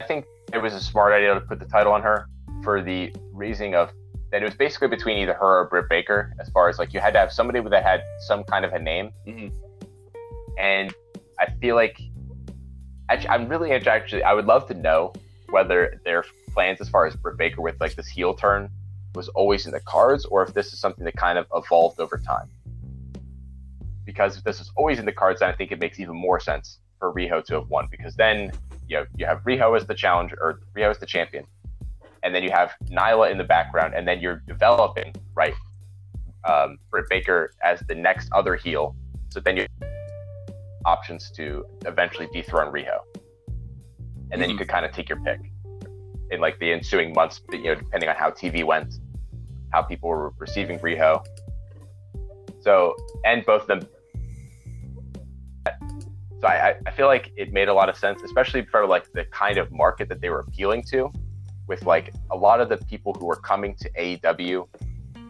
I 0.00 0.06
think 0.06 0.24
it 0.52 0.58
was 0.58 0.74
a 0.74 0.80
smart 0.80 1.12
idea 1.12 1.34
to 1.34 1.40
put 1.40 1.60
the 1.60 1.66
title 1.66 1.92
on 1.92 2.02
her 2.02 2.28
for 2.62 2.82
the 2.82 3.14
reasoning 3.32 3.74
of 3.74 3.92
that 4.32 4.42
it 4.42 4.46
was 4.46 4.54
basically 4.54 4.88
between 4.88 5.18
either 5.18 5.34
her 5.34 5.60
or 5.60 5.68
Britt 5.68 5.88
Baker, 5.88 6.34
as 6.40 6.48
far 6.48 6.68
as 6.68 6.78
like 6.78 6.92
you 6.92 6.98
had 6.98 7.12
to 7.12 7.20
have 7.20 7.32
somebody 7.32 7.60
that 7.60 7.84
had 7.84 8.02
some 8.26 8.42
kind 8.42 8.64
of 8.64 8.72
a 8.72 8.78
name, 8.78 9.12
mhm. 9.28 9.52
and 10.58 10.92
I 11.38 11.50
feel 11.60 11.76
like 11.76 12.00
actually, 13.08 13.28
I'm 13.28 13.48
really 13.48 13.70
actually 13.70 14.24
I 14.24 14.32
would 14.32 14.46
love 14.46 14.66
to 14.68 14.74
know 14.74 15.12
whether 15.50 16.00
their 16.04 16.24
plans 16.52 16.80
as 16.80 16.88
far 16.88 17.06
as 17.06 17.14
Britt 17.14 17.36
Baker 17.36 17.62
with 17.62 17.80
like 17.80 17.94
this 17.94 18.08
heel 18.08 18.34
turn 18.34 18.68
was 19.14 19.28
always 19.30 19.66
in 19.66 19.72
the 19.72 19.80
cards, 19.80 20.24
or 20.26 20.42
if 20.42 20.52
this 20.54 20.72
is 20.72 20.80
something 20.80 21.04
that 21.04 21.16
kind 21.16 21.38
of 21.38 21.46
evolved 21.54 22.00
over 22.00 22.18
time. 22.18 22.48
Because 24.04 24.36
if 24.36 24.44
this 24.44 24.60
is 24.60 24.70
always 24.76 24.98
in 24.98 25.06
the 25.06 25.12
cards, 25.12 25.40
then 25.40 25.48
I 25.48 25.52
think 25.52 25.72
it 25.72 25.80
makes 25.80 25.98
even 26.00 26.16
more 26.16 26.40
sense 26.40 26.80
for 26.98 27.12
Riho 27.12 27.44
to 27.46 27.54
have 27.54 27.68
won, 27.68 27.88
because 27.90 28.14
then 28.16 28.52
you 28.88 28.96
know 28.98 29.06
you 29.16 29.26
have 29.26 29.42
Riho 29.44 29.76
as 29.76 29.86
the 29.86 29.94
challenger 29.94 30.36
or 30.40 30.60
Riho 30.76 30.90
as 30.90 30.98
the 30.98 31.06
champion, 31.06 31.46
and 32.22 32.34
then 32.34 32.42
you 32.42 32.50
have 32.50 32.72
Nyla 32.86 33.30
in 33.30 33.38
the 33.38 33.44
background, 33.44 33.94
and 33.94 34.06
then 34.06 34.20
you're 34.20 34.42
developing 34.46 35.14
right 35.34 35.54
um, 36.44 36.78
Britt 36.90 37.06
Baker 37.08 37.52
as 37.62 37.80
the 37.88 37.94
next 37.94 38.28
other 38.32 38.54
heel. 38.54 38.94
So 39.30 39.40
then 39.40 39.56
you 39.56 39.62
have 39.80 39.90
options 40.84 41.30
to 41.32 41.64
eventually 41.86 42.28
dethrone 42.32 42.72
Riho, 42.72 42.98
and 44.30 44.40
then 44.40 44.50
you 44.50 44.56
Mhm. 44.56 44.58
could 44.58 44.68
kind 44.68 44.84
of 44.84 44.92
take 44.92 45.08
your 45.08 45.20
pick 45.20 45.40
in 46.30 46.40
like 46.40 46.58
the 46.58 46.72
ensuing 46.72 47.12
months, 47.14 47.40
you 47.52 47.62
know, 47.62 47.74
depending 47.74 48.08
on 48.08 48.16
how 48.16 48.30
TV 48.30 48.64
went, 48.64 48.94
how 49.74 49.82
people 49.82 50.08
were 50.08 50.32
receiving 50.38 50.78
Riho. 50.78 51.12
So, 52.60 52.94
and 53.24 53.44
both 53.44 53.62
of 53.62 53.68
them. 53.68 53.80
So 56.40 56.46
I, 56.48 56.68
I- 56.70 56.74
I 56.86 56.90
feel 56.92 57.06
like 57.06 57.32
it 57.36 57.52
made 57.52 57.68
a 57.68 57.74
lot 57.74 57.88
of 57.88 57.96
sense, 57.96 58.22
especially 58.22 58.64
for 58.66 58.86
like 58.86 59.10
the 59.12 59.24
kind 59.26 59.58
of 59.58 59.72
market 59.72 60.08
that 60.10 60.20
they 60.20 60.30
were 60.30 60.40
appealing 60.40 60.84
to, 60.92 61.10
with 61.66 61.82
like 61.84 62.12
a 62.30 62.36
lot 62.36 62.60
of 62.60 62.68
the 62.68 62.76
people 62.92 63.14
who 63.14 63.26
were 63.26 63.36
coming 63.52 63.74
to 63.76 63.90
AEW. 63.98 64.66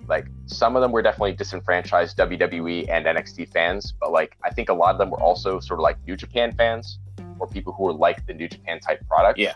Like 0.06 0.26
some 0.46 0.76
of 0.76 0.82
them 0.82 0.92
were 0.92 1.00
definitely 1.00 1.32
disenfranchised 1.32 2.18
WWE 2.18 2.88
and 2.90 3.06
NXT 3.06 3.50
fans, 3.52 3.94
but 4.00 4.12
like 4.12 4.36
I 4.44 4.50
think 4.50 4.68
a 4.68 4.74
lot 4.74 4.90
of 4.94 4.98
them 4.98 5.10
were 5.10 5.20
also 5.20 5.60
sort 5.60 5.80
of 5.80 5.82
like 5.82 5.96
New 6.06 6.16
Japan 6.16 6.52
fans 6.54 6.98
or 7.38 7.46
people 7.46 7.72
who 7.72 7.84
were 7.84 7.94
like 7.94 8.26
the 8.26 8.34
New 8.34 8.48
Japan 8.48 8.80
type 8.80 9.00
product. 9.08 9.38
Yeah. 9.38 9.54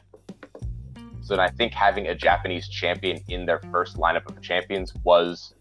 So 1.29 1.38
I 1.38 1.51
think 1.51 1.75
having 1.75 2.07
a 2.07 2.14
Japanese 2.14 2.71
champion 2.71 3.19
in 3.29 3.45
their 3.45 3.61
first 3.71 3.99
lineup 3.99 4.27
of 4.31 4.41
champions 4.41 4.95
was 5.05 5.53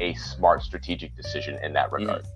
a 0.00 0.14
smart 0.14 0.64
strategic 0.64 1.14
decision 1.14 1.62
in 1.62 1.72
that 1.74 1.90
mm. 1.90 1.98
regard. 1.98 2.26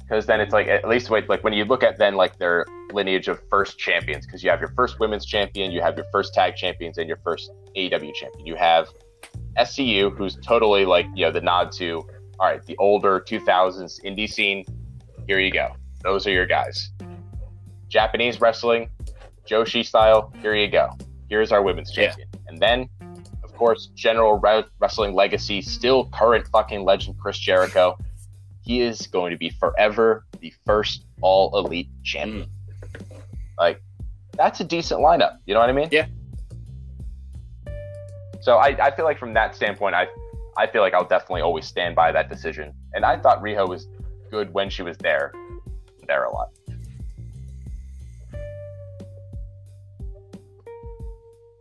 Because 0.00 0.26
then 0.26 0.40
it's 0.40 0.52
like 0.52 0.66
at 0.66 0.88
least 0.88 1.10
like 1.10 1.44
when 1.44 1.52
you 1.52 1.64
look 1.64 1.84
at 1.84 1.96
then 1.96 2.16
like 2.16 2.38
their 2.38 2.66
lineage 2.92 3.28
of 3.28 3.40
first 3.50 3.78
champions, 3.78 4.26
because 4.26 4.42
you 4.42 4.50
have 4.50 4.58
your 4.58 4.72
first 4.74 4.98
women's 4.98 5.26
champion, 5.26 5.70
you 5.70 5.80
have 5.80 5.96
your 5.96 6.06
first 6.10 6.34
tag 6.34 6.56
champions, 6.56 6.98
and 6.98 7.06
your 7.06 7.18
first 7.18 7.52
AEW 7.76 8.14
champion. 8.14 8.46
You 8.46 8.56
have 8.56 8.88
SCU, 9.56 10.16
who's 10.16 10.34
totally 10.42 10.84
like 10.84 11.06
you 11.14 11.24
know 11.24 11.30
the 11.30 11.40
nod 11.40 11.70
to 11.72 12.04
all 12.40 12.48
right, 12.48 12.66
the 12.66 12.76
older 12.78 13.20
2000s 13.20 14.04
indie 14.04 14.28
scene. 14.28 14.64
Here 15.28 15.38
you 15.38 15.52
go. 15.52 15.76
Those 16.02 16.26
are 16.26 16.32
your 16.32 16.46
guys. 16.46 16.90
Japanese 17.88 18.40
wrestling, 18.40 18.90
Joshi 19.48 19.84
style. 19.84 20.32
Here 20.42 20.54
you 20.54 20.68
go. 20.68 20.90
Here's 21.28 21.52
our 21.52 21.62
women's 21.62 21.96
Yeah. 21.96 22.08
champion. 22.08 22.28
And 22.48 22.60
then, 22.60 22.88
of 23.44 23.54
course, 23.54 23.86
General 23.94 24.38
Re- 24.38 24.64
Wrestling 24.78 25.14
Legacy, 25.14 25.62
still 25.62 26.08
current 26.10 26.46
fucking 26.48 26.84
legend 26.84 27.18
Chris 27.18 27.38
Jericho. 27.38 27.96
He 28.62 28.80
is 28.82 29.06
going 29.06 29.30
to 29.30 29.36
be 29.36 29.50
forever 29.50 30.24
the 30.40 30.52
first 30.64 31.04
all 31.20 31.56
elite 31.56 31.88
champion. 32.02 32.48
Mm. 32.48 33.20
Like, 33.58 33.80
that's 34.32 34.60
a 34.60 34.64
decent 34.64 35.00
lineup. 35.00 35.38
You 35.46 35.54
know 35.54 35.60
what 35.60 35.70
I 35.70 35.72
mean? 35.72 35.88
Yeah. 35.90 36.06
So 38.40 38.56
I, 38.58 38.76
I 38.80 38.90
feel 38.94 39.04
like 39.04 39.18
from 39.18 39.34
that 39.34 39.54
standpoint, 39.56 39.94
I 39.94 40.06
I 40.56 40.66
feel 40.66 40.80
like 40.80 40.94
I'll 40.94 41.04
definitely 41.06 41.42
always 41.42 41.66
stand 41.66 41.94
by 41.94 42.12
that 42.12 42.28
decision. 42.30 42.72
And 42.94 43.04
I 43.04 43.18
thought 43.18 43.42
Riho 43.42 43.68
was 43.68 43.88
good 44.30 44.52
when 44.54 44.70
she 44.70 44.82
was 44.82 44.96
there, 44.98 45.32
there 46.06 46.24
a 46.24 46.32
lot. 46.32 46.48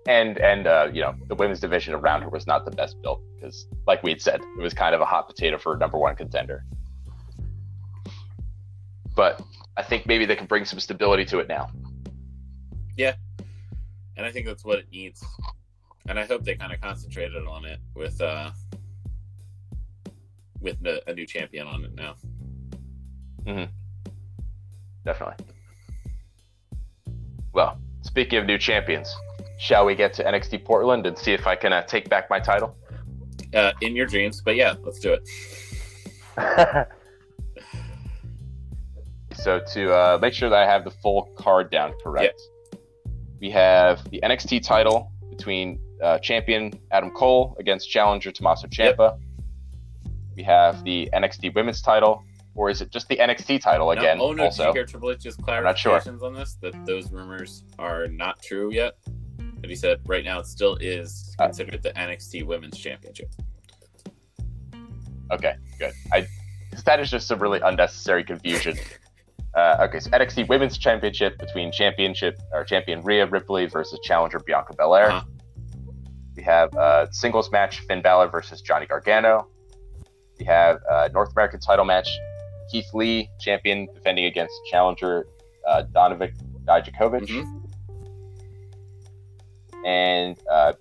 And 0.08 0.38
and 0.38 0.68
uh, 0.68 0.90
you 0.94 1.02
know 1.02 1.16
the 1.28 1.36
women's 1.36 1.60
division 1.60 1.94
around 1.94 2.22
her 2.22 2.30
was 2.30 2.46
not 2.46 2.64
the 2.66 2.72
best 2.72 3.02
built 3.02 3.22
because, 3.36 3.68
like 3.88 4.04
we 4.04 4.12
had 4.12 4.22
said, 4.22 4.42
it 4.58 4.62
was 4.62 4.74
kind 4.74 4.94
of 4.94 5.02
a 5.02 5.06
hot 5.06 5.28
potato 5.28 5.58
for 5.58 5.74
a 5.74 5.78
number 5.78 5.98
one 5.98 6.16
contender. 6.16 6.64
But 9.16 9.42
I 9.78 9.84
think 9.84 10.06
maybe 10.06 10.26
they 10.26 10.36
can 10.36 10.46
bring 10.46 10.66
some 10.66 10.80
stability 10.80 11.26
to 11.26 11.40
it 11.40 11.48
now. 11.48 11.70
Yeah, 12.98 13.16
and 14.16 14.26
I 14.26 14.32
think 14.32 14.46
that's 14.46 14.64
what 14.64 14.80
it 14.80 14.86
needs. 14.92 15.24
and 16.08 16.20
I 16.20 16.26
hope 16.26 16.44
they 16.44 16.56
kind 16.56 16.72
of 16.72 16.80
concentrated 16.82 17.46
on 17.48 17.66
it 17.66 17.80
with 17.96 18.22
uh 18.22 18.52
with 20.62 20.82
the, 20.82 21.02
a 21.10 21.14
new 21.14 21.26
champion 21.26 21.68
on 21.68 21.84
it 21.84 21.94
now. 21.96 22.16
Definitely. 25.06 25.46
Well, 27.54 27.78
speaking 28.02 28.40
of 28.40 28.46
new 28.46 28.58
champions, 28.58 29.16
shall 29.58 29.86
we 29.86 29.96
get 29.96 30.14
to 30.16 30.24
NXT 30.24 30.66
Portland 30.66 31.06
and 31.06 31.18
see 31.18 31.34
if 31.34 31.48
I 31.48 31.56
can 31.56 31.74
uh, 31.74 31.84
take 31.84 32.10
back 32.10 32.30
my 32.30 32.40
title? 32.40 32.76
Uh, 33.54 33.72
in 33.82 33.96
your 33.96 34.06
dreams, 34.06 34.42
but 34.44 34.56
yeah, 34.56 34.76
let's 34.84 35.00
do 35.00 35.14
it. 35.14 35.28
so 39.34 39.62
to 39.74 39.94
uh, 39.94 40.18
make 40.22 40.34
sure 40.34 40.50
that 40.50 40.60
I 40.60 40.70
have 40.70 40.84
the 40.84 40.92
full 40.92 41.30
card 41.38 41.72
down 41.72 41.94
correct, 42.04 42.42
we 43.40 43.50
have 43.52 44.10
the 44.10 44.20
NXT 44.22 44.64
title 44.64 45.12
between 45.30 45.80
uh, 46.02 46.20
champion 46.20 46.74
Adam 46.92 47.12
Cole 47.12 47.56
against 47.60 47.90
challenger 47.90 48.32
Tommaso 48.32 48.68
Ciampa. 48.68 49.18
We 50.36 50.44
have 50.44 50.84
the 50.84 51.10
NXT 51.14 51.56
Women's 51.56 51.82
title, 51.82 52.24
or 52.56 52.70
is 52.70 52.82
it 52.82 52.92
just 52.92 53.08
the 53.08 53.16
NXT 53.18 53.62
title 53.62 53.92
again? 53.92 54.18
Now, 54.18 54.26
oh 54.26 54.32
no, 54.32 54.38
did 54.38 54.46
also, 54.46 54.68
you 54.68 54.74
hear 54.74 54.86
Triple 54.86 55.12
H's 55.12 55.38
not 55.40 55.78
sure. 55.78 56.00
clarifications 56.00 56.22
on 56.22 56.34
this? 56.34 56.58
That 56.62 56.86
those 56.86 57.12
rumors 57.12 57.64
are 57.80 58.08
not 58.08 58.42
true 58.42 58.72
yet. 58.74 58.96
But 59.66 59.72
he 59.72 59.76
said 59.76 60.00
right 60.06 60.24
now 60.24 60.38
it 60.38 60.46
still 60.46 60.76
is 60.80 61.36
Uh, 61.40 61.46
considered 61.46 61.82
the 61.82 61.90
NXT 61.94 62.46
Women's 62.46 62.78
Championship. 62.78 63.34
Okay, 65.32 65.56
good. 65.80 65.92
I 66.14 66.28
that 66.86 67.00
is 67.00 67.10
just 67.10 67.28
some 67.28 67.40
really 67.40 67.60
unnecessary 67.62 68.24
confusion. 68.24 68.78
Uh, 69.56 69.86
okay, 69.88 70.02
so 70.02 70.10
NXT 70.10 70.50
Women's 70.50 70.78
Championship 70.78 71.38
between 71.38 71.72
championship 71.72 72.38
or 72.52 72.66
champion 72.66 73.02
Rhea 73.02 73.26
Ripley 73.26 73.68
versus 73.68 73.98
challenger 74.04 74.38
Bianca 74.38 74.74
Belair. 74.76 75.12
Uh-huh. 75.12 75.26
We 76.36 76.44
have 76.44 76.74
a 76.76 77.08
singles 77.12 77.50
match 77.54 77.80
Finn 77.88 78.02
Balor 78.02 78.28
versus 78.28 78.60
Johnny 78.60 78.86
Gargano. 78.86 79.48
We 80.38 80.44
have 80.44 80.80
a 80.92 81.08
North 81.08 81.32
American 81.32 81.62
title 81.62 81.86
match 81.86 82.10
Keith 82.70 82.94
Lee, 82.94 83.30
champion, 83.40 83.88
defending 83.96 84.26
against 84.26 84.54
challenger 84.70 85.26
uh, 85.66 85.84
Dominik 85.94 86.34
Dijakovic. 86.66 87.26
Mhm. 87.30 87.65
And 89.86 90.38
uh, 90.52 90.74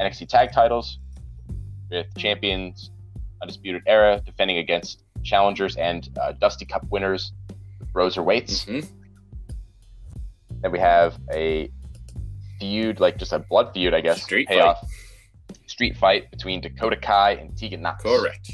NXT 0.00 0.28
tag 0.28 0.52
titles 0.52 0.98
with 1.90 2.06
champions 2.16 2.90
Undisputed 3.42 3.82
Era 3.86 4.22
defending 4.24 4.58
against 4.58 5.02
challengers 5.24 5.76
and 5.76 6.08
uh, 6.20 6.32
Dusty 6.32 6.64
Cup 6.64 6.84
winners, 6.90 7.32
Broserweights. 7.92 8.66
Mhm. 8.66 8.88
Then 10.60 10.70
we 10.70 10.78
have 10.78 11.18
a 11.32 11.70
feud, 12.60 13.00
like 13.00 13.18
just 13.18 13.32
a 13.32 13.40
blood 13.40 13.72
feud, 13.74 13.94
I 13.94 14.00
guess. 14.00 14.22
Street 14.22 14.46
payoff. 14.48 14.78
Street 15.66 15.96
fight 15.96 16.30
between 16.30 16.60
Dakota 16.60 16.96
Kai 16.96 17.32
and 17.32 17.56
Tegan 17.58 17.82
Nox. 17.82 18.02
Correct. 18.04 18.52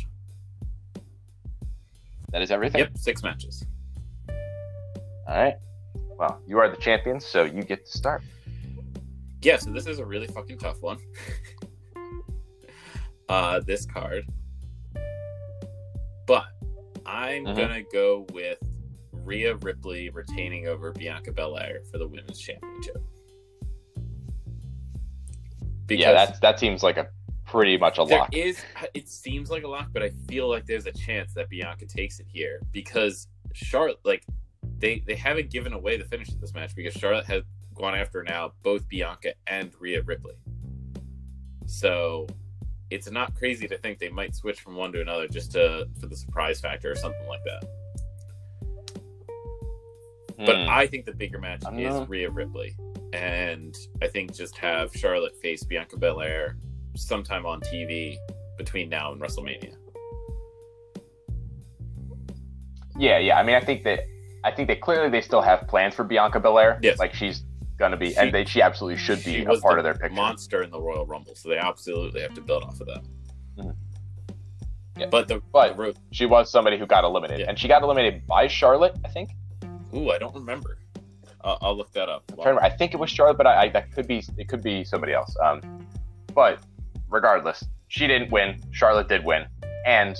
That 2.31 2.43
is 2.43 2.51
everything. 2.51 2.81
Yep, 2.81 2.97
six 2.97 3.23
matches. 3.23 3.67
All 5.27 5.35
right. 5.37 5.55
Well, 6.19 6.41
you 6.47 6.59
are 6.59 6.69
the 6.71 6.77
champions, 6.77 7.27
so 7.27 7.45
you 7.45 7.63
get 7.63 7.85
to 7.87 7.93
start. 7.99 8.23
Yeah, 9.43 9.57
so 9.57 9.71
this 9.71 9.87
is 9.87 9.99
a 9.99 10.05
really 10.05 10.27
fucking 10.27 10.59
tough 10.59 10.81
one. 10.83 10.99
uh, 13.29 13.61
this 13.61 13.87
card. 13.87 14.25
But 16.27 16.45
I'm 17.07 17.45
Mhm. 17.45 17.57
gonna 17.57 17.83
go 17.93 18.27
with 18.33 18.59
Rhea 19.13 19.55
Ripley 19.57 20.11
retaining 20.11 20.67
over 20.67 20.93
Bianca 20.93 21.33
Belair 21.33 21.81
for 21.91 21.99
the 21.99 22.07
women's 22.07 22.39
championship. 22.41 22.97
yeah, 25.91 26.13
that's 26.13 26.39
that 26.41 26.59
seems 26.59 26.83
like 26.83 26.99
a 26.99 27.09
pretty 27.47 27.79
much 27.79 27.99
a 27.99 28.05
there 28.05 28.19
lock. 28.19 28.35
is 28.37 28.61
it 28.93 29.09
seems 29.09 29.51
like 29.51 29.63
a 29.65 29.69
lock, 29.69 29.89
but 29.93 30.03
I 30.03 30.11
feel 30.29 30.49
like 30.49 30.67
there's 30.67 30.85
a 30.87 30.93
chance 30.93 31.33
that 31.35 31.49
Bianca 31.49 31.87
takes 31.87 32.21
it 32.21 32.27
here 32.29 32.61
because 32.73 33.27
Charlotte 33.55 33.99
like 34.05 34.25
they 34.79 34.99
they 35.07 35.15
haven't 35.15 35.51
given 35.51 35.73
away 35.73 35.97
the 35.97 36.05
finish 36.05 36.29
of 36.29 36.41
this 36.43 36.53
match 36.53 36.75
because 36.75 36.93
Charlotte 36.95 37.25
has 37.27 37.43
gone 37.79 37.95
after 37.95 38.23
now 38.23 38.53
both 38.63 38.87
Bianca 38.89 39.33
and 39.47 39.73
Rhea 39.79 40.03
Ripley. 40.03 40.35
So 41.67 42.27
it's 42.91 43.11
not 43.11 43.35
crazy 43.35 43.69
to 43.69 43.79
think 43.79 43.99
they 43.99 44.09
might 44.09 44.35
switch 44.35 44.61
from 44.61 44.75
one 44.75 44.93
to 44.93 45.01
another 45.01 45.29
just 45.29 45.53
to 45.53 45.87
for 46.01 46.07
the 46.07 46.17
surprise 46.17 46.61
factor 46.61 46.91
or 46.91 46.95
something 46.95 47.27
like 47.29 47.45
that. 47.45 47.65
But 50.39 50.57
Hmm. 50.57 50.69
I 50.69 50.87
think 50.87 51.05
the 51.05 51.13
bigger 51.13 51.39
match 51.39 51.63
is 51.63 51.71
know. 51.71 52.07
Rhea 52.07 52.31
Ripley. 52.31 52.77
And 53.13 53.77
I 54.03 54.07
think 54.07 54.35
just 54.35 54.57
have 54.59 54.93
Charlotte 54.95 55.37
face 55.37 55.65
Bianca 55.65 55.97
Belair 55.97 56.59
sometime 56.95 57.47
on 57.47 57.61
TV 57.61 58.19
between 58.57 58.89
now 58.89 59.13
and 59.13 59.21
WrestleMania. 59.21 59.75
Yeah, 62.99 63.19
yeah. 63.19 63.39
I 63.39 63.43
mean, 63.43 63.55
I 63.55 63.61
think 63.61 63.85
that 63.85 64.01
I 64.45 64.51
think 64.53 64.69
that 64.69 64.81
clearly 64.81 65.09
they 65.09 65.21
still 65.21 65.43
have 65.43 65.67
plans 65.69 65.95
for 65.95 66.05
Bianca 66.05 66.41
Belair. 66.41 66.79
Yes. 66.83 66.99
Like 66.99 67.15
she's 67.15 67.43
gonna 67.79 67.97
be, 67.97 68.11
She- 68.11 68.17
and 68.17 68.33
they, 68.33 68.45
she 68.45 68.61
absolutely 68.63 68.99
should 68.99 69.25
be 69.25 69.43
a 69.45 69.47
part 69.47 69.63
the 69.63 69.69
of 69.79 69.85
their 69.85 69.95
picture. 69.95 70.11
monster 70.15 70.63
in 70.63 70.71
the 70.71 70.81
Royal 70.81 71.07
Rumble, 71.07 71.35
so 71.35 71.49
they 71.49 71.59
absolutely 71.59 72.21
have 72.21 72.35
to 72.35 72.41
build 72.41 72.65
off 72.65 72.81
of 72.81 72.87
that. 72.89 73.03
Mhm. 73.59 73.75
Yeah. 74.97 75.07
But 75.07 75.29
the, 75.29 75.41
But- 75.53 75.77
the 75.77 75.83
road, 75.83 75.99
She 76.13 76.27
was 76.27 76.51
somebody 76.51 76.79
who 76.79 76.87
got 76.87 77.05
eliminated, 77.05 77.41
Yeah. 77.45 77.51
and 77.51 77.59
she 77.59 77.69
got 77.69 77.83
eliminated 77.83 78.27
by 78.27 78.49
Charlotte. 78.49 78.97
I 79.05 79.09
think. 79.09 79.31
ooh, 79.95 80.11
I 80.11 80.19
don't 80.19 80.35
remember. 80.35 80.79
I'll, 81.43 81.59
I'll 81.63 81.77
look 81.77 81.93
that 81.93 82.09
up. 82.09 82.25
I'm 82.31 82.35
trying 82.35 82.45
to 82.47 82.51
remember. 82.51 82.65
I 82.65 82.71
think 82.77 82.95
it 82.95 82.97
was 82.99 83.11
Charlotte, 83.11 83.37
but 83.39 83.47
I, 83.47 83.63
I 83.63 83.69
that 83.71 83.93
could 83.93 84.07
be 84.09 84.23
it 84.37 84.49
could 84.49 84.63
be 84.63 84.83
somebody 84.85 85.13
else. 85.15 85.35
Um, 85.43 85.87
but 86.35 86.59
regardless, 87.09 87.65
she 87.87 88.07
didn't 88.09 88.31
win. 88.33 88.61
Charlotte 88.73 89.09
did 89.09 89.25
win, 89.25 89.47
and 89.87 90.17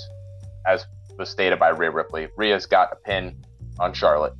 as 0.65 0.85
was 1.17 1.29
stated 1.29 1.59
by 1.59 1.69
Rhea 1.69 1.91
Ripley, 1.91 2.29
Rhea's 2.37 2.65
got 2.65 2.93
a 2.93 2.95
pin 2.95 3.43
on 3.79 3.93
Charlotte. 3.93 4.33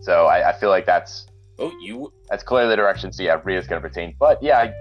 So 0.00 0.26
I, 0.26 0.50
I 0.50 0.52
feel 0.58 0.70
like 0.70 0.86
that's 0.86 1.26
Oh, 1.60 1.72
you 1.80 2.12
that's 2.28 2.42
clearly 2.42 2.70
the 2.70 2.76
direction. 2.76 3.12
So 3.12 3.22
yeah, 3.22 3.40
Rhea's 3.44 3.66
going 3.66 3.80
to 3.80 3.86
retain. 3.86 4.16
But 4.18 4.42
yeah, 4.42 4.58
I, 4.58 4.72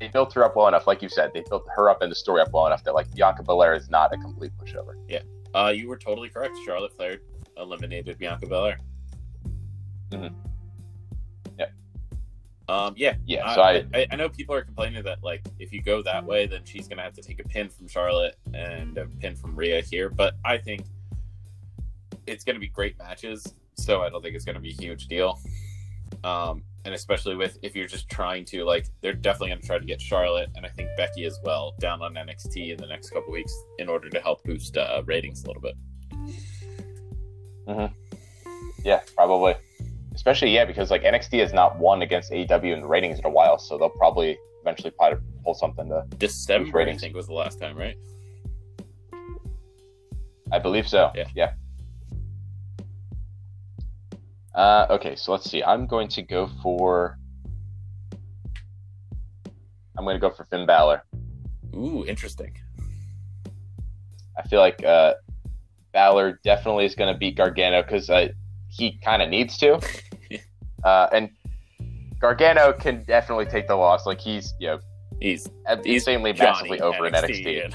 they 0.00 0.08
built 0.08 0.32
her 0.34 0.44
up 0.44 0.56
well 0.56 0.66
enough, 0.68 0.86
like 0.86 1.02
you 1.02 1.08
said. 1.08 1.30
They 1.32 1.42
built 1.48 1.66
her 1.74 1.88
up 1.88 2.02
and 2.02 2.10
the 2.10 2.16
story 2.16 2.40
up 2.42 2.50
well 2.52 2.66
enough 2.66 2.82
that 2.84 2.94
like 2.94 3.12
Bianca 3.14 3.42
Belair 3.44 3.74
is 3.74 3.88
not 3.88 4.12
a 4.12 4.16
complete 4.18 4.52
pushover. 4.58 4.94
Yeah, 5.08 5.20
uh, 5.54 5.72
you 5.74 5.88
were 5.88 5.96
totally 5.96 6.28
correct. 6.28 6.56
Charlotte 6.66 6.92
Flair 6.96 7.18
eliminated 7.56 8.18
Bianca 8.18 8.46
Belair. 8.46 8.78
Mhm. 10.10 10.34
Yep. 11.58 11.72
Um, 12.68 12.94
yeah, 12.96 13.14
Yeah. 13.26 13.44
I, 13.46 13.54
So 13.54 13.62
I 13.62 13.84
I, 13.94 14.06
I 14.10 14.16
know 14.16 14.28
people 14.28 14.54
are 14.54 14.62
complaining 14.62 15.02
that 15.04 15.22
like 15.22 15.42
if 15.58 15.72
you 15.72 15.82
go 15.82 16.02
that 16.02 16.24
way, 16.24 16.46
then 16.46 16.62
she's 16.64 16.88
gonna 16.88 17.02
have 17.02 17.14
to 17.14 17.22
take 17.22 17.40
a 17.40 17.48
pin 17.48 17.68
from 17.68 17.86
Charlotte 17.88 18.36
and 18.52 18.98
a 18.98 19.06
pin 19.06 19.36
from 19.36 19.54
Rhea 19.54 19.80
here. 19.82 20.08
But 20.10 20.34
I 20.44 20.58
think 20.58 20.82
it's 22.26 22.44
gonna 22.44 22.58
be 22.58 22.68
great 22.68 22.98
matches, 22.98 23.54
so 23.74 24.02
I 24.02 24.08
don't 24.08 24.22
think 24.22 24.34
it's 24.34 24.44
gonna 24.44 24.60
be 24.60 24.70
a 24.70 24.80
huge 24.82 25.06
deal. 25.08 25.40
Um, 26.24 26.62
and 26.84 26.94
especially 26.94 27.36
with 27.36 27.58
if 27.62 27.76
you're 27.76 27.86
just 27.86 28.08
trying 28.08 28.44
to 28.46 28.64
like, 28.64 28.86
they're 29.02 29.12
definitely 29.12 29.50
gonna 29.50 29.60
try 29.62 29.78
to 29.78 29.84
get 29.84 30.00
Charlotte 30.00 30.48
and 30.56 30.64
I 30.64 30.68
think 30.70 30.88
Becky 30.96 31.24
as 31.24 31.38
well 31.44 31.74
down 31.80 32.00
on 32.02 32.14
NXT 32.14 32.70
in 32.70 32.76
the 32.78 32.86
next 32.86 33.10
couple 33.10 33.32
weeks 33.32 33.54
in 33.78 33.88
order 33.88 34.08
to 34.08 34.20
help 34.20 34.42
boost 34.44 34.76
uh, 34.76 35.02
ratings 35.04 35.44
a 35.44 35.46
little 35.48 35.62
bit. 35.62 35.74
yeah 38.84 39.00
probably, 39.14 39.54
especially 40.14 40.54
yeah 40.54 40.64
because 40.64 40.90
like 40.90 41.02
NXT 41.02 41.40
has 41.40 41.52
not 41.52 41.78
won 41.78 42.02
against 42.02 42.32
AEW 42.32 42.72
in 42.72 42.80
the 42.80 42.86
ratings 42.86 43.18
in 43.18 43.24
a 43.26 43.30
while, 43.30 43.58
so 43.58 43.76
they'll 43.76 43.90
probably 43.90 44.38
eventually 44.62 44.90
probably 44.90 45.18
pull 45.44 45.54
something 45.54 45.88
to. 45.88 46.04
December, 46.16 46.78
I 46.78 46.84
ratings. 46.84 47.02
think, 47.02 47.14
was 47.14 47.26
the 47.26 47.34
last 47.34 47.60
time, 47.60 47.76
right? 47.76 47.96
I 50.50 50.58
believe 50.58 50.88
so. 50.88 51.10
Yeah. 51.14 51.28
Yeah. 51.34 51.52
Uh, 54.58 54.86
okay, 54.90 55.14
so 55.14 55.30
let's 55.30 55.48
see. 55.48 55.62
I'm 55.62 55.86
going 55.86 56.08
to 56.08 56.22
go 56.22 56.50
for. 56.62 57.16
I'm 59.96 60.04
going 60.04 60.16
to 60.16 60.20
go 60.20 60.30
for 60.30 60.44
Finn 60.44 60.66
Balor. 60.66 61.04
Ooh, 61.74 62.04
interesting. 62.06 62.52
I 64.36 64.42
feel 64.48 64.60
like 64.60 64.84
uh, 64.84 65.14
Balor 65.92 66.40
definitely 66.42 66.84
is 66.86 66.94
going 66.94 67.12
to 67.12 67.18
beat 67.18 67.36
Gargano 67.36 67.82
because 67.82 68.10
uh, 68.10 68.28
he 68.68 68.98
kind 69.04 69.22
of 69.22 69.28
needs 69.30 69.56
to. 69.58 69.80
uh, 70.84 71.06
and 71.12 71.30
Gargano 72.20 72.72
can 72.72 73.04
definitely 73.04 73.46
take 73.46 73.68
the 73.68 73.76
loss. 73.76 74.06
Like 74.06 74.20
he's 74.20 74.54
you 74.58 74.66
know 74.66 74.80
He's 75.20 75.48
He's 75.84 76.02
insanely 76.02 76.32
Johnny 76.32 76.50
massively 76.50 76.80
over 76.80 77.06
in 77.06 77.12
NXT. 77.12 77.74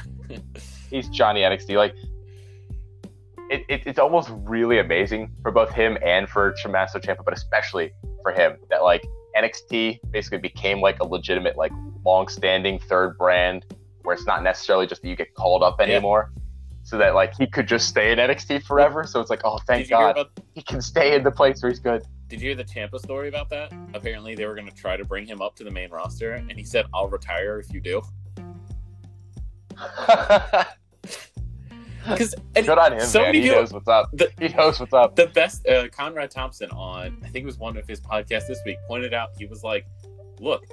He's 0.90 1.10
Johnny 1.10 1.42
NXT. 1.42 1.76
Like 1.76 1.96
it, 3.54 3.66
it, 3.70 3.82
it's 3.86 4.00
almost 4.00 4.30
really 4.34 4.80
amazing 4.80 5.32
for 5.42 5.52
both 5.52 5.72
him 5.72 5.98
and 6.04 6.28
for 6.28 6.54
Tommaso 6.62 7.00
Ciampa, 7.00 7.24
but 7.24 7.34
especially 7.34 7.92
for 8.24 8.32
him 8.32 8.58
that 8.70 8.84
like 8.84 9.04
NXT 9.38 10.00
basically 10.12 10.40
became 10.40 10.82
like 10.82 11.00
a 11.00 11.06
legitimate 11.06 11.56
like 11.58 11.72
long-standing 12.06 12.80
third 12.80 13.18
brand 13.18 13.66
where 14.04 14.14
it's 14.16 14.26
not 14.26 14.44
necessarily 14.44 14.86
just 14.88 15.02
that 15.02 15.08
you 15.08 15.16
get 15.16 15.34
called 15.36 15.64
up 15.64 15.76
Yeah. 15.80 15.86
anymore. 15.86 16.32
So 16.86 16.98
that 16.98 17.16
like 17.16 17.34
he 17.38 17.48
could 17.48 17.68
just 17.68 17.88
stay 17.88 18.12
in 18.12 18.20
NXT 18.20 18.64
forever. 18.64 19.06
So 19.06 19.22
it's 19.22 19.30
like, 19.30 19.42
oh, 19.46 19.58
thank 19.68 19.84
did 19.84 19.92
you 19.92 19.96
hear 19.98 20.06
God 20.08 20.18
about 20.18 20.40
he 20.54 20.62
can 20.62 20.82
stay 20.82 21.16
in 21.16 21.24
the 21.24 21.32
place 21.32 21.62
where 21.64 21.70
he's 21.72 21.80
good. 21.80 22.04
did 22.28 22.42
you 22.42 22.48
hear 22.50 22.56
the 22.56 22.66
Ciampa 22.66 23.00
story 23.00 23.30
about 23.30 23.50
that? 23.52 23.72
Apparently, 23.94 24.36
they 24.36 24.46
were 24.46 24.56
going 24.56 24.68
to 24.68 24.76
try 24.76 24.98
to 24.98 25.06
bring 25.06 25.26
him 25.26 25.42
up 25.42 25.56
to 25.56 25.64
the 25.64 25.72
main 25.72 25.92
roster, 25.92 26.34
and 26.34 26.52
he 26.52 26.64
said, 26.66 26.86
"I'll 26.94 27.08
retire 27.08 27.60
if 27.60 27.72
you 27.74 27.80
do." 27.80 28.02
Because 32.10 32.36
Good 32.54 32.70
on 32.70 32.94
him, 32.94 33.00
so 33.02 33.20
man. 33.22 33.28
many 33.34 33.42
He 33.42 33.50
knows 33.50 33.72
what's 33.74 33.88
up. 33.88 34.10
the, 34.14 34.30
He 34.40 34.50
knows 34.50 34.80
what's 34.80 34.94
up. 34.94 35.16
the 35.16 35.28
best 35.28 35.68
uh, 35.68 35.88
Conrad 35.90 36.32
Thompson 36.32 36.70
on 36.72 37.18
I 37.24 37.28
think 37.28 37.44
it 37.44 37.46
was 37.46 37.58
one 37.58 37.78
of 37.78 37.88
his 37.88 38.00
podcasts 38.02 38.48
this 38.48 38.60
week 38.66 38.78
pointed 38.88 39.14
out 39.14 39.30
he 39.38 39.46
was 39.46 39.64
like, 39.64 39.86
look, 40.40 40.66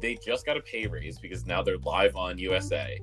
they 0.00 0.16
just 0.16 0.44
got 0.44 0.56
a 0.56 0.60
pay 0.60 0.86
raise 0.86 1.18
because 1.18 1.46
now 1.46 1.62
they're 1.62 1.78
live 1.78 2.16
on 2.16 2.36
USA. 2.38 2.98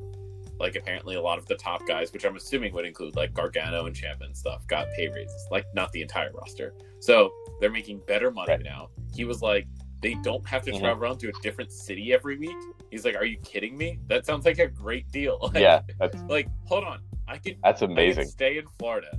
Like 0.59 0.75
apparently 0.75 1.15
a 1.15 1.21
lot 1.21 1.37
of 1.37 1.45
the 1.45 1.55
top 1.55 1.87
guys, 1.87 2.11
which 2.11 2.25
I'm 2.25 2.35
assuming 2.35 2.73
would 2.73 2.85
include 2.85 3.15
like 3.15 3.33
Gargano 3.33 3.85
and 3.85 3.95
Ciampa 3.95 4.25
and 4.25 4.35
stuff, 4.35 4.67
got 4.67 4.87
pay 4.97 5.07
raises. 5.07 5.47
Like 5.49 5.65
not 5.73 5.91
the 5.93 6.01
entire 6.01 6.31
roster. 6.33 6.73
So 6.99 7.31
they're 7.61 7.71
making 7.71 8.01
better 8.07 8.29
money 8.29 8.51
Right. 8.51 8.61
now. 8.63 8.89
He 9.15 9.23
was 9.23 9.41
like, 9.41 9.67
they 10.01 10.15
don't 10.15 10.45
have 10.47 10.63
to 10.65 10.71
Mhm. 10.71 10.79
travel 10.79 11.03
around 11.03 11.17
to 11.19 11.29
a 11.29 11.31
different 11.41 11.71
city 11.71 12.13
every 12.13 12.37
week. 12.37 12.55
He's 12.91 13.05
like, 13.05 13.15
Are 13.15 13.25
you 13.25 13.37
kidding 13.37 13.77
me? 13.77 13.99
That 14.07 14.25
sounds 14.25 14.43
like 14.45 14.59
a 14.59 14.67
great 14.67 15.09
deal. 15.11 15.49
Yeah, 15.55 15.81
Like, 16.27 16.47
hold 16.65 16.83
on. 16.83 16.99
I 17.29 17.37
could 17.37 17.57
that's 17.63 17.81
I 17.81 17.85
could 17.85 17.91
amazing. 17.91 18.25
stay 18.27 18.57
in 18.57 18.65
Florida 18.79 19.17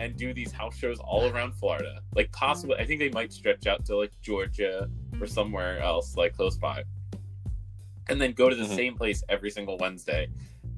and 0.00 0.16
do 0.16 0.34
these 0.34 0.50
house 0.52 0.76
shows 0.76 0.98
all 0.98 1.28
around 1.30 1.52
Florida. 1.52 2.00
Like 2.14 2.32
possibly, 2.32 2.76
I 2.76 2.84
think 2.84 2.98
they 3.00 3.10
might 3.10 3.32
stretch 3.32 3.66
out 3.66 3.84
to 3.86 3.96
like 3.96 4.10
Georgia 4.20 4.88
or 5.20 5.26
somewhere 5.26 5.78
else, 5.80 6.16
like 6.16 6.34
close 6.34 6.56
by, 6.56 6.82
and 8.08 8.20
then 8.20 8.32
go 8.32 8.48
to 8.50 8.56
the 8.56 8.64
Mhm. 8.64 8.76
same 8.76 8.94
place 8.96 9.22
every 9.28 9.50
single 9.50 9.76
Wednesday 9.78 10.28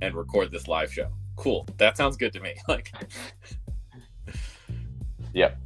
and 0.03 0.15
record 0.15 0.51
this 0.51 0.69
live 0.69 0.93
show. 0.93 1.09
Cool. 1.37 1.67
That 1.79 1.97
sounds 1.97 2.17
good 2.17 2.33
to 2.35 2.41
me. 2.41 2.55
Like, 2.69 2.93
Yep. 5.33 5.59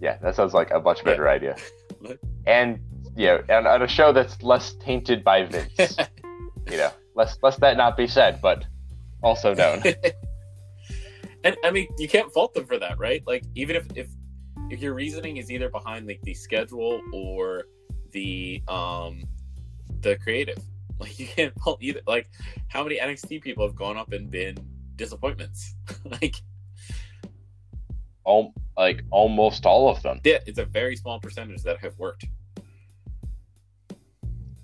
Yeah, 0.00 0.18
that 0.18 0.34
sounds 0.34 0.52
like 0.52 0.70
a 0.72 0.80
much 0.80 1.02
better 1.04 1.28
idea. 1.28 1.56
And 2.46 2.78
yeah, 3.16 3.38
and 3.48 3.66
on 3.66 3.82
a 3.82 3.88
show 3.88 4.12
that's 4.12 4.42
less 4.42 4.74
tainted 4.74 5.24
by 5.24 5.44
Vince. 5.50 5.96
you 6.70 6.76
know, 6.76 6.90
less 7.14 7.38
less 7.42 7.56
that 7.58 7.76
not 7.76 7.96
be 7.96 8.06
said, 8.06 8.40
but 8.42 8.64
also 9.22 9.54
known. 9.54 9.82
and 11.44 11.56
I 11.64 11.70
mean, 11.70 11.88
you 11.98 12.08
can't 12.08 12.32
fault 12.32 12.54
them 12.54 12.66
for 12.66 12.78
that, 12.78 12.98
right? 12.98 13.22
Like, 13.26 13.44
even 13.54 13.76
if 13.76 13.86
if 13.94 14.08
if 14.70 14.80
your 14.80 14.94
reasoning 14.94 15.36
is 15.36 15.50
either 15.50 15.68
behind 15.70 16.06
like 16.06 16.20
the 16.22 16.34
schedule 16.34 17.00
or 17.12 17.64
the 18.12 18.62
um 18.68 19.22
the 20.00 20.16
creative, 20.16 20.58
like 21.00 21.18
you 21.18 21.26
can't 21.26 21.54
fault 21.60 21.78
either. 21.80 22.00
Like, 22.06 22.28
how 22.68 22.82
many 22.82 22.98
NXT 22.98 23.42
people 23.42 23.66
have 23.66 23.76
gone 23.76 23.96
up 23.96 24.12
and 24.12 24.30
been 24.30 24.56
disappointments? 24.96 25.74
like, 26.20 26.36
all 28.24 28.52
like 28.76 29.02
almost 29.10 29.64
all 29.64 29.88
of 29.88 30.02
them. 30.02 30.20
yeah, 30.24 30.38
it's 30.46 30.58
a 30.58 30.64
very 30.64 30.96
small 30.96 31.20
percentage 31.20 31.62
that 31.62 31.78
have 31.78 31.98
worked. 31.98 32.26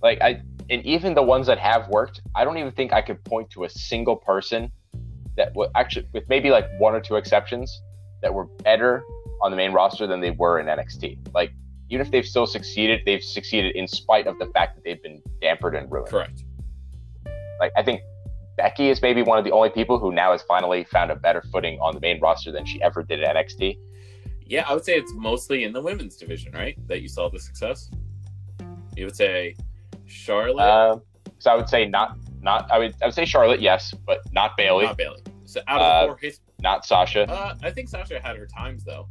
Like 0.02 0.20
I 0.20 0.42
and 0.72 0.84
even 0.86 1.12
the 1.12 1.22
ones 1.22 1.46
that 1.48 1.58
have 1.58 1.86
worked, 1.88 2.22
I 2.34 2.44
don't 2.44 2.56
even 2.56 2.72
think 2.72 2.94
I 2.94 3.02
could 3.02 3.22
point 3.24 3.50
to 3.50 3.64
a 3.64 3.68
single 3.68 4.16
person 4.16 4.72
that 5.36 5.54
would 5.54 5.68
actually 5.74 6.06
with 6.12 6.26
maybe 6.30 6.50
like 6.50 6.66
one 6.78 6.94
or 6.94 7.00
two 7.00 7.16
exceptions 7.16 7.82
that 8.22 8.32
were 8.32 8.46
better 8.64 9.04
on 9.42 9.50
the 9.50 9.56
main 9.56 9.72
roster 9.72 10.06
than 10.06 10.20
they 10.20 10.30
were 10.30 10.58
in 10.58 10.66
NXT. 10.66 11.28
Like 11.34 11.52
even 11.90 12.04
if 12.04 12.10
they've 12.10 12.24
still 12.24 12.46
succeeded, 12.46 13.02
they've 13.04 13.22
succeeded 13.22 13.76
in 13.76 13.86
spite 13.86 14.26
of 14.26 14.38
the 14.38 14.46
fact 14.46 14.76
that 14.76 14.82
they've 14.82 15.02
been 15.02 15.20
dampered 15.42 15.76
and 15.78 15.92
ruined. 15.92 16.08
Correct. 16.08 16.42
Like 17.60 17.72
I 17.76 17.82
think 17.82 18.00
Becky 18.56 18.88
is 18.88 19.02
maybe 19.02 19.22
one 19.22 19.38
of 19.38 19.44
the 19.44 19.52
only 19.52 19.68
people 19.68 19.98
who 19.98 20.10
now 20.10 20.32
has 20.32 20.40
finally 20.40 20.84
found 20.84 21.10
a 21.10 21.16
better 21.16 21.42
footing 21.52 21.78
on 21.80 21.94
the 21.94 22.00
main 22.00 22.18
roster 22.18 22.50
than 22.50 22.64
she 22.64 22.80
ever 22.82 23.02
did 23.02 23.22
at 23.22 23.36
NXT. 23.36 23.76
Yeah, 24.46 24.64
I 24.66 24.72
would 24.72 24.86
say 24.86 24.94
it's 24.94 25.12
mostly 25.12 25.64
in 25.64 25.72
the 25.74 25.82
women's 25.82 26.16
division, 26.16 26.52
right? 26.52 26.78
That 26.88 27.02
you 27.02 27.08
saw 27.08 27.28
the 27.28 27.38
success. 27.38 27.90
You 28.96 29.04
would 29.04 29.16
say 29.16 29.54
Charlotte, 30.12 30.62
Um, 30.62 31.02
so 31.38 31.50
I 31.50 31.56
would 31.56 31.68
say 31.68 31.86
not 31.86 32.16
not 32.40 32.70
I 32.70 32.78
would 32.78 32.94
I 33.02 33.06
would 33.06 33.14
say 33.14 33.24
Charlotte, 33.24 33.60
yes, 33.60 33.92
but 34.06 34.20
not 34.32 34.56
Bayley, 34.56 34.84
not 34.84 34.90
not, 34.90 34.96
Bayley. 34.98 35.22
So 35.44 35.60
out 35.68 35.80
of 35.80 35.86
Uh, 35.86 36.06
four, 36.08 36.16
his, 36.18 36.40
Sasha. 36.82 37.22
uh, 37.30 37.54
I 37.62 37.70
think 37.70 37.88
Sasha 37.88 38.20
had 38.20 38.36
her 38.36 38.46
times 38.46 38.84
though. 38.84 39.08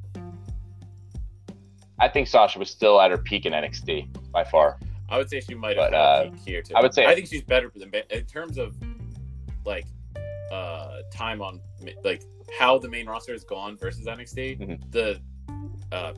I 1.99 2.08
think 2.08 2.28
Sasha 2.28 2.58
was 2.58 2.70
still 2.70 2.99
at 2.99 3.12
her 3.12 3.18
peak 3.18 3.45
in 3.45 3.54
NXT 3.54 4.32
by 4.32 4.43
far. 4.43 4.80
I 5.10 5.18
would 5.18 5.30
say 5.30 5.39
she 5.41 5.54
might 5.56 5.78
have 5.78 5.91
But, 5.91 5.93
uh, 5.93 6.24
peak 6.32 6.39
here 6.45 6.62
too. 6.62 6.74
I 6.76 6.82
would 6.82 6.93
say- 6.93 7.06
I 7.06 7.14
think 7.14 7.28
she's 7.28 7.43
better 7.43 7.72
than 7.76 7.89
Ba- 7.91 8.16
in 8.18 8.26
terms 8.26 8.58
of 8.58 8.76
like 9.66 9.86
uh 10.52 11.02
time 11.14 11.41
on 11.41 11.62
like 12.04 12.24
how 12.60 12.78
the 12.78 12.89
main 12.89 13.08
roster 13.08 13.32
has 13.34 13.43
gone 13.43 13.78
versus 13.78 14.08
NXT. 14.08 14.58
Mhm. 14.60 14.91
The 14.91 15.22
uh 15.91 16.14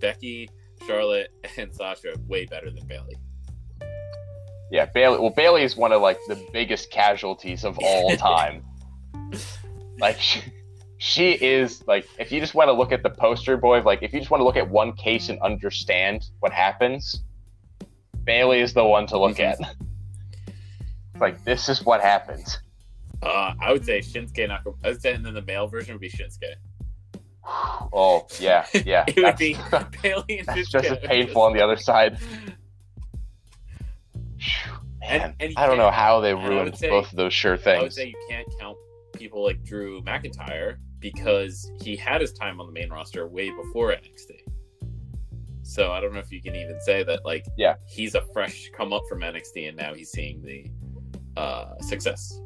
Becky, 0.00 0.48
Charlotte, 0.86 1.30
and 1.56 1.74
Sasha 1.74 2.14
way 2.28 2.44
better 2.46 2.70
than 2.70 2.86
Bayley. 2.86 3.16
Yeah, 4.70 4.86
Bayley. 4.86 5.18
Well, 5.18 5.30
Bayley 5.30 5.62
is 5.62 5.76
one 5.76 5.92
of 5.92 6.00
like 6.00 6.18
the 6.28 6.36
biggest 6.52 6.90
casualties 6.90 7.64
of 7.64 7.78
all 7.82 8.16
time. 8.16 8.64
like 9.98 10.18
she, 10.20 10.40
she 10.98 11.32
is 11.32 11.86
like 11.86 12.06
if 12.18 12.30
you 12.32 12.40
just 12.40 12.54
want 12.54 12.68
to 12.68 12.72
look 12.72 12.92
at 12.92 13.02
the 13.02 13.10
poster 13.10 13.56
boy, 13.56 13.82
like 13.82 14.02
if 14.02 14.12
you 14.12 14.20
just 14.20 14.30
want 14.30 14.40
to 14.40 14.44
look 14.44 14.56
at 14.56 14.68
one 14.70 14.92
case 14.92 15.28
and 15.28 15.40
understand 15.40 16.26
what 16.40 16.52
happens, 16.52 17.22
Bayley 18.24 18.60
is 18.60 18.72
the 18.74 18.84
one 18.84 19.06
to 19.08 19.18
look 19.18 19.36
Mhm. 19.38 19.60
at. 19.60 19.76
like 21.18 21.42
this 21.44 21.68
is 21.68 21.84
what 21.84 22.00
happens. 22.00 22.60
Uh, 23.22 23.52
I 23.60 23.72
would 23.72 23.84
say 23.84 23.98
Shinsuke 24.00 24.48
Nakamura. 24.48 24.74
I 24.84 24.88
would 24.88 25.02
say, 25.02 25.12
and 25.12 25.24
then 25.26 25.34
the 25.34 25.42
male 25.42 25.66
version 25.66 25.94
would 25.94 26.00
be 26.00 26.08
Shinsuke. 26.10 26.54
Oh 27.92 28.26
yeah, 28.38 28.66
yeah. 28.86 29.04
it 29.08 29.16
would 29.22 29.36
be 29.36 29.56
Bayley 30.02 30.38
and 30.38 30.46
that's 30.46 30.60
Shinsuke. 30.60 30.70
just 30.70 30.84
as 30.86 30.98
painful 30.98 31.42
on 31.42 31.52
the 31.54 31.62
other 31.62 31.76
side. 31.76 32.18
Man, 35.00 35.20
And- 35.20 35.34
and 35.40 35.54
I 35.56 35.66
don't 35.66 35.78
know 35.78 35.90
how 35.90 36.20
they 36.20 36.30
and 36.32 36.40
I 36.40 36.42
would 36.42 36.48
ruined 36.50 36.78
say- 36.78 36.90
both 36.90 37.10
of 37.10 37.16
those 37.16 37.32
sure 37.32 37.56
things. 37.56 37.78
I 37.78 37.82
would 37.82 37.92
say 37.92 38.06
you 38.08 38.26
can't 38.28 38.48
count 38.58 38.76
people 39.14 39.42
like 39.44 39.62
Drew 39.64 40.02
McIntyre 40.02 40.76
because 40.98 41.70
he 41.82 41.96
had 41.96 42.20
his 42.20 42.32
time 42.32 42.60
on 42.60 42.66
the 42.66 42.72
main 42.72 42.90
roster 42.90 43.26
way 43.26 43.50
before 43.50 43.92
NXT. 43.92 44.42
So 45.62 45.92
I 45.92 46.00
don't 46.00 46.12
know 46.12 46.18
if 46.20 46.30
you 46.32 46.42
can 46.42 46.54
even 46.54 46.78
say 46.80 47.02
that 47.04 47.24
like 47.24 47.44
Yeah. 47.56 47.74
he's 47.86 48.14
a 48.14 48.22
fresh 48.32 48.70
come 48.76 48.92
up 48.92 49.02
from 49.08 49.20
NXT 49.22 49.68
and 49.68 49.76
now 49.76 49.94
he's 49.94 50.10
seeing 50.10 50.42
the 50.42 50.66
uh, 51.36 51.78
success. 51.80 52.40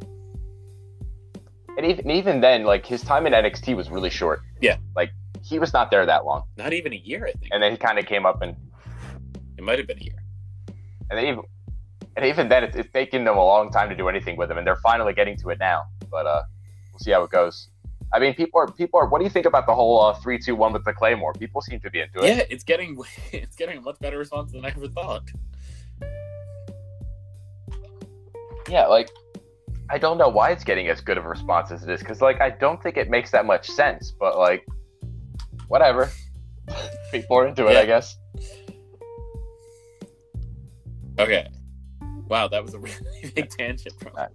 And 1.76 1.84
even 1.86 2.10
even 2.10 2.40
then, 2.40 2.64
like 2.64 2.86
his 2.86 3.02
time 3.02 3.26
in 3.26 3.32
NXT 3.32 3.74
was 3.76 3.90
really 3.90 4.10
short. 4.10 4.42
Yeah. 4.60 4.76
like 4.94 5.10
he 5.42 5.58
was 5.58 5.72
not 5.72 5.90
there 5.90 6.06
that 6.06 6.24
long, 6.24 6.44
Not 6.56 6.72
even 6.72 6.92
a 6.92 6.96
year, 6.96 7.26
I 7.26 7.32
think. 7.32 7.48
and 7.52 7.62
then 7.62 7.72
he 7.72 7.76
kind 7.78 7.98
of 7.98 8.06
came 8.06 8.24
up 8.24 8.40
and 8.42 8.56
it 9.58 9.64
might 9.64 9.78
have 9.78 9.86
been 9.88 9.98
a 9.98 10.04
year. 10.04 10.22
and 11.10 11.18
then 11.18 11.26
even 11.26 11.42
and 12.16 12.24
even 12.24 12.48
then, 12.48 12.64
it's, 12.64 12.76
it's 12.76 12.92
taken 12.92 13.24
them 13.24 13.36
a 13.36 13.44
long 13.44 13.70
time 13.70 13.88
to 13.88 13.96
do 13.96 14.08
anything 14.08 14.36
with 14.36 14.50
him, 14.50 14.58
and 14.58 14.66
they're 14.66 14.76
finally 14.76 15.12
getting 15.12 15.36
to 15.38 15.50
it 15.50 15.58
now. 15.58 15.84
But 16.10 16.26
uh, 16.26 16.42
we'll 16.92 17.00
see 17.00 17.10
how 17.10 17.22
it 17.24 17.30
goes. 17.30 17.68
I 18.12 18.18
mean, 18.20 18.34
people 18.34 18.60
are 18.60 18.70
people 18.70 19.00
are. 19.00 19.08
What 19.08 19.18
do 19.18 19.24
you 19.24 19.30
think 19.30 19.46
about 19.46 19.66
the 19.66 19.74
whole 19.74 20.00
uh, 20.00 20.14
three 20.14 20.38
two 20.38 20.54
one 20.54 20.72
with 20.72 20.84
the 20.84 20.92
Claymore? 20.92 21.32
People 21.32 21.60
seem 21.60 21.80
to 21.80 21.90
be 21.90 22.00
into 22.00 22.20
it. 22.20 22.36
Yeah, 22.36 22.44
it's 22.48 22.62
getting 22.64 22.96
it's 23.32 23.56
getting 23.56 23.78
a 23.78 23.80
much 23.80 23.98
better 23.98 24.18
response 24.18 24.52
than 24.52 24.64
I 24.64 24.68
ever 24.68 24.88
thought. 24.88 25.24
Yeah, 28.68 28.86
like 28.86 29.10
I 29.90 29.98
don't 29.98 30.16
know 30.16 30.28
why 30.28 30.50
it's 30.50 30.64
getting 30.64 30.88
as 30.88 31.00
good 31.00 31.18
of 31.18 31.24
a 31.24 31.28
response 31.28 31.70
as 31.70 31.82
it 31.82 31.90
is, 31.90 32.00
because 32.00 32.20
like 32.20 32.40
I 32.40 32.50
don't 32.50 32.82
think 32.82 32.96
it 32.96 33.10
makes 33.10 33.30
that 33.32 33.46
much 33.46 33.68
sense. 33.68 34.12
But 34.12 34.38
like, 34.38 34.64
whatever. 35.68 36.10
people 37.10 37.38
are 37.38 37.46
into 37.46 37.66
it, 37.66 37.74
Yeah. 37.74 37.80
I 37.80 37.86
guess. 37.86 38.16
Okay. 41.18 41.48
Wow, 42.28 42.48
that 42.48 42.62
was 42.62 42.74
a 42.74 42.78
really 42.80 43.32
big 43.34 43.50
tangent 43.50 43.94
from 44.00 44.12
that. 44.16 44.32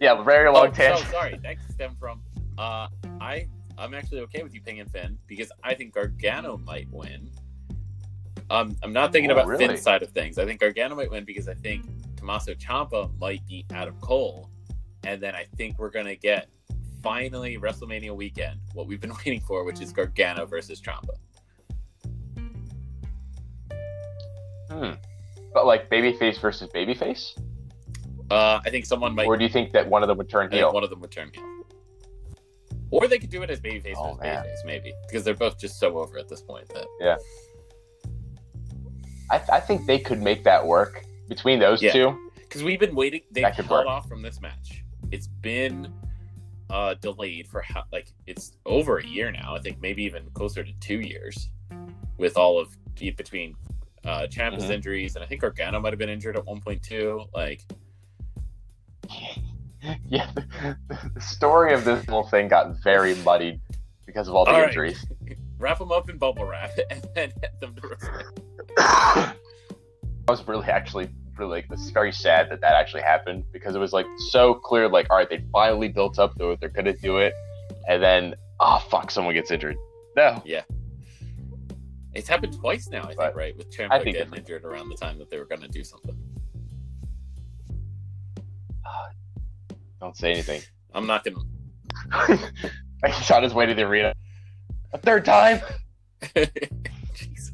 Yeah, 0.00 0.22
very 0.22 0.50
long 0.50 0.68
oh, 0.68 0.70
tangent. 0.70 1.06
So 1.06 1.12
sorry, 1.12 1.38
that 1.42 1.56
stem 1.70 1.96
from 1.98 2.22
uh 2.58 2.88
I 3.20 3.48
I'm 3.78 3.92
actually 3.94 4.20
okay 4.20 4.42
with 4.42 4.54
you 4.54 4.60
pinging 4.62 4.86
Finn 4.86 5.18
because 5.26 5.52
I 5.62 5.74
think 5.74 5.94
Gargano 5.94 6.58
might 6.58 6.88
win. 6.90 7.30
Um 8.50 8.76
I'm 8.82 8.92
not 8.92 9.12
thinking 9.12 9.30
Oh, 9.30 9.34
about 9.34 9.46
really? 9.46 9.66
Finn's 9.66 9.82
side 9.82 10.02
of 10.02 10.10
things. 10.10 10.38
I 10.38 10.44
think 10.44 10.60
Gargano 10.60 10.94
might 10.94 11.10
win 11.10 11.24
because 11.24 11.48
I 11.48 11.54
think 11.54 11.84
Tommaso 12.16 12.54
Ciampa 12.54 13.16
might 13.18 13.46
be 13.46 13.66
out 13.74 13.88
of 13.88 14.00
Cole. 14.00 14.50
And 15.04 15.22
then 15.22 15.34
I 15.34 15.46
think 15.56 15.78
we're 15.78 15.90
gonna 15.90 16.16
get 16.16 16.48
finally 17.02 17.56
WrestleMania 17.58 18.14
weekend, 18.14 18.58
what 18.74 18.86
we've 18.86 19.00
been 19.00 19.12
waiting 19.24 19.40
for, 19.40 19.64
which 19.64 19.80
is 19.80 19.92
Gargano 19.92 20.46
versus 20.46 20.80
Ciampa. 20.80 21.16
Hmm. 24.70 24.92
But 25.56 25.64
like 25.64 25.88
babyface 25.88 26.38
versus 26.38 26.68
babyface, 26.68 27.32
Uh 28.30 28.60
I 28.62 28.68
think 28.68 28.84
someone 28.84 29.14
might 29.14 29.26
or 29.26 29.38
do 29.38 29.42
you 29.44 29.48
think 29.48 29.72
that 29.72 29.88
one 29.88 30.02
of 30.02 30.08
them 30.08 30.18
would 30.18 30.28
turn 30.28 30.48
I 30.48 30.50
think 30.50 30.58
heel? 30.58 30.70
one 30.70 30.84
of 30.84 30.90
them 30.90 31.00
would 31.00 31.10
turn 31.10 31.30
heel. 31.32 31.44
Or 32.90 33.08
they 33.08 33.18
could 33.18 33.30
do 33.30 33.42
it 33.42 33.48
as 33.48 33.58
babyface 33.58 33.94
Oh, 33.96 34.08
versus 34.16 34.20
man. 34.20 34.44
babyface, 34.44 34.66
maybe. 34.66 34.92
Because 35.08 35.24
they're 35.24 35.32
both 35.46 35.58
just 35.58 35.80
so 35.80 35.96
over 35.96 36.18
at 36.18 36.28
this 36.28 36.42
point 36.42 36.68
that 36.74 36.86
I, 39.30 39.40
I 39.50 39.60
think 39.60 39.86
they 39.86 39.98
could 39.98 40.20
make 40.20 40.44
that 40.44 40.64
work 40.64 41.06
between 41.26 41.58
those 41.58 41.82
Yeah. 41.82 41.92
two. 41.94 42.30
because 42.34 42.62
we've 42.62 42.78
been 42.78 42.94
waiting. 42.94 43.22
They've 43.32 43.42
That 43.44 43.56
could 43.56 43.64
held 43.64 43.78
work. 43.78 43.88
off 43.88 44.06
from 44.10 44.20
this 44.20 44.42
match. 44.42 44.84
It's 45.10 45.26
been 45.26 45.90
uh, 46.68 46.94
delayed 47.00 47.46
for 47.48 47.62
how, 47.62 47.84
like 47.92 48.12
it's 48.26 48.58
over 48.66 48.98
a 48.98 49.06
year 49.06 49.32
now. 49.32 49.54
I 49.56 49.60
think 49.60 49.80
maybe 49.80 50.02
even 50.04 50.28
closer 50.34 50.62
to 50.62 50.72
two 50.80 51.00
years. 51.00 51.48
with 52.18 52.36
all 52.36 52.58
of 52.58 52.76
between 53.16 53.54
uh 54.06 54.26
Mhm. 54.28 54.70
injuries 54.70 55.16
and 55.16 55.24
I 55.24 55.26
think 55.26 55.40
Gargano 55.40 55.80
might 55.80 55.92
have 55.92 55.98
been 55.98 56.08
injured 56.08 56.36
at 56.36 56.46
one 56.46 56.60
point 56.60 56.82
too. 56.82 57.24
Like 57.34 57.62
yeah, 60.08 60.30
the, 60.34 60.76
the 61.14 61.20
story 61.20 61.74
of 61.74 61.84
this 61.84 62.04
whole 62.06 62.24
thing 62.24 62.48
got 62.48 62.82
very 62.82 63.14
muddied 63.16 63.60
because 64.04 64.28
of 64.28 64.34
all 64.34 64.44
the 64.44 64.52
All 64.52 64.60
right. 64.60 64.68
injuries. 64.68 65.04
wrap 65.58 65.78
them 65.78 65.90
up 65.90 66.08
in 66.10 66.18
bubble 66.18 66.44
wrap 66.44 66.70
and 66.90 67.06
then 67.14 67.32
hit 67.40 67.60
them 67.60 67.74
to. 67.74 67.96
I 68.78 69.34
was 70.28 70.46
really 70.46 70.66
actually 70.66 71.08
really 71.36 71.50
like 71.50 71.66
it's 71.70 71.90
very 71.90 72.12
sad 72.12 72.50
that 72.50 72.60
that 72.62 72.74
actually 72.74 73.02
happened 73.02 73.44
because 73.52 73.74
it 73.74 73.78
was 73.78 73.92
like 73.92 74.06
so 74.30 74.54
clear 74.54 74.88
like 74.88 75.06
all 75.10 75.18
right 75.18 75.28
they 75.28 75.44
finally 75.52 75.88
built 75.88 76.18
up 76.18 76.34
though 76.38 76.56
they're 76.56 76.70
gonna 76.70 76.96
do 76.96 77.18
it 77.18 77.34
and 77.88 78.02
then 78.02 78.34
oh 78.58 78.82
fuck 78.90 79.10
someone 79.10 79.34
gets 79.34 79.50
injured 79.50 79.76
no 80.16 80.42
It's 82.16 82.28
happened 82.28 82.58
twice 82.58 82.88
now, 82.88 83.02
I 83.02 83.06
think, 83.06 83.18
But 83.18 83.36
right? 83.36 83.56
With 83.56 83.70
think 83.74 84.16
getting 84.16 84.34
injured 84.34 84.64
around 84.64 84.88
the 84.88 84.96
time 84.96 85.18
that 85.18 85.30
they 85.30 85.38
were 85.38 85.44
going 85.44 85.60
to 85.60 85.68
do 85.68 85.84
something. 85.84 86.16
don't 90.00 90.16
say 90.16 90.32
anything 90.32 90.62
I'm 90.94 91.06
not 91.06 91.24
going 91.24 91.36
to. 91.36 92.38
he's 93.06 93.30
on 93.30 93.42
his 93.42 93.54
way 93.54 93.66
to 93.66 93.74
the 93.74 93.82
arena 93.82 94.14
a 94.92 94.98
third 94.98 95.24
time 95.24 95.60
Jesus. 97.14 97.52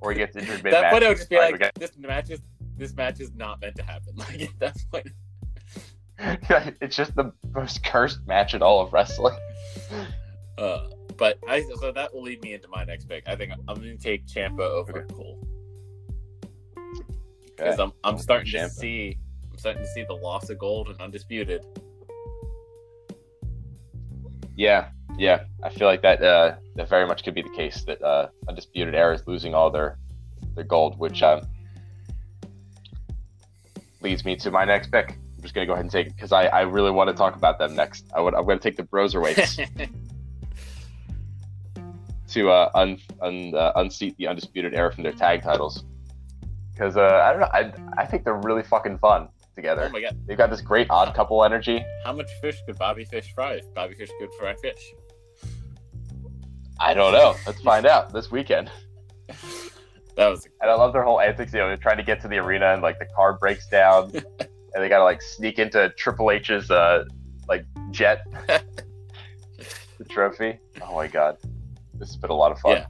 or 0.00 0.12
he 0.12 0.18
gets 0.18 0.36
injured 0.36 0.62
mid 0.62 0.72
that 0.72 0.92
point, 0.92 1.04
I 1.04 1.08
would 1.08 1.18
just 1.18 1.30
be 1.30 1.36
like, 1.36 1.74
this 1.74 1.96
match 1.98 2.30
is 2.30 2.40
this 2.76 2.94
match 2.94 3.20
is 3.20 3.32
not 3.34 3.60
meant 3.60 3.76
to 3.76 3.82
happen. 3.82 4.14
Like 4.16 4.42
at 4.42 4.58
that 4.60 4.76
point, 4.90 5.08
it's 6.80 6.96
just 6.96 7.14
the 7.16 7.32
most 7.54 7.84
cursed 7.84 8.26
match 8.26 8.54
in 8.54 8.62
all 8.62 8.80
of 8.80 8.92
wrestling 8.92 9.36
uh, 10.58 10.88
but 11.22 11.38
I 11.46 11.62
so 11.78 11.92
that 11.92 12.12
will 12.12 12.22
lead 12.22 12.42
me 12.42 12.52
into 12.52 12.66
my 12.66 12.82
next 12.82 13.08
pick. 13.08 13.22
I 13.28 13.36
think 13.36 13.52
I'm 13.68 13.76
going 13.76 13.96
to 13.96 13.96
take 13.96 14.26
Ciampa 14.26 14.58
over 14.58 15.02
Okay. 15.02 15.14
Cole 15.14 15.38
because 17.44 17.78
I'm 17.78 17.92
I'm 18.02 18.16
Oh, 18.16 18.18
starting 18.18 18.50
to 18.50 18.68
see 18.68 19.16
I'm 19.52 19.56
starting 19.56 19.82
to 19.84 19.88
see 19.88 20.02
the 20.02 20.14
loss 20.14 20.50
of 20.50 20.58
gold 20.58 20.88
and 20.88 21.00
undisputed. 21.00 21.64
Yeah, 24.56 24.88
yeah. 25.16 25.44
I 25.62 25.68
feel 25.68 25.86
like 25.86 26.02
that 26.02 26.20
uh, 26.24 26.56
that 26.74 26.88
very 26.88 27.06
much 27.06 27.22
could 27.22 27.34
be 27.34 27.42
the 27.42 27.50
case 27.50 27.84
that 27.84 28.02
uh, 28.02 28.26
Undisputed 28.48 28.96
Era 28.96 29.14
is 29.14 29.24
losing 29.28 29.54
all 29.54 29.70
their 29.70 29.98
their 30.56 30.64
gold, 30.64 30.98
which 30.98 31.22
um, 31.22 31.42
leads 34.00 34.24
me 34.24 34.34
to 34.34 34.50
my 34.50 34.64
next 34.64 34.90
pick. 34.90 35.10
I'm 35.36 35.42
just 35.42 35.54
gonna 35.54 35.66
go 35.66 35.74
ahead 35.74 35.84
and 35.84 35.92
take 35.92 36.08
it 36.08 36.16
because 36.16 36.32
I, 36.32 36.46
I 36.46 36.62
really 36.62 36.90
want 36.90 37.10
to 37.10 37.14
talk 37.14 37.36
about 37.36 37.60
them 37.60 37.76
next. 37.76 38.10
I 38.12 38.20
would 38.20 38.34
I'm 38.34 38.44
gonna 38.44 38.58
take 38.58 38.76
the 38.76 38.82
Broserweights 38.82 39.88
to 42.32 42.50
uh, 42.50 42.70
un, 42.74 42.98
un, 43.20 43.54
uh, 43.54 43.72
unseat 43.76 44.16
the 44.16 44.26
Undisputed 44.26 44.74
Era 44.74 44.92
from 44.92 45.02
their 45.04 45.12
tag 45.12 45.42
titles 45.42 45.84
because 46.72 46.96
uh, 46.96 47.22
I 47.24 47.30
don't 47.32 47.40
know 47.40 47.50
I 47.52 47.72
I 48.02 48.06
think 48.06 48.24
they're 48.24 48.40
really 48.42 48.62
fucking 48.62 48.98
fun 48.98 49.28
together. 49.54 49.84
oh 49.86 49.90
my 49.90 50.00
god, 50.00 50.16
They've 50.26 50.38
got 50.38 50.50
this 50.50 50.60
great 50.62 50.86
odd 50.90 51.14
couple 51.14 51.44
energy. 51.44 51.84
how 52.04 52.12
much 52.14 52.30
fish 52.40 52.56
could 52.66 52.78
Bobby 52.78 53.04
Fish 53.04 53.32
fry? 53.34 53.54
If 53.54 53.74
Bobby 53.74 53.94
Fish 53.94 54.10
could 54.18 54.30
fry 54.38 54.54
fish. 54.62 54.82
I 56.80 56.94
don't 56.94 57.12
know. 57.12 57.36
Let's 57.46 57.60
find 57.60 57.86
out 57.86 58.12
this 58.12 58.30
weekend. 58.30 58.70
That 60.14 60.28
was 60.28 60.46
And 60.60 60.70
I 60.70 60.74
love 60.74 60.92
their 60.92 61.04
whole 61.04 61.20
antics. 61.22 61.54
You 61.54 61.60
know, 61.60 61.68
they're 61.68 61.78
trying 61.78 61.96
to 61.96 62.02
get 62.02 62.20
to 62.20 62.28
the 62.28 62.36
arena 62.36 62.74
and 62.74 62.82
like 62.82 62.98
the 62.98 63.06
car 63.16 63.38
breaks 63.38 63.66
down, 63.68 64.12
and 64.40 64.82
they 64.82 64.90
gotta 64.90 65.04
like 65.04 65.22
sneak 65.22 65.58
into 65.58 65.88
Triple 65.96 66.30
H's 66.30 66.70
uh 66.70 67.04
like 67.48 67.64
jet, 67.92 68.22
the 68.46 70.04
trophy. 70.10 70.58
Oh 70.82 70.94
my 70.94 71.06
god, 71.06 71.38
this 72.02 72.08
has 72.10 72.16
been 72.16 72.30
a 72.30 72.34
lot 72.34 72.50
of 72.50 72.58
fun. 72.58 72.72
Yeah. 72.78 72.86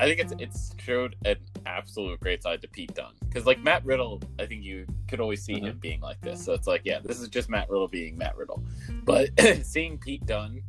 I 0.00 0.06
think 0.06 0.20
it's 0.20 0.32
it's 0.38 0.74
showed 0.78 1.16
an 1.26 1.36
absolute 1.66 2.18
great 2.20 2.42
side 2.42 2.62
to 2.62 2.68
Pete 2.68 2.94
Dunne 2.94 3.12
because 3.26 3.44
like 3.44 3.60
Matt 3.62 3.84
Riddle, 3.84 4.22
I 4.38 4.46
think 4.46 4.62
you 4.64 4.86
could 5.06 5.20
always 5.20 5.42
see 5.42 5.60
him 5.60 5.76
being 5.78 6.00
like 6.00 6.18
this. 6.22 6.42
So 6.42 6.54
it's 6.54 6.66
like, 6.66 6.80
yeah, 6.84 7.00
this 7.04 7.20
is 7.20 7.28
just 7.28 7.50
Matt 7.50 7.68
Riddle 7.68 7.88
being 7.88 8.16
Matt 8.16 8.36
Riddle. 8.38 8.64
But 9.04 9.28
seeing 9.64 9.98
Pete 9.98 10.24
Dunne 10.24 10.62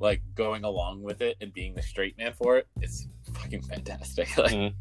like 0.00 0.22
going 0.34 0.64
along 0.64 1.02
with 1.02 1.20
it 1.20 1.36
and 1.42 1.52
being 1.52 1.74
the 1.74 1.82
straight 1.82 2.16
man 2.16 2.32
for 2.32 2.56
it, 2.56 2.68
it's 2.80 3.06
fucking 3.34 3.62
fantastic. 3.62 4.28
Like, 4.38 4.52
Mhm. 4.52 4.74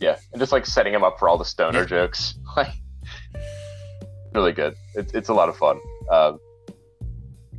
Yeah, 0.00 0.16
and 0.32 0.38
just 0.40 0.52
like 0.52 0.64
setting 0.66 0.92
him 0.94 1.02
up 1.02 1.18
for 1.18 1.28
all 1.28 1.38
the 1.38 1.44
stoner 1.44 1.80
Yeah. 1.80 1.86
jokes, 1.86 2.34
like 2.56 2.72
really 4.32 4.52
good. 4.52 4.76
It's 4.94 5.12
it's 5.12 5.28
a 5.28 5.34
lot 5.34 5.48
of 5.48 5.56
fun. 5.56 5.80
Um, 6.10 6.38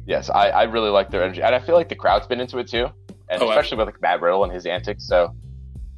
yes, 0.06 0.30
I, 0.30 0.50
I 0.50 0.64
really 0.64 0.90
like 0.90 1.10
their 1.10 1.24
energy, 1.24 1.42
and 1.42 1.54
I 1.56 1.60
feel 1.60 1.76
like 1.76 1.90
the 1.90 1.96
crowd's 1.96 2.28
been 2.28 2.40
into 2.40 2.60
it 2.60 2.68
too, 2.68 2.88
and 3.30 3.42
Oh, 3.42 3.50
especially 3.50 3.78
with 3.78 3.88
like 3.88 4.02
Matt 4.02 4.22
Riddle 4.22 4.44
and 4.44 4.54
his 4.54 4.66
antics. 4.66 5.08
So 5.08 5.34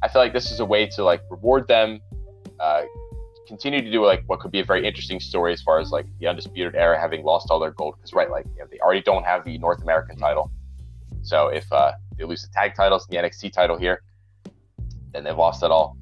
I 0.02 0.08
feel 0.08 0.22
like 0.22 0.32
this 0.32 0.50
is 0.50 0.60
a 0.60 0.64
way 0.64 0.86
to 0.86 1.04
like 1.04 1.22
reward 1.30 1.68
them, 1.68 2.00
uh, 2.60 2.82
continue 3.46 3.80
to 3.80 3.90
do 3.90 4.04
like 4.04 4.22
what 4.26 4.40
could 4.40 4.52
be 4.52 4.60
a 4.60 4.64
very 4.64 4.86
interesting 4.86 5.18
story 5.18 5.52
as 5.52 5.62
far 5.62 5.80
as 5.80 5.90
like 5.90 6.06
the 6.20 6.26
undisputed 6.26 6.74
era 6.74 7.00
having 7.00 7.24
lost 7.24 7.50
all 7.50 7.58
their 7.58 7.70
gold 7.72 7.94
because 7.96 8.12
right, 8.12 8.30
like 8.30 8.44
you 8.54 8.60
know, 8.60 8.66
they 8.70 8.78
already 8.80 9.02
don't 9.02 9.24
have 9.24 9.44
the 9.44 9.58
North 9.58 9.82
American 9.82 10.16
title. 10.16 10.50
So 11.22 11.48
if 11.48 11.70
uh, 11.72 11.92
they 12.16 12.24
lose 12.24 12.42
the 12.42 12.48
tag 12.48 12.74
titles 12.74 13.06
and 13.08 13.16
the 13.16 13.28
NXT 13.28 13.52
title 13.52 13.76
here, 13.76 14.02
then 15.12 15.24
they've 15.24 15.36
lost 15.36 15.62
it 15.62 15.70
all. 15.70 15.96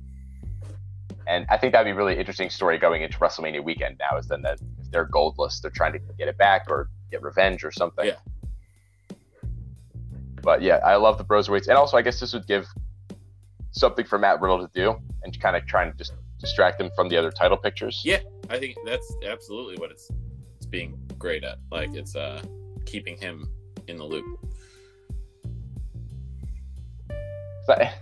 And 1.26 1.46
I 1.48 1.56
think 1.56 1.72
that'd 1.72 1.86
be 1.86 1.90
a 1.90 1.94
really 1.94 2.16
interesting 2.16 2.50
story 2.50 2.78
going 2.78 3.02
into 3.02 3.18
WrestleMania 3.18 3.62
weekend 3.62 3.98
now 3.98 4.16
is 4.16 4.28
then 4.28 4.42
that 4.42 4.60
if 4.80 4.90
they're 4.90 5.08
goldless, 5.08 5.60
they're 5.60 5.72
trying 5.72 5.92
to 5.92 5.98
get 6.18 6.28
it 6.28 6.38
back 6.38 6.66
or 6.68 6.88
get 7.10 7.22
revenge 7.22 7.64
or 7.64 7.72
something. 7.72 8.06
Yeah. 8.06 8.16
But 10.46 10.62
yeah, 10.62 10.76
I 10.76 10.94
love 10.94 11.18
the 11.18 11.24
Broserweights. 11.24 11.66
And 11.66 11.76
also, 11.76 11.96
I 11.96 12.02
guess 12.02 12.20
this 12.20 12.32
would 12.32 12.46
give 12.46 12.68
something 13.72 14.06
for 14.06 14.16
Matt 14.16 14.40
Riddle 14.40 14.64
to 14.64 14.70
do 14.72 14.94
and 15.24 15.40
kind 15.40 15.56
of 15.56 15.66
trying 15.66 15.90
to 15.90 15.98
just 15.98 16.12
distract 16.38 16.80
him 16.80 16.88
from 16.94 17.08
the 17.08 17.16
other 17.16 17.32
title 17.32 17.56
pictures. 17.56 18.00
Yeah. 18.04 18.20
I 18.48 18.58
think 18.60 18.76
that's 18.86 19.12
absolutely 19.26 19.76
what 19.78 19.90
it's 19.90 20.08
it's 20.56 20.66
being 20.66 20.96
great 21.18 21.42
at. 21.42 21.58
Like 21.72 21.92
it's 21.94 22.14
uh 22.14 22.40
keeping 22.84 23.16
him 23.16 23.50
in 23.88 23.96
the 23.96 24.04
loop. 24.04 24.24
I, 27.68 27.92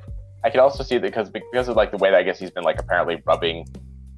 I 0.44 0.50
can 0.50 0.60
also 0.60 0.82
see 0.82 0.96
that 0.96 1.02
because 1.02 1.30
because 1.30 1.68
of 1.68 1.76
like 1.76 1.92
the 1.92 1.96
way 1.96 2.10
that 2.10 2.18
I 2.18 2.22
guess 2.22 2.38
he's 2.38 2.50
been 2.50 2.64
like 2.64 2.78
apparently 2.78 3.22
rubbing 3.24 3.66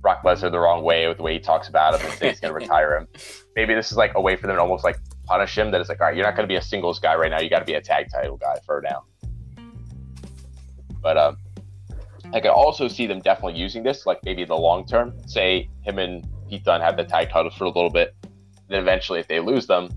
Brock 0.01 0.25
Lesnar 0.25 0.51
the 0.51 0.59
wrong 0.59 0.83
way 0.83 1.07
with 1.07 1.19
the 1.19 1.23
way 1.23 1.35
he 1.35 1.39
talks 1.39 1.69
about 1.69 1.95
him 1.95 2.05
and 2.05 2.19
saying 2.19 2.33
he's 2.33 2.41
gonna 2.41 2.55
retire 2.65 2.97
him. 2.97 3.07
Maybe 3.55 3.73
this 3.73 3.93
is 3.93 3.97
like 3.97 4.17
a 4.17 4.21
way 4.21 4.35
for 4.35 4.49
them 4.49 4.57
to 4.57 4.63
almost 4.63 4.83
like 4.83 4.99
punish 5.27 5.57
him. 5.59 5.71
That 5.71 5.81
it's 5.81 5.89
like, 5.89 6.01
all 6.01 6.07
right, 6.07 6.17
you're 6.17 6.25
not 6.25 6.37
gonna 6.37 6.49
be 6.49 6.57
a 6.57 6.63
singles 6.63 6.99
guy 6.99 7.15
right 7.15 7.31
now. 7.31 7.41
You 7.41 7.51
got 7.51 7.61
to 7.61 7.65
be 7.65 7.75
a 7.75 7.81
tag 7.81 8.07
title 8.13 8.37
guy 8.37 8.57
for 8.65 8.83
now. 8.83 9.05
But 11.03 11.17
um, 11.17 11.37
I 12.33 12.41
could 12.41 12.51
also 12.51 12.89
see 12.89 13.07
them 13.07 13.21
definitely 13.21 13.59
using 13.61 13.83
this, 13.83 14.07
like 14.07 14.19
maybe 14.25 14.43
in 14.43 14.49
the 14.49 14.57
long 14.57 14.87
term. 14.87 15.15
Say 15.27 15.69
him 15.83 15.99
and 15.99 16.27
Pete 16.49 16.65
Dunne 16.65 16.81
have 16.81 16.97
the 16.97 17.05
tag 17.05 17.31
titles 17.31 17.55
for 17.55 17.65
a 17.65 17.69
little 17.69 17.91
bit, 17.91 18.15
then 18.69 18.81
eventually, 18.81 19.21
if 19.21 19.29
they 19.29 19.41
lose 19.41 19.67
them, 19.67 19.89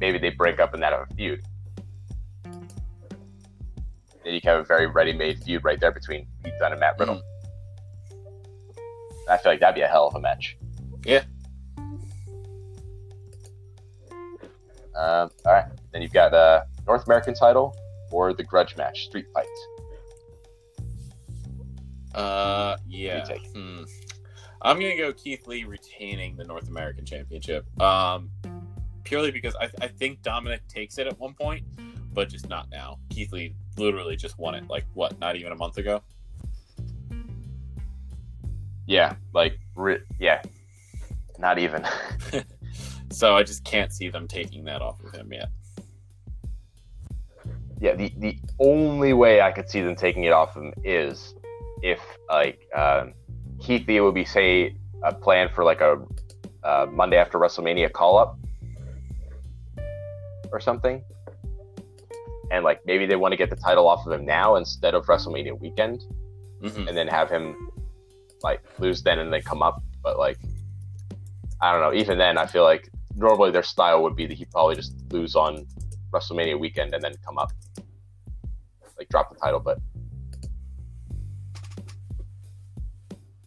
maybe 0.00 0.18
they 0.18 0.30
break 0.30 0.60
up 0.60 0.74
and 0.74 0.82
that 0.82 0.92
have 0.92 1.06
a 1.10 1.14
feud. 1.14 1.42
Then 4.24 4.34
you 4.34 4.40
can 4.40 4.50
have 4.50 4.60
a 4.60 4.64
very 4.64 4.86
ready-made 4.86 5.42
feud 5.42 5.64
right 5.64 5.80
there 5.80 5.92
between 5.92 6.26
Pete 6.44 6.52
Dunne 6.58 6.72
and 6.72 6.80
Matt 6.80 6.98
Riddle. 6.98 7.22
I 9.28 9.36
feel 9.38 9.52
like 9.52 9.60
that'd 9.60 9.74
be 9.74 9.80
a 9.80 9.88
hell 9.88 10.08
of 10.08 10.14
a 10.14 10.20
match. 10.20 10.58
Yeah. 11.04 11.22
Um, 15.00 15.30
all 15.46 15.52
right. 15.52 15.64
Then 15.92 16.02
you've 16.02 16.12
got 16.12 16.34
uh, 16.34 16.62
North 16.86 17.06
American 17.06 17.32
title 17.32 17.74
or 18.10 18.34
the 18.34 18.44
grudge 18.44 18.76
match, 18.76 19.04
street 19.06 19.26
fight. 19.32 19.46
Uh, 22.14 22.76
yeah. 22.86 23.18
What 23.18 23.26
do 23.28 23.34
you 23.34 23.40
Hmm. 23.52 23.82
I'm 24.62 24.78
gonna 24.78 24.96
go 24.96 25.10
Keith 25.12 25.46
Lee 25.46 25.64
retaining 25.64 26.36
the 26.36 26.44
North 26.44 26.68
American 26.68 27.06
Championship. 27.06 27.64
Um, 27.80 28.30
purely 29.04 29.30
because 29.30 29.56
I, 29.58 29.70
I 29.80 29.88
think 29.88 30.20
Dominic 30.20 30.66
takes 30.68 30.98
it 30.98 31.06
at 31.06 31.18
one 31.18 31.32
point, 31.32 31.64
but 32.12 32.28
just 32.28 32.50
not 32.50 32.68
now. 32.70 32.98
Keith 33.08 33.32
Lee 33.32 33.54
literally 33.78 34.16
just 34.16 34.38
won 34.38 34.54
it 34.54 34.68
like 34.68 34.84
what? 34.92 35.18
Not 35.18 35.36
even 35.36 35.52
a 35.52 35.56
month 35.56 35.78
ago. 35.78 36.02
Yeah, 38.86 39.14
like 39.32 39.58
re- 39.76 40.02
yeah, 40.18 40.42
not 41.38 41.58
even. 41.58 41.86
So 43.10 43.36
I 43.36 43.42
just 43.42 43.64
can't 43.64 43.92
see 43.92 44.08
them 44.08 44.26
taking 44.28 44.64
that 44.64 44.80
off 44.82 45.02
of 45.04 45.12
him 45.14 45.32
yet. 45.32 45.48
yeah, 47.80 47.94
the 47.94 48.12
the 48.18 48.38
only 48.58 49.12
way 49.14 49.40
I 49.40 49.50
could 49.52 49.68
see 49.68 49.80
them 49.80 49.96
taking 49.96 50.24
it 50.24 50.32
off 50.32 50.54
of 50.56 50.62
him 50.64 50.74
is 50.84 51.34
if 51.82 52.00
like 52.28 52.68
um, 52.74 53.14
Keith 53.58 53.86
Lee 53.88 54.00
would 54.00 54.14
be 54.14 54.24
say 54.24 54.74
a 55.02 55.14
plan 55.14 55.48
for 55.54 55.64
like 55.64 55.80
a 55.80 55.96
uh, 56.62 56.86
Monday 56.92 57.16
after 57.16 57.38
WrestleMania 57.38 57.90
call 57.90 58.18
up 58.18 58.38
or 60.52 60.60
something, 60.60 61.02
and 62.50 62.64
like 62.64 62.84
maybe 62.84 63.06
they 63.06 63.16
want 63.16 63.32
to 63.32 63.36
get 63.36 63.48
the 63.50 63.56
title 63.56 63.88
off 63.88 64.06
of 64.06 64.12
him 64.12 64.26
now 64.26 64.56
instead 64.56 64.94
of 64.94 65.06
WrestleMania 65.06 65.58
weekend, 65.58 66.02
Mhm. 66.62 66.86
and 66.88 66.96
then 66.96 67.08
have 67.08 67.30
him 67.30 67.70
like 68.42 68.60
lose 68.78 69.02
then 69.02 69.18
and 69.18 69.32
then 69.32 69.42
come 69.42 69.62
up. 69.62 69.82
But 70.02 70.18
like 70.18 70.38
I 71.62 71.72
don't 71.72 71.80
know. 71.80 71.98
Even 71.98 72.18
then, 72.18 72.36
I 72.38 72.46
feel 72.46 72.62
like 72.64 72.90
normally 73.20 73.50
their 73.50 73.62
style 73.62 74.02
would 74.02 74.16
be 74.16 74.26
that 74.26 74.34
he'd 74.34 74.50
probably 74.50 74.74
just 74.74 74.94
lose 75.12 75.36
on 75.36 75.66
WrestleMania 76.10 76.58
weekend 76.58 76.94
and 76.94 77.02
then 77.02 77.12
come 77.24 77.38
up. 77.38 77.52
Like 78.98 79.08
drop 79.08 79.32
the 79.32 79.38
title, 79.38 79.60
but 79.60 79.78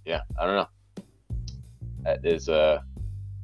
yeah, 0.05 0.21
I 0.39 0.45
don't 0.45 0.55
know. 0.55 0.67
That 2.03 2.25
is 2.25 2.49
uh, 2.49 2.81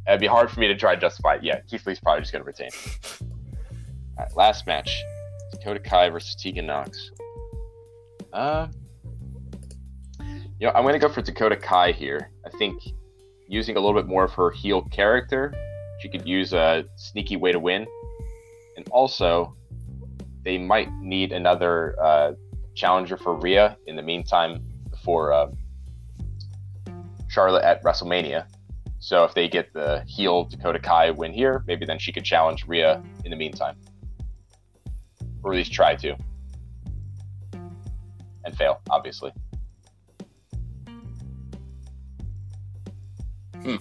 it'd 0.08 0.20
be 0.20 0.28
hard 0.28 0.50
for 0.50 0.60
me 0.60 0.68
to 0.68 0.76
try 0.76 0.96
to 0.96 1.02
justify. 1.02 1.36
It. 1.36 1.44
Yeah, 1.44 1.60
Keith 1.68 1.86
Lee's 1.86 2.00
probably 2.00 2.22
just 2.22 2.32
gonna 2.32 2.44
retain. 2.44 2.70
All 3.22 4.26
right, 4.26 4.36
last 4.36 4.66
match: 4.66 5.04
Dakota 5.52 5.80
Kai 5.80 6.10
versus 6.10 6.36
Tegan 6.36 6.66
Nox. 6.66 7.12
Uh, 8.34 8.68
you 10.60 10.68
know, 10.68 10.72
I'm 10.74 10.84
gonna 10.84 11.00
go 11.00 11.10
for 11.10 11.22
Dakota 11.22 11.56
Kai 11.56 11.92
here. 11.92 12.32
I 12.46 12.50
think 12.58 12.82
using 13.48 13.78
a 13.78 13.80
little 13.80 14.00
bit 14.00 14.08
more 14.08 14.24
of 14.24 14.34
her 14.34 14.52
heel 14.52 14.82
character, 14.84 15.54
she 16.00 16.10
could 16.10 16.28
use 16.28 16.54
a 16.54 16.86
sneaky 16.96 17.36
way 17.36 17.52
to 17.52 17.60
win, 17.60 17.86
and 18.78 18.88
also 18.90 19.56
they 20.44 20.58
might 20.58 20.92
need 20.94 21.32
another 21.32 21.96
uh, 22.02 22.34
challenger 22.76 23.18
for 23.18 23.36
Rhea 23.36 23.78
in 23.88 23.96
the 23.96 24.02
meantime 24.02 24.64
for 25.04 25.34
uh, 25.34 25.48
Charlotte 27.28 27.64
at 27.64 27.84
WrestleMania. 27.84 28.46
So 29.00 29.24
if 29.24 29.34
they 29.34 29.48
get 29.48 29.74
the 29.74 30.04
heel 30.08 30.46
Dakota 30.46 30.80
Kai 30.80 31.12
win 31.12 31.34
here, 31.34 31.64
maybe 31.68 31.86
then 31.86 32.00
she 32.00 32.12
could 32.12 32.26
challenge 32.26 32.66
Rhea 32.68 33.02
in 33.24 33.32
the 33.32 33.38
meantime, 33.38 33.76
or 35.44 35.54
at 35.54 35.58
least 35.58 35.74
try 35.74 35.96
to, 35.96 36.16
and 38.44 38.58
fail, 38.58 38.82
obviously. 38.90 39.32
Hmm. 43.62 43.76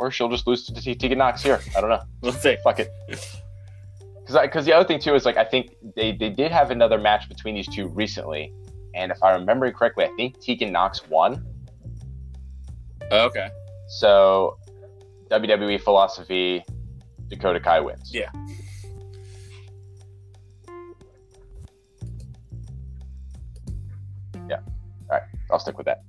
Or 0.00 0.10
she'll 0.10 0.30
just 0.30 0.46
lose 0.46 0.64
to 0.64 0.94
Tegan 0.94 1.18
Nox 1.18 1.42
here. 1.42 1.60
I 1.76 1.80
don't 1.82 1.90
know. 1.90 2.00
We'll 2.22 2.32
see. 2.32 2.56
Fuck 2.64 2.80
it. 2.80 2.90
Because 3.06 4.40
because 4.40 4.64
the 4.64 4.72
other 4.72 4.88
thing 4.88 4.98
too 4.98 5.14
is 5.14 5.26
like 5.26 5.36
I 5.36 5.44
think 5.44 5.74
they 5.94 6.12
they 6.12 6.30
did 6.30 6.50
have 6.50 6.70
another 6.70 6.96
match 6.96 7.28
between 7.28 7.54
these 7.54 7.68
two 7.68 7.86
recently, 7.88 8.50
and 8.94 9.12
if 9.12 9.22
I 9.22 9.32
remember 9.32 9.70
correctly, 9.70 10.06
I 10.06 10.10
think 10.16 10.40
Tegan 10.40 10.72
Nox 10.72 11.06
won. 11.08 11.44
Oh, 13.10 13.26
okay. 13.26 13.50
So 13.88 14.56
WWE 15.30 15.82
philosophy, 15.82 16.64
Dakota 17.28 17.60
Kai 17.60 17.80
wins. 17.80 18.10
Yeah. 18.10 18.30
Yeah. 24.48 24.60
All 25.10 25.18
right. 25.18 25.22
I'll 25.50 25.58
stick 25.58 25.76
with 25.76 25.84
that. 25.84 26.04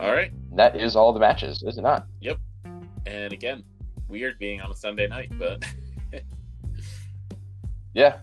All 0.00 0.12
right. 0.12 0.32
And 0.50 0.58
that 0.58 0.76
is 0.76 0.96
all 0.96 1.12
the 1.12 1.20
matches, 1.20 1.62
is 1.62 1.78
it 1.78 1.82
not? 1.82 2.06
Yep. 2.20 2.38
And 3.06 3.32
again, 3.32 3.64
weird 4.08 4.38
being 4.38 4.60
on 4.60 4.70
a 4.70 4.76
Sunday 4.76 5.06
night, 5.06 5.30
but 5.38 5.64
Yeah. 7.94 8.18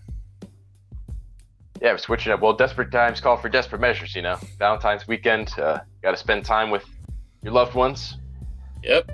Yeah, 1.80 1.92
we're 1.92 1.98
switching 1.98 2.32
up. 2.32 2.40
Well, 2.40 2.54
desperate 2.54 2.90
times 2.90 3.20
call 3.20 3.36
for 3.36 3.48
desperate 3.48 3.80
measures, 3.80 4.14
you 4.16 4.22
know. 4.22 4.36
Valentine's 4.58 5.06
weekend, 5.06 5.56
uh, 5.58 5.80
got 6.02 6.10
to 6.10 6.16
spend 6.16 6.44
time 6.44 6.70
with 6.70 6.84
your 7.42 7.52
loved 7.52 7.74
ones. 7.74 8.16
yep. 8.82 9.10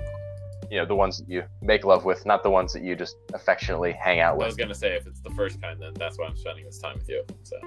You 0.71 0.79
know, 0.79 0.85
the 0.85 0.95
ones 0.95 1.19
that 1.19 1.29
you 1.29 1.43
make 1.61 1.85
love 1.85 2.05
with, 2.05 2.25
not 2.25 2.41
the 2.41 2.49
ones 2.49 2.73
that 2.73 2.81
you 2.81 2.95
just 2.95 3.17
affectionately 3.35 3.91
hang 3.91 4.19
out 4.19 4.35
with. 4.35 4.45
I 4.45 4.47
was 4.47 4.55
gonna 4.55 4.73
say 4.73 4.95
if 4.95 5.05
it's 5.05 5.19
the 5.19 5.29
first 5.31 5.61
kind, 5.61 5.79
then 5.79 5.93
that's 5.93 6.17
why 6.17 6.25
I'm 6.25 6.35
spending 6.35 6.65
this 6.65 6.79
time 6.79 6.97
with 6.97 7.07
you. 7.07 7.23
So. 7.43 7.59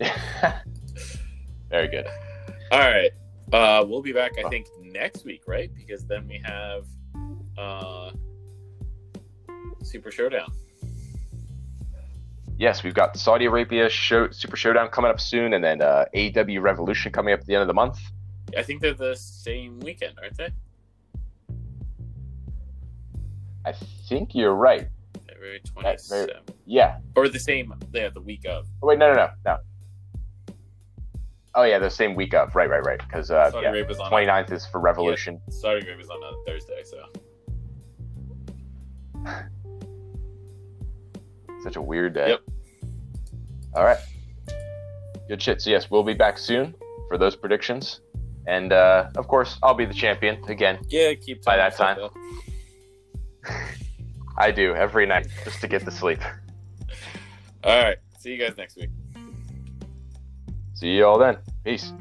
Very 1.68 1.88
good. 1.88 2.06
All 2.72 2.78
right. 2.78 3.10
Uh, 3.52 3.84
we'll 3.86 4.02
be 4.02 4.12
back, 4.12 4.32
I 4.44 4.48
think, 4.48 4.66
next 4.80 5.24
week, 5.24 5.42
right? 5.46 5.70
Because 5.74 6.04
then 6.06 6.26
we 6.26 6.40
have 6.44 6.84
uh, 7.56 8.10
Super 9.82 10.10
Showdown. 10.10 10.52
Yes, 12.56 12.82
we've 12.84 12.94
got 12.94 13.16
Saudi 13.16 13.46
Arabia 13.46 13.88
show, 13.88 14.30
Super 14.30 14.56
Showdown 14.56 14.88
coming 14.88 15.10
up 15.10 15.20
soon, 15.20 15.54
and 15.54 15.62
then 15.64 15.82
uh, 15.82 16.04
AEW 16.14 16.62
Revolution 16.62 17.12
coming 17.12 17.34
up 17.34 17.40
at 17.40 17.46
the 17.46 17.54
end 17.54 17.62
of 17.62 17.68
the 17.68 17.74
month. 17.74 17.98
I 18.56 18.62
think 18.62 18.80
they're 18.80 18.94
the 18.94 19.16
same 19.16 19.80
weekend, 19.80 20.18
aren't 20.22 20.36
they? 20.36 20.48
I 23.66 23.72
think 24.08 24.34
you're 24.34 24.54
right. 24.54 24.88
February 25.26 25.60
That's 25.82 26.08
very- 26.08 26.26
27th. 26.28 26.50
Yeah. 26.66 26.98
Or 27.16 27.28
the 27.28 27.38
same, 27.38 27.74
yeah, 27.92 28.08
the 28.10 28.20
week 28.20 28.46
of. 28.46 28.66
Oh, 28.82 28.88
wait, 28.88 28.98
no, 28.98 29.12
no, 29.12 29.16
no, 29.16 29.28
no. 29.44 29.56
Oh 31.56 31.62
yeah, 31.62 31.78
the 31.78 31.90
same 31.90 32.14
week 32.14 32.34
of. 32.34 32.54
Right, 32.54 32.68
right, 32.68 32.84
right. 32.84 32.98
Because 32.98 33.30
uh, 33.30 33.50
Saudi 33.50 33.64
yeah, 33.64 33.70
Arabia's 33.70 33.98
on 34.00 34.10
29th 34.10 34.52
is 34.52 34.66
for 34.66 34.80
Revolution. 34.80 35.40
A, 35.46 35.52
Saudi 35.52 35.86
Arabia's 35.86 36.10
on 36.10 36.22
a 36.22 36.32
Thursday, 36.44 36.82
so. 36.84 37.06
Such 41.62 41.76
a 41.76 41.82
weird 41.82 42.14
day. 42.14 42.30
Yep. 42.30 42.40
All 43.74 43.84
right. 43.84 43.98
Good 45.28 45.40
shit. 45.40 45.62
So 45.62 45.70
yes, 45.70 45.88
we'll 45.90 46.02
be 46.02 46.14
back 46.14 46.38
soon 46.38 46.74
for 47.08 47.16
those 47.18 47.36
predictions, 47.36 48.00
and 48.46 48.72
uh, 48.72 49.10
of 49.16 49.28
course, 49.28 49.58
I'll 49.62 49.74
be 49.74 49.84
the 49.84 49.94
champion 49.94 50.42
again. 50.48 50.80
Yeah, 50.88 51.14
keep 51.14 51.44
By 51.44 51.56
that 51.56 51.76
time. 51.76 51.98
I 54.36 54.50
do 54.50 54.74
every 54.74 55.06
night 55.06 55.28
just 55.44 55.60
to 55.60 55.68
get 55.68 55.84
the 55.84 55.92
sleep. 55.92 56.18
All 57.64 57.80
right. 57.82 57.98
See 58.18 58.32
you 58.32 58.38
guys 58.38 58.56
next 58.56 58.76
week. 58.76 58.90
See 60.84 60.96
you 60.96 61.06
all 61.06 61.18
then. 61.18 61.38
Peace. 61.64 61.94